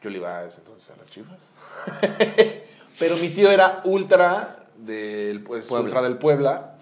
Yo 0.03 0.11
le 0.11 0.19
iba 0.19 0.39
a 0.39 0.45
ese 0.47 0.61
entonces 0.61 0.91
a 0.91 0.97
las 0.97 1.11
Chivas. 1.11 1.41
Pero 2.99 3.17
mi 3.17 3.29
tío 3.29 3.51
era 3.51 3.83
ultra 3.85 4.62
del 4.87 5.43
pues 5.43 5.67
Puebla. 5.67 6.03
del 6.03 6.19
Puebla 6.19 6.75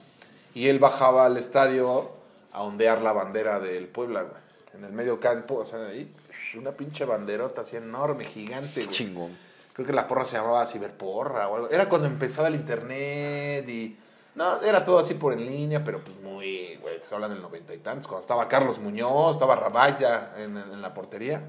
y 0.55 0.69
él 0.69 0.79
bajaba 0.79 1.27
al 1.27 1.37
estadio 1.37 2.11
a 2.53 2.63
ondear 2.63 3.01
la 3.03 3.13
bandera 3.13 3.61
del 3.61 3.87
Puebla, 3.89 4.23
güey. 4.23 4.41
En 4.75 4.85
el 4.85 4.93
medio 4.93 5.19
campo, 5.21 5.57
o 5.57 5.65
sea, 5.65 5.85
ahí 5.87 6.13
una 6.57 6.71
pinche 6.73 7.05
banderota 7.05 7.63
así 7.63 7.77
enorme, 7.77 8.25
gigante, 8.25 8.81
güey. 8.81 8.89
Chingón. 8.89 9.37
Creo 9.73 9.87
que 9.87 9.93
la 9.93 10.07
porra 10.09 10.25
se 10.25 10.37
llamaba 10.37 10.67
Ciberporra 10.67 11.49
o 11.49 11.57
algo. 11.57 11.71
Era 11.71 11.89
cuando 11.89 12.07
empezaba 12.07 12.49
el 12.49 12.55
internet 12.55 13.69
y. 13.69 13.97
No, 14.35 14.61
era 14.63 14.85
todo 14.85 15.01
así 15.01 15.15
por 15.15 15.33
en 15.33 15.45
línea, 15.45 15.83
pero 15.85 16.03
pues 16.05 16.17
muy. 16.21 16.77
Güey, 16.81 16.99
se 17.03 17.15
hablan 17.15 17.33
del 17.33 17.43
noventa 17.43 17.75
y 17.75 17.79
tantos. 17.79 18.07
Cuando 18.07 18.23
estaba 18.23 18.47
Carlos 18.49 18.79
Muñoz, 18.79 19.37
estaba 19.37 19.57
Rabaya 19.57 20.33
en, 20.37 20.57
en- 20.57 20.73
en 20.73 20.83
la 20.83 20.95
portería. 20.95 21.43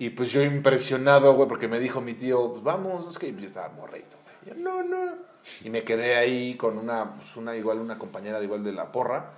Y 0.00 0.10
pues 0.10 0.30
yo 0.30 0.42
impresionado, 0.42 1.34
güey, 1.34 1.48
porque 1.48 1.66
me 1.68 1.78
dijo 1.80 2.00
mi 2.00 2.14
tío, 2.14 2.50
pues 2.52 2.62
vamos, 2.62 3.08
es 3.10 3.18
que 3.18 3.32
yo 3.34 3.46
estaba 3.46 3.68
morrito. 3.70 4.16
yo, 4.46 4.54
no, 4.54 4.82
no. 4.82 5.12
Y 5.64 5.70
me 5.70 5.84
quedé 5.84 6.16
ahí 6.16 6.56
con 6.56 6.78
una, 6.78 7.14
pues 7.16 7.36
una 7.36 7.56
igual, 7.56 7.78
una 7.78 7.98
compañera 7.98 8.38
de 8.38 8.44
igual 8.44 8.64
de 8.64 8.72
la 8.72 8.92
porra. 8.92 9.30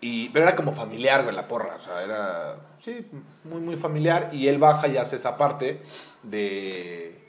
Y, 0.00 0.30
pero 0.30 0.46
era 0.46 0.56
como 0.56 0.72
familiar, 0.74 1.22
güey, 1.22 1.34
la 1.34 1.46
porra. 1.48 1.76
O 1.76 1.78
sea, 1.78 2.02
era, 2.02 2.56
sí, 2.80 3.06
muy, 3.44 3.60
muy 3.60 3.76
familiar. 3.76 4.30
Y 4.32 4.48
él 4.48 4.58
baja 4.58 4.88
y 4.88 4.96
hace 4.96 5.16
esa 5.16 5.36
parte 5.36 5.82
de, 6.22 7.22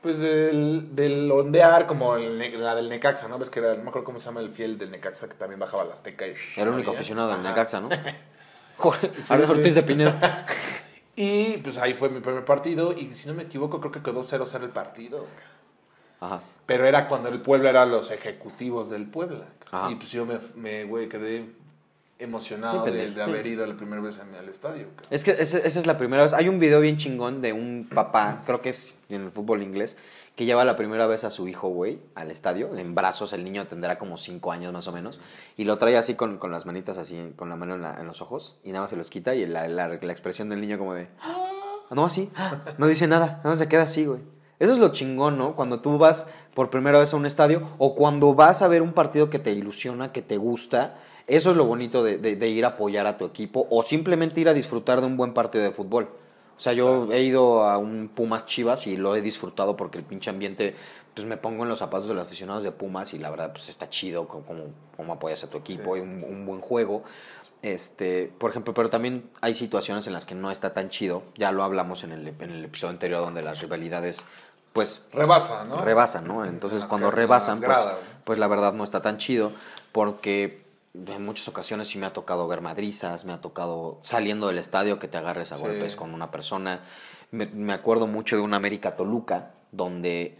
pues, 0.00 0.18
del, 0.18 0.94
del 0.94 1.30
ondear, 1.30 1.86
como 1.86 2.16
el 2.16 2.62
la 2.62 2.74
del 2.74 2.88
Necaxa, 2.88 3.28
¿no? 3.28 3.38
Ves 3.38 3.50
que 3.50 3.60
era, 3.60 3.74
no 3.74 3.82
me 3.82 3.88
acuerdo 3.88 4.04
cómo 4.04 4.20
se 4.20 4.26
llama 4.26 4.40
el 4.40 4.50
fiel 4.50 4.78
del 4.78 4.90
Necaxa, 4.90 5.28
que 5.28 5.34
también 5.34 5.58
bajaba 5.58 5.82
a 5.82 5.86
la 5.86 5.94
Azteca. 5.94 6.26
Y, 6.26 6.34
Era 6.56 6.68
el 6.68 6.74
único 6.76 6.92
aficionado 6.92 7.32
del 7.32 7.42
Necaxa, 7.42 7.80
¿no? 7.80 7.88
Jorge 8.76 9.10
Jorge 9.28 9.46
sí. 9.46 9.52
Ortiz 9.52 9.74
de 9.74 9.82
Pinedo. 9.82 10.14
Y 11.14 11.58
pues 11.58 11.76
ahí 11.76 11.94
fue 11.94 12.08
mi 12.08 12.20
primer 12.20 12.44
partido. 12.44 12.92
Y 12.92 13.14
si 13.14 13.28
no 13.28 13.34
me 13.34 13.42
equivoco, 13.42 13.80
creo 13.80 13.92
que 13.92 14.02
quedó 14.02 14.22
0-0 14.22 14.62
el 14.62 14.70
partido. 14.70 15.26
Ajá. 16.22 16.40
Pero 16.66 16.86
era 16.86 17.08
cuando 17.08 17.28
el 17.28 17.40
Puebla 17.42 17.70
eran 17.70 17.90
los 17.90 18.10
ejecutivos 18.10 18.88
del 18.88 19.06
Puebla. 19.06 19.46
Ajá. 19.70 19.90
Y 19.90 19.96
pues 19.96 20.10
yo 20.10 20.24
me, 20.24 20.38
me 20.54 20.84
güey, 20.84 21.08
quedé 21.08 21.46
emocionado 22.18 22.84
Sí, 22.86 22.92
de, 22.92 23.22
haber 23.22 23.46
ido 23.46 23.66
la 23.66 23.74
primera 23.74 24.00
vez 24.00 24.18
a- 24.20 24.38
al 24.38 24.48
estadio. 24.48 24.86
cabrón. 24.94 25.06
Es 25.10 25.24
que 25.24 25.32
ese- 25.32 25.66
esa 25.66 25.78
es 25.80 25.86
la 25.86 25.98
primera 25.98 26.22
vez. 26.22 26.32
Hay 26.32 26.48
un 26.48 26.60
video 26.60 26.80
bien 26.80 26.96
chingón 26.96 27.42
de 27.42 27.52
un 27.52 27.88
papá, 27.92 28.42
creo 28.46 28.60
que 28.60 28.68
es 28.70 28.96
en 29.08 29.22
el 29.22 29.30
fútbol 29.32 29.62
inglés, 29.62 29.96
que 30.36 30.44
lleva 30.44 30.64
la 30.64 30.76
primera 30.76 31.06
vez 31.08 31.24
a 31.24 31.30
su 31.30 31.48
hijo, 31.48 31.68
güey, 31.68 31.98
al 32.14 32.30
estadio, 32.30 32.76
en 32.76 32.94
brazos. 32.94 33.32
El 33.32 33.42
niño 33.44 33.66
tendrá 33.66 33.98
como 33.98 34.16
cinco 34.18 34.52
años 34.52 34.72
más 34.72 34.86
o 34.86 34.92
menos. 34.92 35.20
Y 35.56 35.64
lo 35.64 35.78
trae 35.78 35.96
así 35.96 36.14
con, 36.14 36.38
con 36.38 36.52
las 36.52 36.64
manitas 36.64 36.96
así, 36.96 37.32
con 37.36 37.48
la 37.50 37.56
mano 37.56 37.74
en, 37.74 37.82
la- 37.82 37.98
en 38.00 38.06
los 38.06 38.22
ojos. 38.22 38.58
Y 38.62 38.68
nada 38.70 38.82
más 38.82 38.90
se 38.90 38.96
los 38.96 39.10
quita. 39.10 39.34
Y 39.34 39.44
la, 39.46 39.66
la- 39.68 39.88
la 39.88 40.12
expresión 40.12 40.48
del 40.48 40.60
niño 40.60 40.78
como 40.78 40.94
de... 40.94 41.08
"Ah", 41.20 41.48
No, 41.90 42.06
así. 42.06 42.30
No 42.78 42.86
dice 42.86 43.06
nada. 43.08 43.26
Nada 43.38 43.50
más 43.50 43.58
se 43.58 43.68
queda 43.68 43.82
así, 43.82 44.06
güey. 44.06 44.20
Eso 44.62 44.72
es 44.74 44.78
lo 44.78 44.92
chingón, 44.92 45.36
¿no? 45.38 45.56
Cuando 45.56 45.80
tú 45.80 45.98
vas 45.98 46.28
por 46.54 46.70
primera 46.70 47.00
vez 47.00 47.12
a 47.12 47.16
un 47.16 47.26
estadio 47.26 47.68
o 47.78 47.96
cuando 47.96 48.32
vas 48.34 48.62
a 48.62 48.68
ver 48.68 48.80
un 48.80 48.92
partido 48.92 49.28
que 49.28 49.38
te 49.40 49.50
ilusiona, 49.50 50.12
que 50.12 50.22
te 50.22 50.36
gusta. 50.36 50.98
Eso 51.26 51.50
es 51.50 51.56
lo 51.56 51.64
bonito 51.64 52.04
de, 52.04 52.18
de- 52.18 52.36
de 52.36 52.48
ir 52.48 52.64
a 52.64 52.68
apoyar 52.68 53.06
a 53.06 53.16
tu 53.16 53.24
equipo 53.24 53.66
o 53.70 53.82
simplemente 53.82 54.40
ir 54.40 54.48
a 54.48 54.54
disfrutar 54.54 55.00
de 55.00 55.06
un 55.08 55.16
buen 55.16 55.34
partido 55.34 55.64
de 55.64 55.72
fútbol. 55.72 56.10
O 56.56 56.60
sea, 56.60 56.74
yo 56.74 57.12
he 57.12 57.22
ido 57.22 57.64
a 57.64 57.78
un 57.78 58.08
Pumas 58.14 58.46
Chivas 58.46 58.86
y 58.86 58.96
lo 58.96 59.16
he 59.16 59.20
disfrutado 59.20 59.76
porque 59.76 59.98
el 59.98 60.04
pinche 60.04 60.30
ambiente, 60.30 60.76
pues 61.14 61.26
me 61.26 61.36
pongo 61.36 61.64
en 61.64 61.68
los 61.68 61.80
zapatos 61.80 62.06
de 62.06 62.14
los 62.14 62.22
aficionados 62.24 62.62
de 62.62 62.70
Pumas 62.70 63.14
y 63.14 63.18
la 63.18 63.30
verdad, 63.30 63.50
pues 63.52 63.68
está 63.68 63.90
chido 63.90 64.28
como, 64.28 64.44
como, 64.46 64.62
como 64.96 65.12
apoyas 65.14 65.42
a 65.42 65.50
tu 65.50 65.58
equipo 65.58 65.94
Sí. 65.94 66.00
y 66.00 66.02
un, 66.04 66.22
un 66.22 66.46
buen 66.46 66.60
juego. 66.60 67.02
Este, 67.62 68.30
por 68.38 68.50
ejemplo, 68.50 68.74
pero 68.74 68.90
también 68.90 69.30
hay 69.40 69.54
situaciones 69.54 70.06
en 70.08 70.12
las 70.12 70.26
que 70.26 70.34
no 70.34 70.50
está 70.50 70.72
tan 70.74 70.88
chido. 70.90 71.22
Ya 71.36 71.52
lo 71.52 71.62
hablamos 71.62 72.02
en 72.04 72.10
el, 72.12 72.26
en 72.28 72.50
el 72.50 72.64
episodio 72.64 72.90
anterior 72.90 73.20
donde 73.20 73.42
las 73.42 73.60
rivalidades, 73.60 74.24
pues 74.72 75.02
Rebasa, 75.12 75.64
¿no? 75.64 75.76
rebasan, 75.82 76.26
¿no? 76.26 76.44
Entonces 76.44 76.80
las 76.80 76.88
cuando 76.88 77.10
rebasan, 77.10 77.60
pues, 77.60 77.78
pues 78.24 78.38
la 78.38 78.46
verdad 78.48 78.72
no 78.72 78.84
está 78.84 79.02
tan 79.02 79.18
chido 79.18 79.52
porque 79.92 80.62
en 80.94 81.24
muchas 81.24 81.48
ocasiones 81.48 81.88
sí 81.88 81.98
me 81.98 82.06
ha 82.06 82.12
tocado 82.12 82.46
ver 82.48 82.60
madrizas, 82.60 83.24
me 83.24 83.32
ha 83.32 83.40
tocado 83.40 83.98
saliendo 84.02 84.46
del 84.48 84.58
estadio 84.58 84.98
que 84.98 85.08
te 85.08 85.16
agarres 85.18 85.52
a 85.52 85.56
Sí. 85.56 85.62
golpes 85.62 85.96
con 85.96 86.14
una 86.14 86.30
persona. 86.30 86.80
Me, 87.30 87.46
me 87.46 87.72
acuerdo 87.72 88.06
mucho 88.06 88.36
de 88.36 88.42
un 88.42 88.54
América 88.54 88.96
Toluca 88.96 89.52
donde 89.72 90.38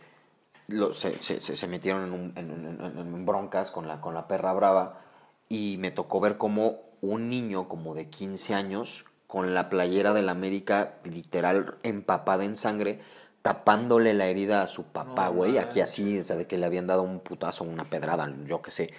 lo- 0.68 0.92
se, 0.94 1.22
se- 1.22 1.66
metieron 1.66 2.04
en, 2.04 2.12
un- 2.12 2.32
en- 2.36 2.50
en- 2.50 2.80
en- 2.84 2.98
en 2.98 3.26
broncas 3.26 3.70
con 3.70 3.88
la, 3.88 4.00
con 4.00 4.14
la 4.14 4.28
perra 4.28 4.52
brava 4.52 5.00
y 5.48 5.76
me 5.78 5.90
tocó 5.90 6.20
ver 6.20 6.36
como 6.38 6.80
un 7.00 7.28
niño 7.28 7.68
como 7.68 7.94
de 7.94 8.08
15 8.08 8.54
años 8.54 9.04
con 9.26 9.54
la 9.54 9.68
playera 9.70 10.12
del 10.12 10.28
América 10.28 10.94
literal 11.04 11.76
empapada 11.82 12.44
en 12.44 12.56
sangre 12.56 13.00
tapándole 13.42 14.14
la 14.14 14.26
herida 14.26 14.62
a 14.62 14.68
su 14.68 14.84
papá, 14.84 15.26
No 15.26 15.32
güey, 15.32 15.58
aquí 15.58 15.80
así, 15.80 16.18
o 16.20 16.24
sea, 16.24 16.36
de 16.36 16.46
que 16.46 16.58
le 16.58 16.66
habían 16.66 16.86
dado 16.86 17.02
un 17.02 17.18
putazo, 17.20 17.64
una 17.64 17.84
pedrada, 17.84 18.32
yo 18.46 18.62
qué 18.62 18.70
sé. 18.70 18.90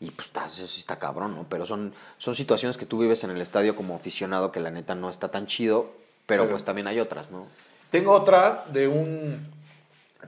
Y 0.00 0.10
pues 0.10 0.28
está, 0.28 0.46
eso 0.46 0.66
sí 0.66 0.80
está 0.80 0.98
cabrón, 0.98 1.34
¿no? 1.36 1.46
Pero 1.48 1.64
son, 1.66 1.94
son 2.18 2.34
situaciones 2.34 2.76
que 2.76 2.86
tú 2.86 2.98
vives 2.98 3.24
en 3.24 3.30
el 3.30 3.40
estadio 3.40 3.76
como 3.76 3.94
aficionado 3.96 4.52
que 4.52 4.60
la 4.60 4.70
neta 4.70 4.94
no 4.94 5.08
está 5.10 5.30
tan 5.30 5.46
chido. 5.46 5.90
Pero, 6.26 6.42
Pero- 6.44 6.50
pues 6.50 6.64
también 6.64 6.86
hay 6.86 7.00
otras, 7.00 7.30
¿no? 7.30 7.46
Tengo 7.90 8.12
otra 8.12 8.64
de 8.72 8.88
un. 8.88 9.48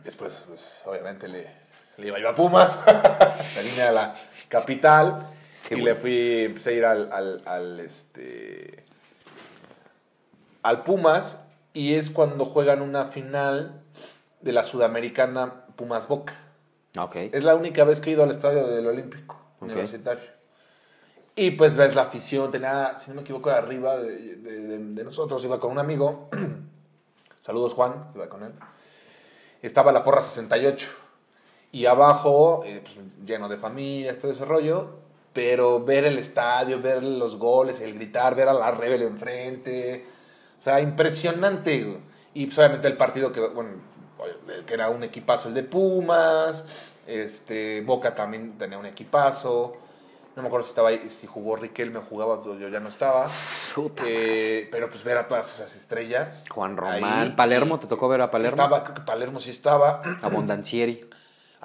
Después, 0.05 0.33
pues, 0.47 0.81
obviamente, 0.87 1.27
le, 1.29 1.49
le 1.97 2.07
iba 2.07 2.19
yo 2.21 2.29
a 2.29 2.35
Pumas. 2.35 2.81
la 2.87 3.63
línea 3.63 3.87
de 3.87 3.93
la 3.93 4.15
capital. 4.49 5.29
Este 5.53 5.77
y 5.77 5.81
le 5.83 5.95
fui. 5.97 6.45
Empecé 6.45 6.71
a 6.71 6.73
ir 6.75 6.85
al, 6.85 7.13
al, 7.13 7.43
al, 7.45 7.81
este. 7.81 8.85
Al 10.63 10.83
Pumas. 10.83 11.41
Y 11.79 11.95
es 11.95 12.11
cuando 12.11 12.45
juegan 12.47 12.83
una 12.83 13.05
final 13.07 13.83
de 14.41 14.53
la 14.53 14.64
Sudamericana 14.64 15.67
Pumas 15.77 16.09
Boca. 16.09 16.35
Ok. 16.99 17.14
Es 17.17 17.45
la 17.45 17.55
única 17.55 17.85
vez 17.85 18.01
que 18.01 18.11
he 18.11 18.12
ido 18.14 18.25
al 18.25 18.33
estadio 18.33 18.67
del 18.67 18.85
Olímpico. 18.87 19.37
Universitario. 19.61 20.25
Y 21.37 21.53
pues 21.53 21.77
ves 21.77 21.95
la 21.95 22.03
afición, 22.03 22.51
tenía, 22.51 22.99
si 22.99 23.11
no 23.11 23.17
me 23.17 23.21
equivoco, 23.23 23.51
arriba 23.51 23.97
de, 23.97 24.11
de- 24.37 24.61
de- 24.61 24.79
de 24.79 25.05
nosotros, 25.05 25.45
iba 25.45 25.61
con 25.61 25.71
un 25.71 25.79
amigo. 25.79 26.29
Saludos 27.43 27.75
Juan, 27.75 28.07
iba 28.17 28.29
con 28.29 28.43
él. 28.43 28.53
Estaba 29.62 29.93
la 29.93 30.03
porra 30.03 30.23
68. 30.23 30.88
Y 31.71 31.87
abajo, 31.87 32.62
eh, 32.64 32.83
pues, 32.83 32.97
lleno 33.25 33.49
de 33.49 33.57
familias, 33.57 34.19
todo 34.19 34.33
ese 34.33 34.45
rollo. 34.45 34.97
Pero 35.33 35.85
ver 35.85 36.05
el 36.07 36.19
estadio, 36.19 36.81
ver 36.83 37.05
los 37.05 37.37
goles, 37.38 37.81
el 37.81 37.95
gritar, 37.95 38.35
ver 38.35 38.49
a 38.49 38.53
la 38.53 38.73
Rebel 38.73 39.03
enfrente. 39.03 40.07
O 40.59 40.62
sea, 40.62 40.81
impresionante. 40.81 41.85
güey. 41.85 41.99
Y 42.35 42.47
pues, 42.47 42.59
obviamente 42.59 42.88
el 42.88 42.97
partido 42.97 43.33
que, 43.33 43.40
bueno, 43.40 43.71
que 44.66 44.75
era 44.75 44.88
un 44.90 45.03
equipazo 45.05 45.49
el 45.49 45.55
de 45.55 45.62
Pumas. 45.62 46.64
Este, 47.07 47.81
Boca 47.81 48.14
también 48.14 48.59
tenía 48.59 48.79
un 48.79 48.87
equipazo. 48.87 49.77
No 50.37 50.42
me 50.42 50.49
acuerdo 50.49 50.66
si 50.66 50.71
estaba 50.71 50.90
ahí, 50.90 51.11
si 51.11 51.27
jugó 51.27 51.57
Riquelme 51.57 51.99
o 51.99 52.03
jugaba, 52.03 52.40
yo 52.44 52.68
ya 52.68 52.79
no 52.79 52.88
estaba. 52.90 53.25
Eh, 54.07 54.68
pero 54.71 54.88
pues 54.88 55.03
ver 55.03 55.16
a 55.16 55.27
todas 55.27 55.53
esas 55.53 55.75
estrellas. 55.75 56.44
Juan 56.49 56.79
ahí. 56.81 57.01
Román. 57.01 57.35
Palermo, 57.35 57.81
¿te 57.81 57.88
tocó 57.88 58.09
ver 58.09 58.21
a 58.21 58.31
Palermo? 58.31 58.62
Estaba, 58.62 58.85
creo 58.85 58.94
que 58.94 59.01
Palermo 59.01 59.40
sí 59.40 59.51
estaba. 59.51 60.03
Abondancieri. 60.23 61.09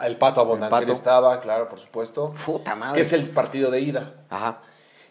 El 0.01 0.17
Pato 0.17 0.41
Abondancieri 0.41 0.86
Pato. 0.86 0.93
estaba, 0.93 1.39
claro, 1.39 1.69
por 1.69 1.79
supuesto. 1.79 2.34
Puta 2.47 2.75
madre. 2.75 2.95
Que 2.95 3.01
es 3.01 3.13
el 3.13 3.29
partido 3.29 3.69
de 3.69 3.82
ida. 3.82 4.13
Ajá. 4.32 4.62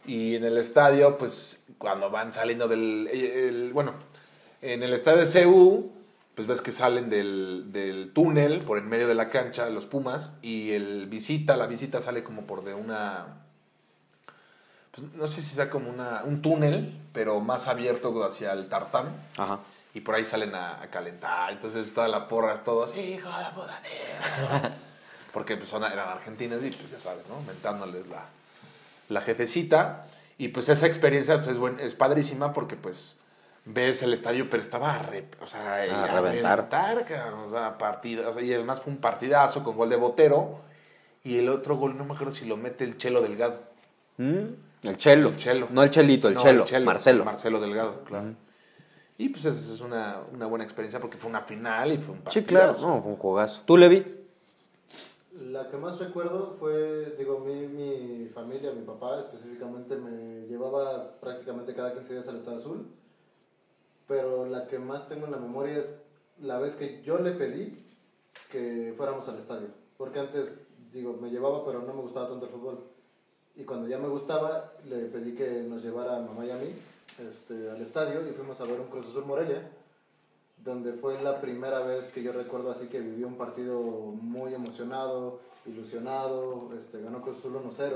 Y 0.05 0.35
en 0.35 0.45
el 0.45 0.59
estadio, 0.59 1.17
pues 1.17 1.62
cuando 1.83 2.09
van 2.11 2.33
saliendo 2.33 2.69
del... 2.69 3.09
el- 3.13 3.73
bueno, 3.73 3.93
en 4.63 4.85
el 4.85 4.95
estadio 4.95 5.27
de 5.27 5.45
CU, 5.45 5.91
pues 6.37 6.47
ves 6.47 6.61
que 6.61 6.71
salen 6.71 7.11
del, 7.11 7.73
del 7.73 8.13
túnel 8.15 8.61
por 8.61 8.79
en 8.79 8.89
medio 8.89 9.09
de 9.09 9.15
la 9.17 9.29
cancha, 9.31 9.69
los 9.69 9.87
Pumas, 9.87 10.31
y 10.41 10.71
el 10.73 11.07
visita, 11.09 11.57
la 11.57 11.67
visita 11.67 12.01
sale 12.01 12.23
como 12.23 12.43
por 12.47 12.63
de 12.63 12.73
una... 12.75 13.27
pues, 14.93 15.13
no 15.15 15.27
sé 15.27 15.43
si 15.43 15.55
sea 15.57 15.69
como 15.69 15.91
una, 15.91 16.23
un 16.25 16.41
túnel, 16.41 16.97
pero 17.13 17.41
más 17.41 17.67
abierto 17.67 18.23
hacia 18.25 18.53
el 18.53 18.69
tartán. 18.69 19.09
Ajá. 19.37 19.59
Y 19.95 20.01
por 20.01 20.15
ahí 20.15 20.25
salen 20.25 20.55
a, 20.55 20.81
a 20.81 20.87
calentar. 20.89 21.53
Entonces 21.53 21.93
toda 21.93 22.07
la 22.09 22.29
porra, 22.29 22.63
todos, 22.63 22.97
hijo 22.97 23.29
de 23.29 23.45
puta 23.55 23.81
madre". 23.83 24.71
Porque 25.33 25.57
pues, 25.57 25.69
son- 25.69 25.83
eran 25.85 26.09
argentinas 26.09 26.63
y 26.65 26.71
pues 26.71 26.91
ya 26.91 27.01
sabes, 27.01 27.27
¿no? 27.29 27.41
Mentándoles 27.43 28.07
la, 28.07 28.27
la 29.09 29.21
jefecita. 29.23 30.07
Y 30.43 30.49
pues 30.49 30.69
esa 30.69 30.87
experiencia 30.87 31.37
pues, 31.39 31.51
es, 31.53 31.59
buen- 31.59 31.79
es 31.79 31.95
padrísima 31.95 32.53
porque 32.53 32.75
pues 32.77 33.19
ves 33.65 34.03
el 34.03 34.13
estadio, 34.13 34.51
pero 34.51 34.61
estaba 34.63 34.97
a, 34.97 34.99
re- 35.03 35.29
o 35.41 35.47
sea, 35.47 35.75
A 35.75 35.77
a 35.77 36.07
reventar. 36.09 36.59
reventar, 36.59 37.05
cabrón, 37.05 37.41
o 37.47 37.51
sea, 37.51 37.79
partida, 37.79 38.29
o 38.29 38.33
sea, 38.33 38.43
y 38.43 38.53
además 38.53 38.81
fue 38.81 38.93
un 38.93 38.99
partidazo 38.99 39.63
con 39.63 39.77
gol 39.77 39.89
de 39.89 39.97
Botero. 39.97 40.61
Y 41.23 41.39
el 41.39 41.49
otro 41.49 41.77
gol, 41.77 41.97
no 41.97 42.05
me 42.05 42.15
acuerdo 42.15 42.33
si 42.33 42.45
lo 42.47 42.57
mete 42.57 42.83
el 42.83 42.97
Chelo 42.97 43.21
Delgado. 43.23 43.61
Mm, 44.17 44.47
El 44.83 44.99
chelo. 44.99 45.29
El 45.29 45.37
Chelo. 45.37 45.69
No 45.71 45.85
el 45.85 45.91
chelito, 45.91 46.27
el, 46.27 46.35
No, 46.35 46.41
chelo. 46.41 46.67
Marcelo. 46.85 47.25
Marcelo 47.25 47.61
Delgado, 47.61 48.03
claro. 48.03 48.35
Y 49.19 49.29
pues 49.29 49.45
esa 49.45 49.75
es 49.75 49.81
una, 49.81 50.17
una 50.33 50.47
buena 50.47 50.65
experiencia 50.65 50.99
porque 50.99 51.17
fue 51.19 51.31
una 51.31 51.43
final 51.43 51.93
y 51.93 51.99
fue 51.99 52.15
un 52.15 52.23
Sí, 52.31 52.41
partidazo. 52.41 52.81
claro. 52.81 52.95
No, 52.97 53.03
fue 53.03 53.13
un 53.13 53.19
juegazo. 53.19 53.63
¿Tú, 53.65 53.77
Levi? 53.77 54.05
La 55.51 55.69
que 55.69 55.77
más 55.77 55.99
recuerdo 55.99 56.57
fue, 56.59 57.17
digo, 57.19 57.41
mi, 57.41 57.67
mi 57.67 58.29
familia, 58.29 58.73
mi 58.73 58.85
papá 58.85 59.21
específicamente, 59.21 59.97
me 59.97 60.47
llevaba 60.47 61.19
prácticamente 61.21 61.75
cada 61.75 61.95
15 61.95 62.13
días 62.13 62.29
al 62.29 62.37
Estado 62.37 62.59
Azul. 62.59 62.87
Pero 64.07 64.47
la 64.47 64.67
que 64.67 64.79
más 64.79 65.09
tengo 65.09 65.27
en 65.27 65.33
la 65.33 65.39
memoria 65.39 65.79
es 65.79 65.95
la 66.41 66.59
vez 66.59 66.77
que 66.77 67.03
yo 67.03 67.19
le 67.19 67.33
pedí 67.33 67.85
que 68.51 68.95
fuéramos 68.97 69.29
al 69.29 69.39
estadio. 69.39 69.69
Porque 69.97 70.21
antes, 70.21 70.49
digo, 70.93 71.15
me 71.21 71.31
llevaba, 71.31 71.65
pero 71.65 71.83
no 71.83 71.93
me 71.93 72.03
gustaba 72.03 72.29
tanto 72.29 72.47
el 72.47 72.53
fútbol. 72.53 72.85
Y 73.57 73.65
cuando 73.65 73.89
ya 73.89 73.99
me 73.99 74.09
gustaba, 74.09 74.75
le 74.89 75.07
pedí 75.07 75.35
que 75.35 75.63
nos 75.63 75.83
llevara 75.83 76.17
a 76.17 76.21
mamá 76.21 76.47
y 76.47 76.51
a 76.51 76.57
mí 76.57 76.73
este, 77.19 77.71
al 77.71 77.81
estadio 77.81 78.27
y 78.29 78.33
fuimos 78.33 78.61
a 78.61 78.65
ver 78.65 78.81
un 78.81 78.87
Cruz 78.87 79.07
Azul 79.07 79.27
Morelia 79.27 79.71
donde 80.65 80.93
fue 80.93 81.21
la 81.23 81.41
primera 81.41 81.81
vez 81.81 82.11
que 82.13 82.23
yo 82.23 82.33
recuerdo 82.33 82.71
así 82.71 82.87
que 82.87 83.01
viví 83.01 83.25
un 83.25 83.37
partido 83.37 83.81
muy 83.81 84.55
emocionado, 84.55 85.41
ilusionado, 85.67 86.69
este, 86.79 87.01
ganó 87.03 87.21
Cruz 87.23 87.39
Azul 87.39 87.55
1-0 87.55 87.95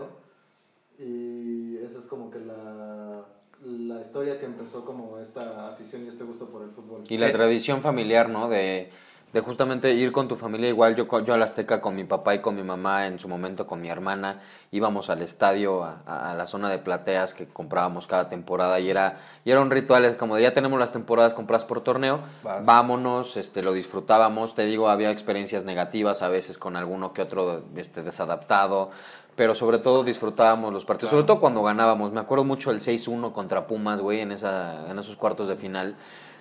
y 0.98 1.76
esa 1.78 1.98
es 1.98 2.06
como 2.06 2.30
que 2.30 2.38
la, 2.40 3.24
la 3.64 4.00
historia 4.00 4.38
que 4.38 4.46
empezó 4.46 4.84
como 4.84 5.18
esta 5.18 5.68
afición 5.68 6.04
y 6.04 6.08
este 6.08 6.24
gusto 6.24 6.46
por 6.48 6.62
el 6.62 6.70
fútbol. 6.70 7.02
Y 7.08 7.18
la 7.18 7.28
Eh. 7.28 7.32
tradición 7.32 7.82
familiar, 7.82 8.28
¿no? 8.30 8.48
De, 8.48 8.90
de 9.32 9.40
justamente 9.40 9.92
ir 9.92 10.12
con 10.12 10.28
tu 10.28 10.36
familia. 10.36 10.68
Igual 10.68 10.96
yo, 10.96 11.06
yo 11.24 11.34
a 11.34 11.36
la 11.36 11.44
Azteca 11.44 11.80
con 11.82 11.94
mi 11.94 12.04
papá 12.04 12.34
y 12.34 12.38
con 12.38 12.54
mi 12.56 12.62
mamá, 12.62 13.06
en 13.06 13.18
su 13.18 13.28
momento 13.28 13.66
con 13.66 13.80
mi 13.82 13.88
hermana, 13.90 14.40
íbamos 14.70 15.10
al 15.10 15.20
estadio, 15.20 15.84
a, 15.84 15.98
a- 16.06 16.30
a 16.30 16.34
la 16.34 16.46
zona 16.46 16.70
de 16.70 16.78
plateas 16.78 17.34
que 17.34 17.46
comprábamos 17.46 18.06
cada 18.06 18.28
temporada 18.30 18.80
y 18.80 18.88
era, 18.88 19.18
y 19.44 19.50
era 19.50 19.60
un 19.60 19.70
ritual, 19.70 20.04
es 20.06 20.14
como 20.14 20.36
de 20.36 20.42
ya 20.42 20.54
tenemos 20.54 20.78
las 20.78 20.92
temporadas 20.92 21.34
compradas 21.34 21.64
por 21.66 21.82
torneo, 21.82 22.20
Vas. 22.42 22.64
vámonos, 22.64 23.36
este, 23.36 23.62
lo 23.62 23.72
disfrutábamos. 23.74 24.54
Te 24.54 24.64
digo, 24.64 24.88
había 24.88 25.10
experiencias 25.10 25.64
negativas 25.64 26.22
a 26.22 26.28
veces 26.28 26.56
con 26.56 26.76
alguno 26.76 27.12
que 27.12 27.22
otro 27.22 27.62
este, 27.76 28.02
desadaptado. 28.02 28.90
Pero 29.34 29.54
sobre 29.54 29.78
todo 29.78 30.02
disfrutábamos 30.02 30.72
los 30.72 30.86
partidos, 30.86 31.10
Claro. 31.10 31.20
sobre 31.20 31.26
todo 31.26 31.40
cuando 31.40 31.62
ganábamos. 31.62 32.10
Me 32.10 32.20
acuerdo 32.20 32.44
mucho 32.44 32.70
el 32.70 32.80
6-1 32.80 33.32
contra 33.34 33.66
Pumas, 33.66 34.00
güey, 34.00 34.20
en, 34.20 34.32
esa, 34.32 34.90
en 34.90 34.98
esos 34.98 35.14
cuartos 35.16 35.46
de 35.48 35.56
final, 35.56 35.94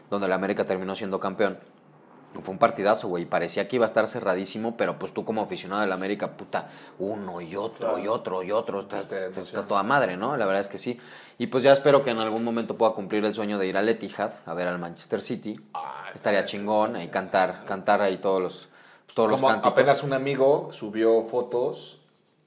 donde 0.09 0.27
el 0.27 0.31
América 0.31 0.63
terminó 0.63 0.95
siendo 0.95 1.19
campeón. 1.19 1.57
Fue 2.41 2.51
un 2.51 2.57
partidazo, 2.59 3.07
güey. 3.07 3.25
Parecía 3.25 3.67
que 3.67 3.75
iba 3.77 3.85
a 3.85 3.87
estar 3.87 4.07
cerradísimo, 4.07 4.75
pero 4.77 4.97
pues 4.99 5.13
tú 5.13 5.23
como 5.25 5.41
aficionado 5.41 5.81
del 5.81 5.91
América, 5.91 6.31
puta, 6.37 6.69
uno 6.99 7.41
y 7.41 7.55
otro 7.55 7.77
Claro. 7.93 7.99
y 7.99 8.07
otro 8.07 8.43
y 8.43 8.51
otro. 8.51 8.79
Está, 8.81 8.97
Pues 8.97 9.37
está- 9.37 9.67
toda 9.67 9.83
madre, 9.83 10.17
¿no? 10.17 10.35
La 10.37 10.45
verdad 10.45 10.61
es 10.61 10.67
que 10.67 10.77
sí. 10.77 10.99
Y 11.37 11.47
pues 11.47 11.63
ya 11.63 11.73
espero 11.73 12.03
que 12.03 12.11
en 12.11 12.19
algún 12.19 12.43
momento 12.43 12.77
pueda 12.77 12.93
cumplir 12.93 13.23
el 13.25 13.33
sueño 13.35 13.57
de 13.57 13.67
ir 13.67 13.77
al 13.77 13.87
Etihad 13.89 14.31
a 14.45 14.53
ver 14.53 14.67
al 14.67 14.79
Manchester 14.79 15.21
City. 15.21 15.59
Ah, 15.73 16.09
Estaría 16.13 16.45
chingón 16.45 16.95
y 16.97 17.01
sí. 17.01 17.07
cantar, 17.09 17.65
cantar 17.65 18.01
ahí 18.01 18.17
todos 18.17 18.41
los, 18.41 18.67
pues, 19.05 19.15
todos 19.15 19.31
Como 19.31 19.41
los 19.47 19.51
cánticos. 19.51 19.71
apenas 19.73 20.03
un 20.03 20.13
amigo 20.13 20.69
subió 20.71 21.23
fotos 21.25 21.99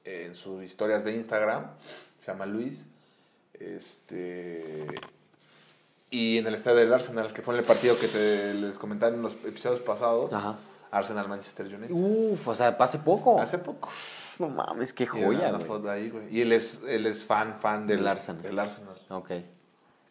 en 0.04 0.34
sus 0.34 0.62
historias 0.62 1.04
de 1.04 1.14
Instagram, 1.16 1.66
se 2.20 2.26
llama 2.32 2.46
Luis, 2.46 2.86
este 3.58 4.86
y 6.10 6.38
en 6.38 6.46
el 6.46 6.54
estadio 6.54 6.78
del 6.78 6.92
Arsenal, 6.92 7.32
que 7.32 7.42
fue 7.42 7.54
en 7.54 7.60
el 7.60 7.66
partido 7.66 7.98
que 7.98 8.08
te 8.08 8.54
les 8.54 8.78
comentaron 8.78 9.16
en 9.16 9.22
los 9.22 9.34
episodios 9.44 9.80
pasados, 9.80 10.32
Ajá. 10.32 10.56
Arsenal 10.90 11.28
Manchester 11.28 11.66
United. 11.66 11.90
Uf, 11.90 12.48
o 12.48 12.54
sea, 12.54 12.68
hace 12.78 12.98
poco. 12.98 13.40
Hace 13.40 13.58
poco. 13.58 13.90
No 14.38 14.48
mames, 14.48 14.92
qué 14.92 15.04
Y 15.04 15.06
joya, 15.06 15.50
güey. 15.50 15.88
ahí, 15.88 16.10
güey. 16.10 16.34
Y 16.34 16.40
él 16.42 16.52
es, 16.52 16.82
él 16.86 17.06
es 17.06 17.24
fan, 17.24 17.56
fan 17.60 17.86
del, 17.86 17.98
Del 17.98 18.08
Arsenal. 18.08 18.42
Del 18.42 18.58
Arsenal. 18.58 18.96
Ok. 19.10 19.32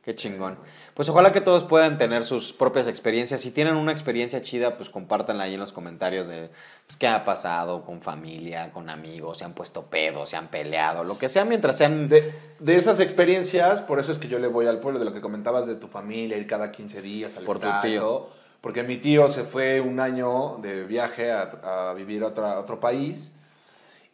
Qué 0.08 0.16
chingón. 0.16 0.58
Pues 0.94 1.10
ojalá 1.10 1.34
que 1.34 1.42
todos 1.42 1.66
puedan 1.66 1.98
tener 1.98 2.24
sus 2.24 2.54
propias 2.54 2.88
experiencias. 2.88 3.42
Si 3.42 3.52
tienen 3.52 3.76
una 3.76 3.92
experiencia 3.92 4.42
chida, 4.42 4.78
pues 4.78 4.90
compártanla 4.90 5.44
ahí 5.44 5.56
en 5.56 5.60
los 5.60 5.74
comentarios 5.74 6.30
de 6.30 6.50
pues, 6.86 6.96
qué 6.98 7.10
ha 7.10 7.26
pasado 7.26 7.84
con 7.84 8.02
familia, 8.02 8.72
con 8.72 8.90
amigos, 8.90 9.40
se 9.40 9.44
han 9.44 9.52
puesto 9.54 9.88
pedos, 9.88 10.30
se 10.30 10.38
han 10.38 10.48
peleado, 10.48 11.04
lo 11.04 11.18
que 11.20 11.28
sea, 11.28 11.44
mientras 11.44 11.78
sean... 11.78 12.08
De, 12.08 12.34
de 12.58 12.76
esas 12.78 13.02
experiencias, 13.02 13.82
por 13.82 14.00
eso 14.00 14.14
es 14.14 14.18
que 14.18 14.30
yo 14.30 14.40
le 14.40 14.48
voy 14.48 14.66
al 14.68 14.80
pueblo, 14.80 14.98
de 14.98 15.04
lo 15.04 15.12
que 15.12 15.20
comentabas 15.20 15.68
de 15.68 15.76
tu 15.76 15.90
familia, 15.90 16.38
ir 16.38 16.48
cada 16.48 16.72
15 16.72 17.02
días 17.02 17.36
al 17.36 17.44
Por 17.44 17.60
tu 17.60 17.68
estadio, 17.68 18.00
tío. 18.00 18.28
Porque 18.62 18.84
mi 18.84 18.96
tío 18.96 19.28
se 19.28 19.44
fue 19.44 19.82
un 19.82 20.00
año 20.00 20.58
de 20.62 20.86
viaje 20.86 21.34
a, 21.34 21.90
a 21.90 21.94
vivir 21.96 22.24
a, 22.24 22.28
otra- 22.28 22.54
a 22.54 22.60
otro 22.62 22.80
país 22.80 23.34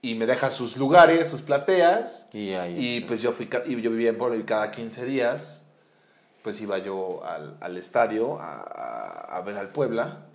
y 0.01 0.15
me 0.15 0.25
deja 0.25 0.49
sus 0.49 0.75
lugares, 0.75 1.27
sus 1.29 1.43
plateas. 1.43 2.27
Y 2.33 2.53
ahí, 2.53 2.95
Y 2.97 3.01
pues 3.01 3.21
yo, 3.21 3.31
fui, 3.31 3.47
yo 3.47 3.91
vivía 3.91 4.09
en 4.09 4.17
pueblo 4.17 4.35
y 4.39 4.43
cada 4.43 4.71
15 4.71 5.05
días 5.05 5.59
pues 6.43 6.59
iba 6.61 6.77
yo 6.77 7.23
al, 7.25 7.55
al 7.61 7.77
estadio 7.77 8.39
a, 8.39 8.55
a- 8.57 9.37
a 9.37 9.41
ver 9.41 9.57
al 9.57 9.69
Puebla 9.69 10.25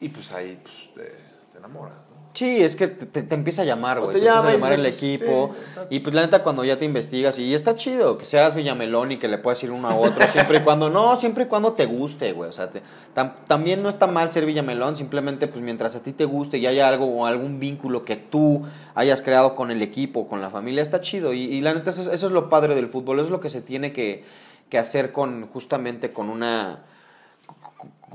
y 0.00 0.08
pues 0.08 0.32
ahí 0.32 0.58
pues, 0.62 0.74
te, 0.94 1.14
te 1.52 1.58
enamoras. 1.58 1.94
¿no? 2.10 2.12
Sí, 2.34 2.62
es 2.62 2.76
que 2.76 2.88
te, 2.88 3.22
te- 3.22 3.34
empieza 3.34 3.60
a 3.60 3.64
llamar, 3.66 4.00
güey. 4.00 4.14
te 4.14 4.20
Te, 4.20 4.26
empieza 4.26 4.48
a 4.48 4.52
llamar 4.52 4.72
el 4.72 4.86
equipo. 4.86 5.54
sí, 5.74 5.80
y 5.90 6.00
pues 6.00 6.14
la 6.14 6.22
neta, 6.22 6.42
cuando 6.42 6.64
ya 6.64 6.78
te 6.78 6.86
investigas, 6.86 7.38
y 7.38 7.54
está 7.54 7.76
chido 7.76 8.16
que 8.16 8.24
seas 8.24 8.54
Villamelón 8.54 9.12
y 9.12 9.18
que 9.18 9.28
le 9.28 9.36
puedas 9.36 9.62
ir 9.62 9.70
uno 9.70 9.86
a 9.88 9.94
otro, 9.94 10.26
siempre 10.28 10.58
y 10.58 10.60
cuando, 10.62 10.88
no, 10.88 11.16
siempre 11.18 11.44
y 11.44 11.46
cuando 11.46 11.74
te 11.74 11.84
guste, 11.84 12.32
güey. 12.32 12.48
O 12.48 12.52
sea, 12.54 12.70
te- 12.70 12.82
tam- 13.14 13.34
también 13.46 13.82
no 13.82 13.90
está 13.90 14.06
mal 14.06 14.32
ser 14.32 14.46
Villamelón, 14.46 14.96
simplemente 14.96 15.46
pues 15.46 15.62
mientras 15.62 15.94
a 15.94 16.02
ti 16.02 16.12
te 16.14 16.24
guste 16.24 16.56
y 16.56 16.66
haya 16.66 16.88
algo 16.88 17.04
o 17.06 17.26
algún 17.26 17.60
vínculo 17.60 18.04
que 18.06 18.16
tú 18.16 18.62
hayas 18.94 19.20
creado 19.20 19.54
con 19.54 19.70
el 19.70 19.82
equipo, 19.82 20.26
con 20.26 20.40
la 20.40 20.48
familia, 20.48 20.80
está 20.82 21.02
chido. 21.02 21.34
Y, 21.34 21.42
y 21.42 21.60
la 21.60 21.74
neta, 21.74 21.90
eso, 21.90 22.00
es- 22.00 22.08
eso 22.08 22.26
es 22.28 22.32
lo 22.32 22.48
padre 22.48 22.74
del 22.74 22.88
fútbol, 22.88 23.18
eso 23.18 23.26
es 23.26 23.30
lo 23.30 23.40
que 23.40 23.50
se 23.50 23.60
tiene 23.60 23.92
que, 23.92 24.24
que 24.72 24.78
hacer 24.78 25.12
con, 25.12 25.46
justamente 25.48 26.14
con 26.14 26.30
una 26.30 26.78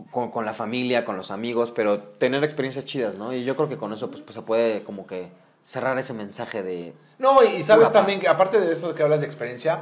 con, 0.09 0.31
con 0.31 0.43
la 0.43 0.53
familia, 0.55 1.05
con 1.05 1.15
los 1.15 1.29
amigos, 1.29 1.71
pero 1.71 1.99
tener 1.99 2.43
experiencias 2.43 2.83
chidas, 2.85 3.15
¿no? 3.15 3.31
Y 3.31 3.43
yo 3.43 3.55
creo 3.55 3.69
que 3.69 3.77
con 3.77 3.93
eso 3.93 4.09
pues, 4.09 4.23
pues, 4.23 4.33
se 4.33 4.41
puede 4.41 4.81
como 4.83 5.05
que 5.05 5.27
cerrar 5.65 5.99
ese 5.99 6.13
mensaje 6.13 6.63
de... 6.63 6.95
No, 7.19 7.43
y 7.43 7.61
sabes 7.61 7.91
también 7.91 8.19
que 8.19 8.27
aparte 8.27 8.59
de 8.59 8.73
eso 8.73 8.95
que 8.95 9.03
hablas 9.03 9.19
de 9.19 9.27
experiencia, 9.27 9.81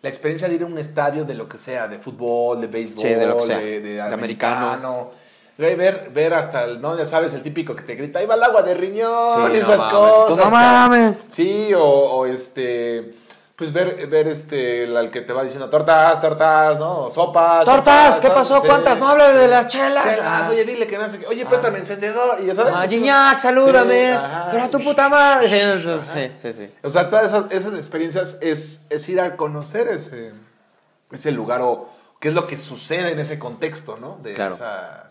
la 0.00 0.08
experiencia 0.08 0.48
de 0.48 0.54
ir 0.54 0.62
a 0.62 0.66
un 0.66 0.78
estadio 0.78 1.26
de 1.26 1.34
lo 1.34 1.46
que 1.46 1.58
sea, 1.58 1.88
de 1.88 1.98
fútbol, 1.98 2.58
de 2.62 2.68
béisbol, 2.68 3.02
Sí, 3.06 3.08
de 3.12 3.26
lo 3.26 3.36
que 3.36 3.42
sea. 3.44 3.58
de, 3.58 3.80
de 3.80 3.90
De 3.96 4.00
americano. 4.00 4.66
americano. 4.70 5.10
Ver, 5.58 6.10
ver, 6.10 6.32
hasta 6.32 6.64
el, 6.64 6.80
no, 6.80 6.96
ya 6.96 7.04
sabes, 7.04 7.34
el 7.34 7.42
típico 7.42 7.76
que 7.76 7.82
te 7.82 7.96
grita, 7.96 8.18
ahí 8.20 8.26
va 8.26 8.34
el 8.36 8.42
agua 8.42 8.62
de 8.62 8.72
riñón, 8.74 9.34
Sí, 9.36 9.40
no 9.42 9.54
esas 9.54 9.76
mames. 9.78 9.92
cosas. 9.92 10.36
No 10.46 10.50
mames. 10.50 11.16
Sí, 11.28 11.74
o, 11.74 11.82
o 11.84 12.26
este, 12.26 13.14
pues 13.70 13.72
ver, 13.72 14.06
ver 14.08 14.28
este, 14.28 14.84
el 14.84 14.96
al 14.96 15.10
que 15.10 15.20
te 15.22 15.32
va 15.32 15.42
diciendo 15.42 15.68
tortas, 15.70 16.20
tortas, 16.20 16.78
¿no? 16.78 17.10
Sopas. 17.10 17.64
¡Tortas! 17.64 18.14
sopas, 18.16 18.20
¿Qué 18.20 18.30
pasó? 18.30 18.60
Sí. 18.60 18.66
¿Cuántas? 18.68 18.98
No 18.98 19.08
hables 19.08 19.34
de 19.34 19.48
las 19.48 19.68
chelas. 19.68 20.04
Chelas, 20.04 20.20
Ah. 20.22 20.48
oye, 20.50 20.64
dile 20.64 20.86
que 20.86 20.98
no 20.98 21.08
sé 21.08 21.18
qué. 21.18 21.26
Oye, 21.26 21.44
préstame 21.46 21.78
encendedor. 21.78 22.36
Y 22.42 22.46
ya 22.46 22.54
sabes. 22.54 22.72
Ah, 22.76 22.86
Gignac, 22.88 23.38
salúdame. 23.38 24.12
Sí, 24.12 24.18
pero 24.50 24.62
a 24.64 24.70
tu 24.70 24.80
puta 24.80 25.08
madre. 25.08 25.48
Sí, 25.98 26.32
sí, 26.40 26.52
sí. 26.52 26.70
O 26.82 26.90
sea, 26.90 27.08
todas 27.10 27.26
esas, 27.26 27.50
esas 27.52 27.74
experiencias 27.78 28.38
es, 28.40 28.86
es 28.90 29.08
ir 29.08 29.20
a 29.20 29.36
conocer 29.36 29.88
ese, 29.88 30.32
ese 31.12 31.32
lugar 31.32 31.60
o 31.62 31.88
qué 32.20 32.28
es 32.28 32.34
lo 32.34 32.46
que 32.46 32.56
sucede 32.58 33.12
en 33.12 33.18
ese 33.18 33.38
contexto, 33.38 33.96
¿no? 33.96 34.18
De, 34.22 34.34
Claro. 34.34 34.54
esa, 34.54 35.10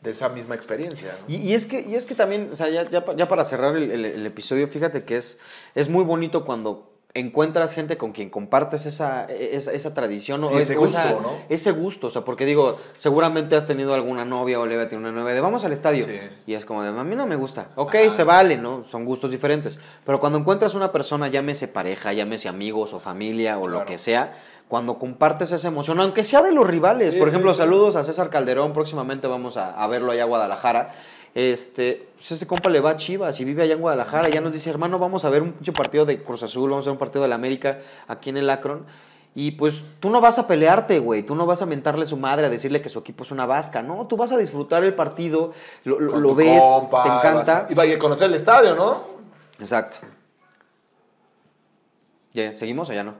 de 0.00 0.10
esa 0.10 0.28
misma 0.28 0.54
experiencia. 0.54 1.14
¿no? 1.20 1.34
Y, 1.34 1.36
y 1.36 1.54
es 1.54 1.66
que, 1.66 1.80
y 1.80 1.94
es 1.96 2.06
que 2.06 2.14
también, 2.14 2.50
o 2.52 2.56
sea, 2.56 2.68
ya, 2.68 2.84
ya, 2.88 3.04
pa- 3.04 3.14
ya 3.14 3.28
para 3.28 3.44
cerrar 3.44 3.76
el, 3.76 3.90
el- 3.90 4.04
el 4.04 4.26
episodio, 4.26 4.68
fíjate 4.68 5.04
que 5.04 5.16
es, 5.16 5.38
es 5.74 5.88
muy 5.88 6.04
bonito 6.04 6.44
cuando 6.44 6.92
encuentras 7.18 7.72
gente 7.72 7.96
con 7.96 8.12
quien 8.12 8.30
compartes 8.30 8.86
esa, 8.86 9.24
esa, 9.26 9.72
esa 9.72 9.94
tradición 9.94 10.42
o 10.44 10.50
Ese 10.58 10.76
gusto, 10.76 10.98
esa- 10.98 11.10
¿no? 11.12 11.32
Ese 11.48 11.70
gusto, 11.72 12.06
o 12.08 12.10
sea, 12.10 12.22
porque 12.22 12.44
digo, 12.46 12.78
seguramente 12.96 13.56
has 13.56 13.66
tenido 13.66 13.94
alguna 13.94 14.24
novia 14.24 14.60
o 14.60 14.66
le 14.66 14.76
a 14.80 14.96
una 14.96 15.12
novia 15.12 15.34
de 15.34 15.40
vamos 15.40 15.64
al 15.64 15.72
estadio. 15.72 16.04
Sí. 16.04 16.18
Y 16.46 16.54
es 16.54 16.64
como 16.64 16.82
de, 16.82 16.88
a 16.88 17.04
mí 17.04 17.16
no 17.16 17.26
me 17.26 17.36
gusta. 17.36 17.68
Ok, 17.76 17.94
Ajá. 17.94 18.10
se 18.10 18.24
vale, 18.24 18.56
¿no? 18.56 18.84
Son 18.90 19.04
gustos 19.04 19.30
diferentes. 19.30 19.78
Pero 20.04 20.20
cuando 20.20 20.38
encuentras 20.38 20.74
una 20.74 20.92
persona, 20.92 21.28
llámese 21.28 21.68
pareja, 21.68 22.12
llámese 22.12 22.48
amigos 22.48 22.92
o 22.92 23.00
familia 23.00 23.58
o 23.58 23.68
lo 23.68 23.84
que 23.84 23.98
sea, 23.98 24.36
cuando 24.68 24.98
compartes 24.98 25.52
esa 25.52 25.68
emoción, 25.68 26.00
aunque 26.00 26.24
sea 26.24 26.42
de 26.42 26.52
los 26.52 26.66
rivales, 26.66 27.12
Sí, 27.14 27.18
por 27.18 27.28
ejemplo, 27.28 27.52
sí. 27.52 27.58
saludos 27.58 27.94
a 27.96 28.02
César 28.04 28.30
Calderón, 28.30 28.72
próximamente 28.72 29.28
vamos 29.28 29.56
a, 29.56 29.70
a 29.70 29.86
verlo 29.86 30.10
allá 30.12 30.24
a 30.24 30.26
Guadalajara. 30.26 30.90
Este, 31.36 32.08
pues 32.16 32.32
ese 32.32 32.46
compa 32.46 32.70
le 32.70 32.80
va 32.80 32.92
a 32.92 32.96
Chivas 32.96 33.38
y 33.40 33.44
vive 33.44 33.62
allá 33.62 33.74
en 33.74 33.80
Guadalajara. 33.82 34.30
Ya 34.30 34.40
nos 34.40 34.54
dice, 34.54 34.70
hermano, 34.70 34.98
vamos 34.98 35.26
a 35.26 35.28
ver 35.28 35.42
un 35.42 35.52
pinche 35.52 35.70
partido 35.70 36.06
de 36.06 36.22
Cruz 36.22 36.42
Azul, 36.42 36.70
vamos 36.70 36.86
a 36.86 36.88
ver 36.88 36.92
un 36.94 36.98
partido 36.98 37.20
de 37.22 37.28
la 37.28 37.34
América 37.34 37.78
aquí 38.08 38.30
en 38.30 38.38
el 38.38 38.48
Akron. 38.48 38.86
Y 39.34 39.50
pues 39.50 39.82
tú 40.00 40.08
no 40.08 40.22
vas 40.22 40.38
a 40.38 40.46
pelearte, 40.48 40.98
güey. 40.98 41.22
Tú 41.22 41.34
no 41.34 41.44
vas 41.44 41.60
a 41.60 41.66
mentarle 41.66 42.06
su 42.06 42.16
madre 42.16 42.46
a 42.46 42.48
decirle 42.48 42.80
que 42.80 42.88
su 42.88 43.00
equipo 43.00 43.22
es 43.22 43.30
una 43.32 43.44
vasca. 43.44 43.82
No, 43.82 44.06
tú 44.06 44.16
vas 44.16 44.32
a 44.32 44.38
disfrutar 44.38 44.82
el 44.82 44.94
partido, 44.94 45.52
lo, 45.84 46.00
lo- 46.00 46.34
ves, 46.34 46.58
compa, 46.58 47.02
te 47.02 47.08
encanta. 47.10 47.66
a- 47.66 47.70
Y 47.70 47.74
vaya 47.74 47.96
a 47.96 47.98
conocer 47.98 48.28
el 48.30 48.34
estadio, 48.34 48.74
¿no? 48.74 49.04
Exacto. 49.60 49.98
¿Ya? 52.32 52.54
¿Seguimos 52.54 52.88
o 52.88 52.94
ya 52.94 53.04
no? 53.04 53.12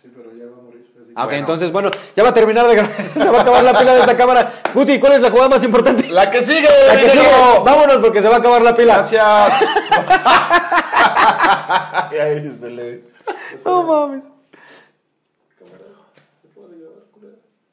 Sí, 0.00 0.08
pero 0.14 0.30
ya 0.36 0.44
va 0.46 0.56
a 0.56 0.62
morir. 0.62 0.79
Ok, 1.16 1.32
entonces, 1.32 1.72
bueno, 1.72 1.90
ya 2.16 2.22
va 2.22 2.30
a 2.30 2.34
terminar 2.34 2.66
de 2.66 2.76
grabar. 2.76 3.08
Se 3.14 3.28
va 3.28 3.38
a 3.38 3.42
acabar 3.42 3.64
la 3.64 3.78
pila 3.78 3.94
de 3.94 4.00
esta 4.00 4.16
cámara. 4.16 4.52
Guti, 4.74 5.00
¿cuál 5.00 5.14
es 5.14 5.20
la 5.20 5.30
jugada 5.30 5.48
más 5.48 5.64
importante? 5.64 6.08
La 6.08 6.30
que 6.30 6.42
sigue, 6.42 6.68
La 6.86 6.98
que 6.98 7.10
sigue. 7.10 7.28
Vámonos 7.64 7.98
porque 7.98 8.22
se 8.22 8.28
va 8.28 8.36
a 8.36 8.38
acabar 8.38 8.62
la 8.62 8.74
pila. 8.74 8.96
Gracias. 8.96 9.20
No 13.64 13.82
mames. 13.84 14.30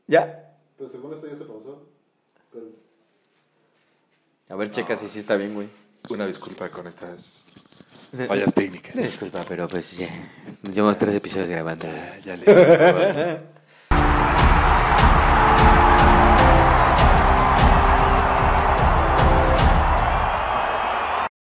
¿Ya? 0.07 0.55
Pues 0.77 0.91
según 0.91 1.13
esto 1.13 1.27
ya 1.27 1.35
se 1.35 1.43
pausó. 1.43 1.85
Pero 2.51 2.67
A 4.49 4.55
ver, 4.55 4.71
checa 4.71 4.95
si 4.95 5.09
sí 5.09 5.19
está 5.19 5.35
bien, 5.35 5.53
güey. 5.53 5.69
Una 6.09 6.25
disculpa 6.25 6.69
con 6.69 6.87
estas 6.87 7.46
fallas 8.27 8.53
técnicas. 8.53 8.95
Disculpa, 8.95 9.43
pero 9.47 9.67
pues 9.67 9.97
ya. 9.97 10.09
Llevamos 10.63 10.97
tres 10.97 11.15
episodios 11.15 11.49
grabando. 11.49 11.87
Ya 12.23 12.37
le. 12.37 13.56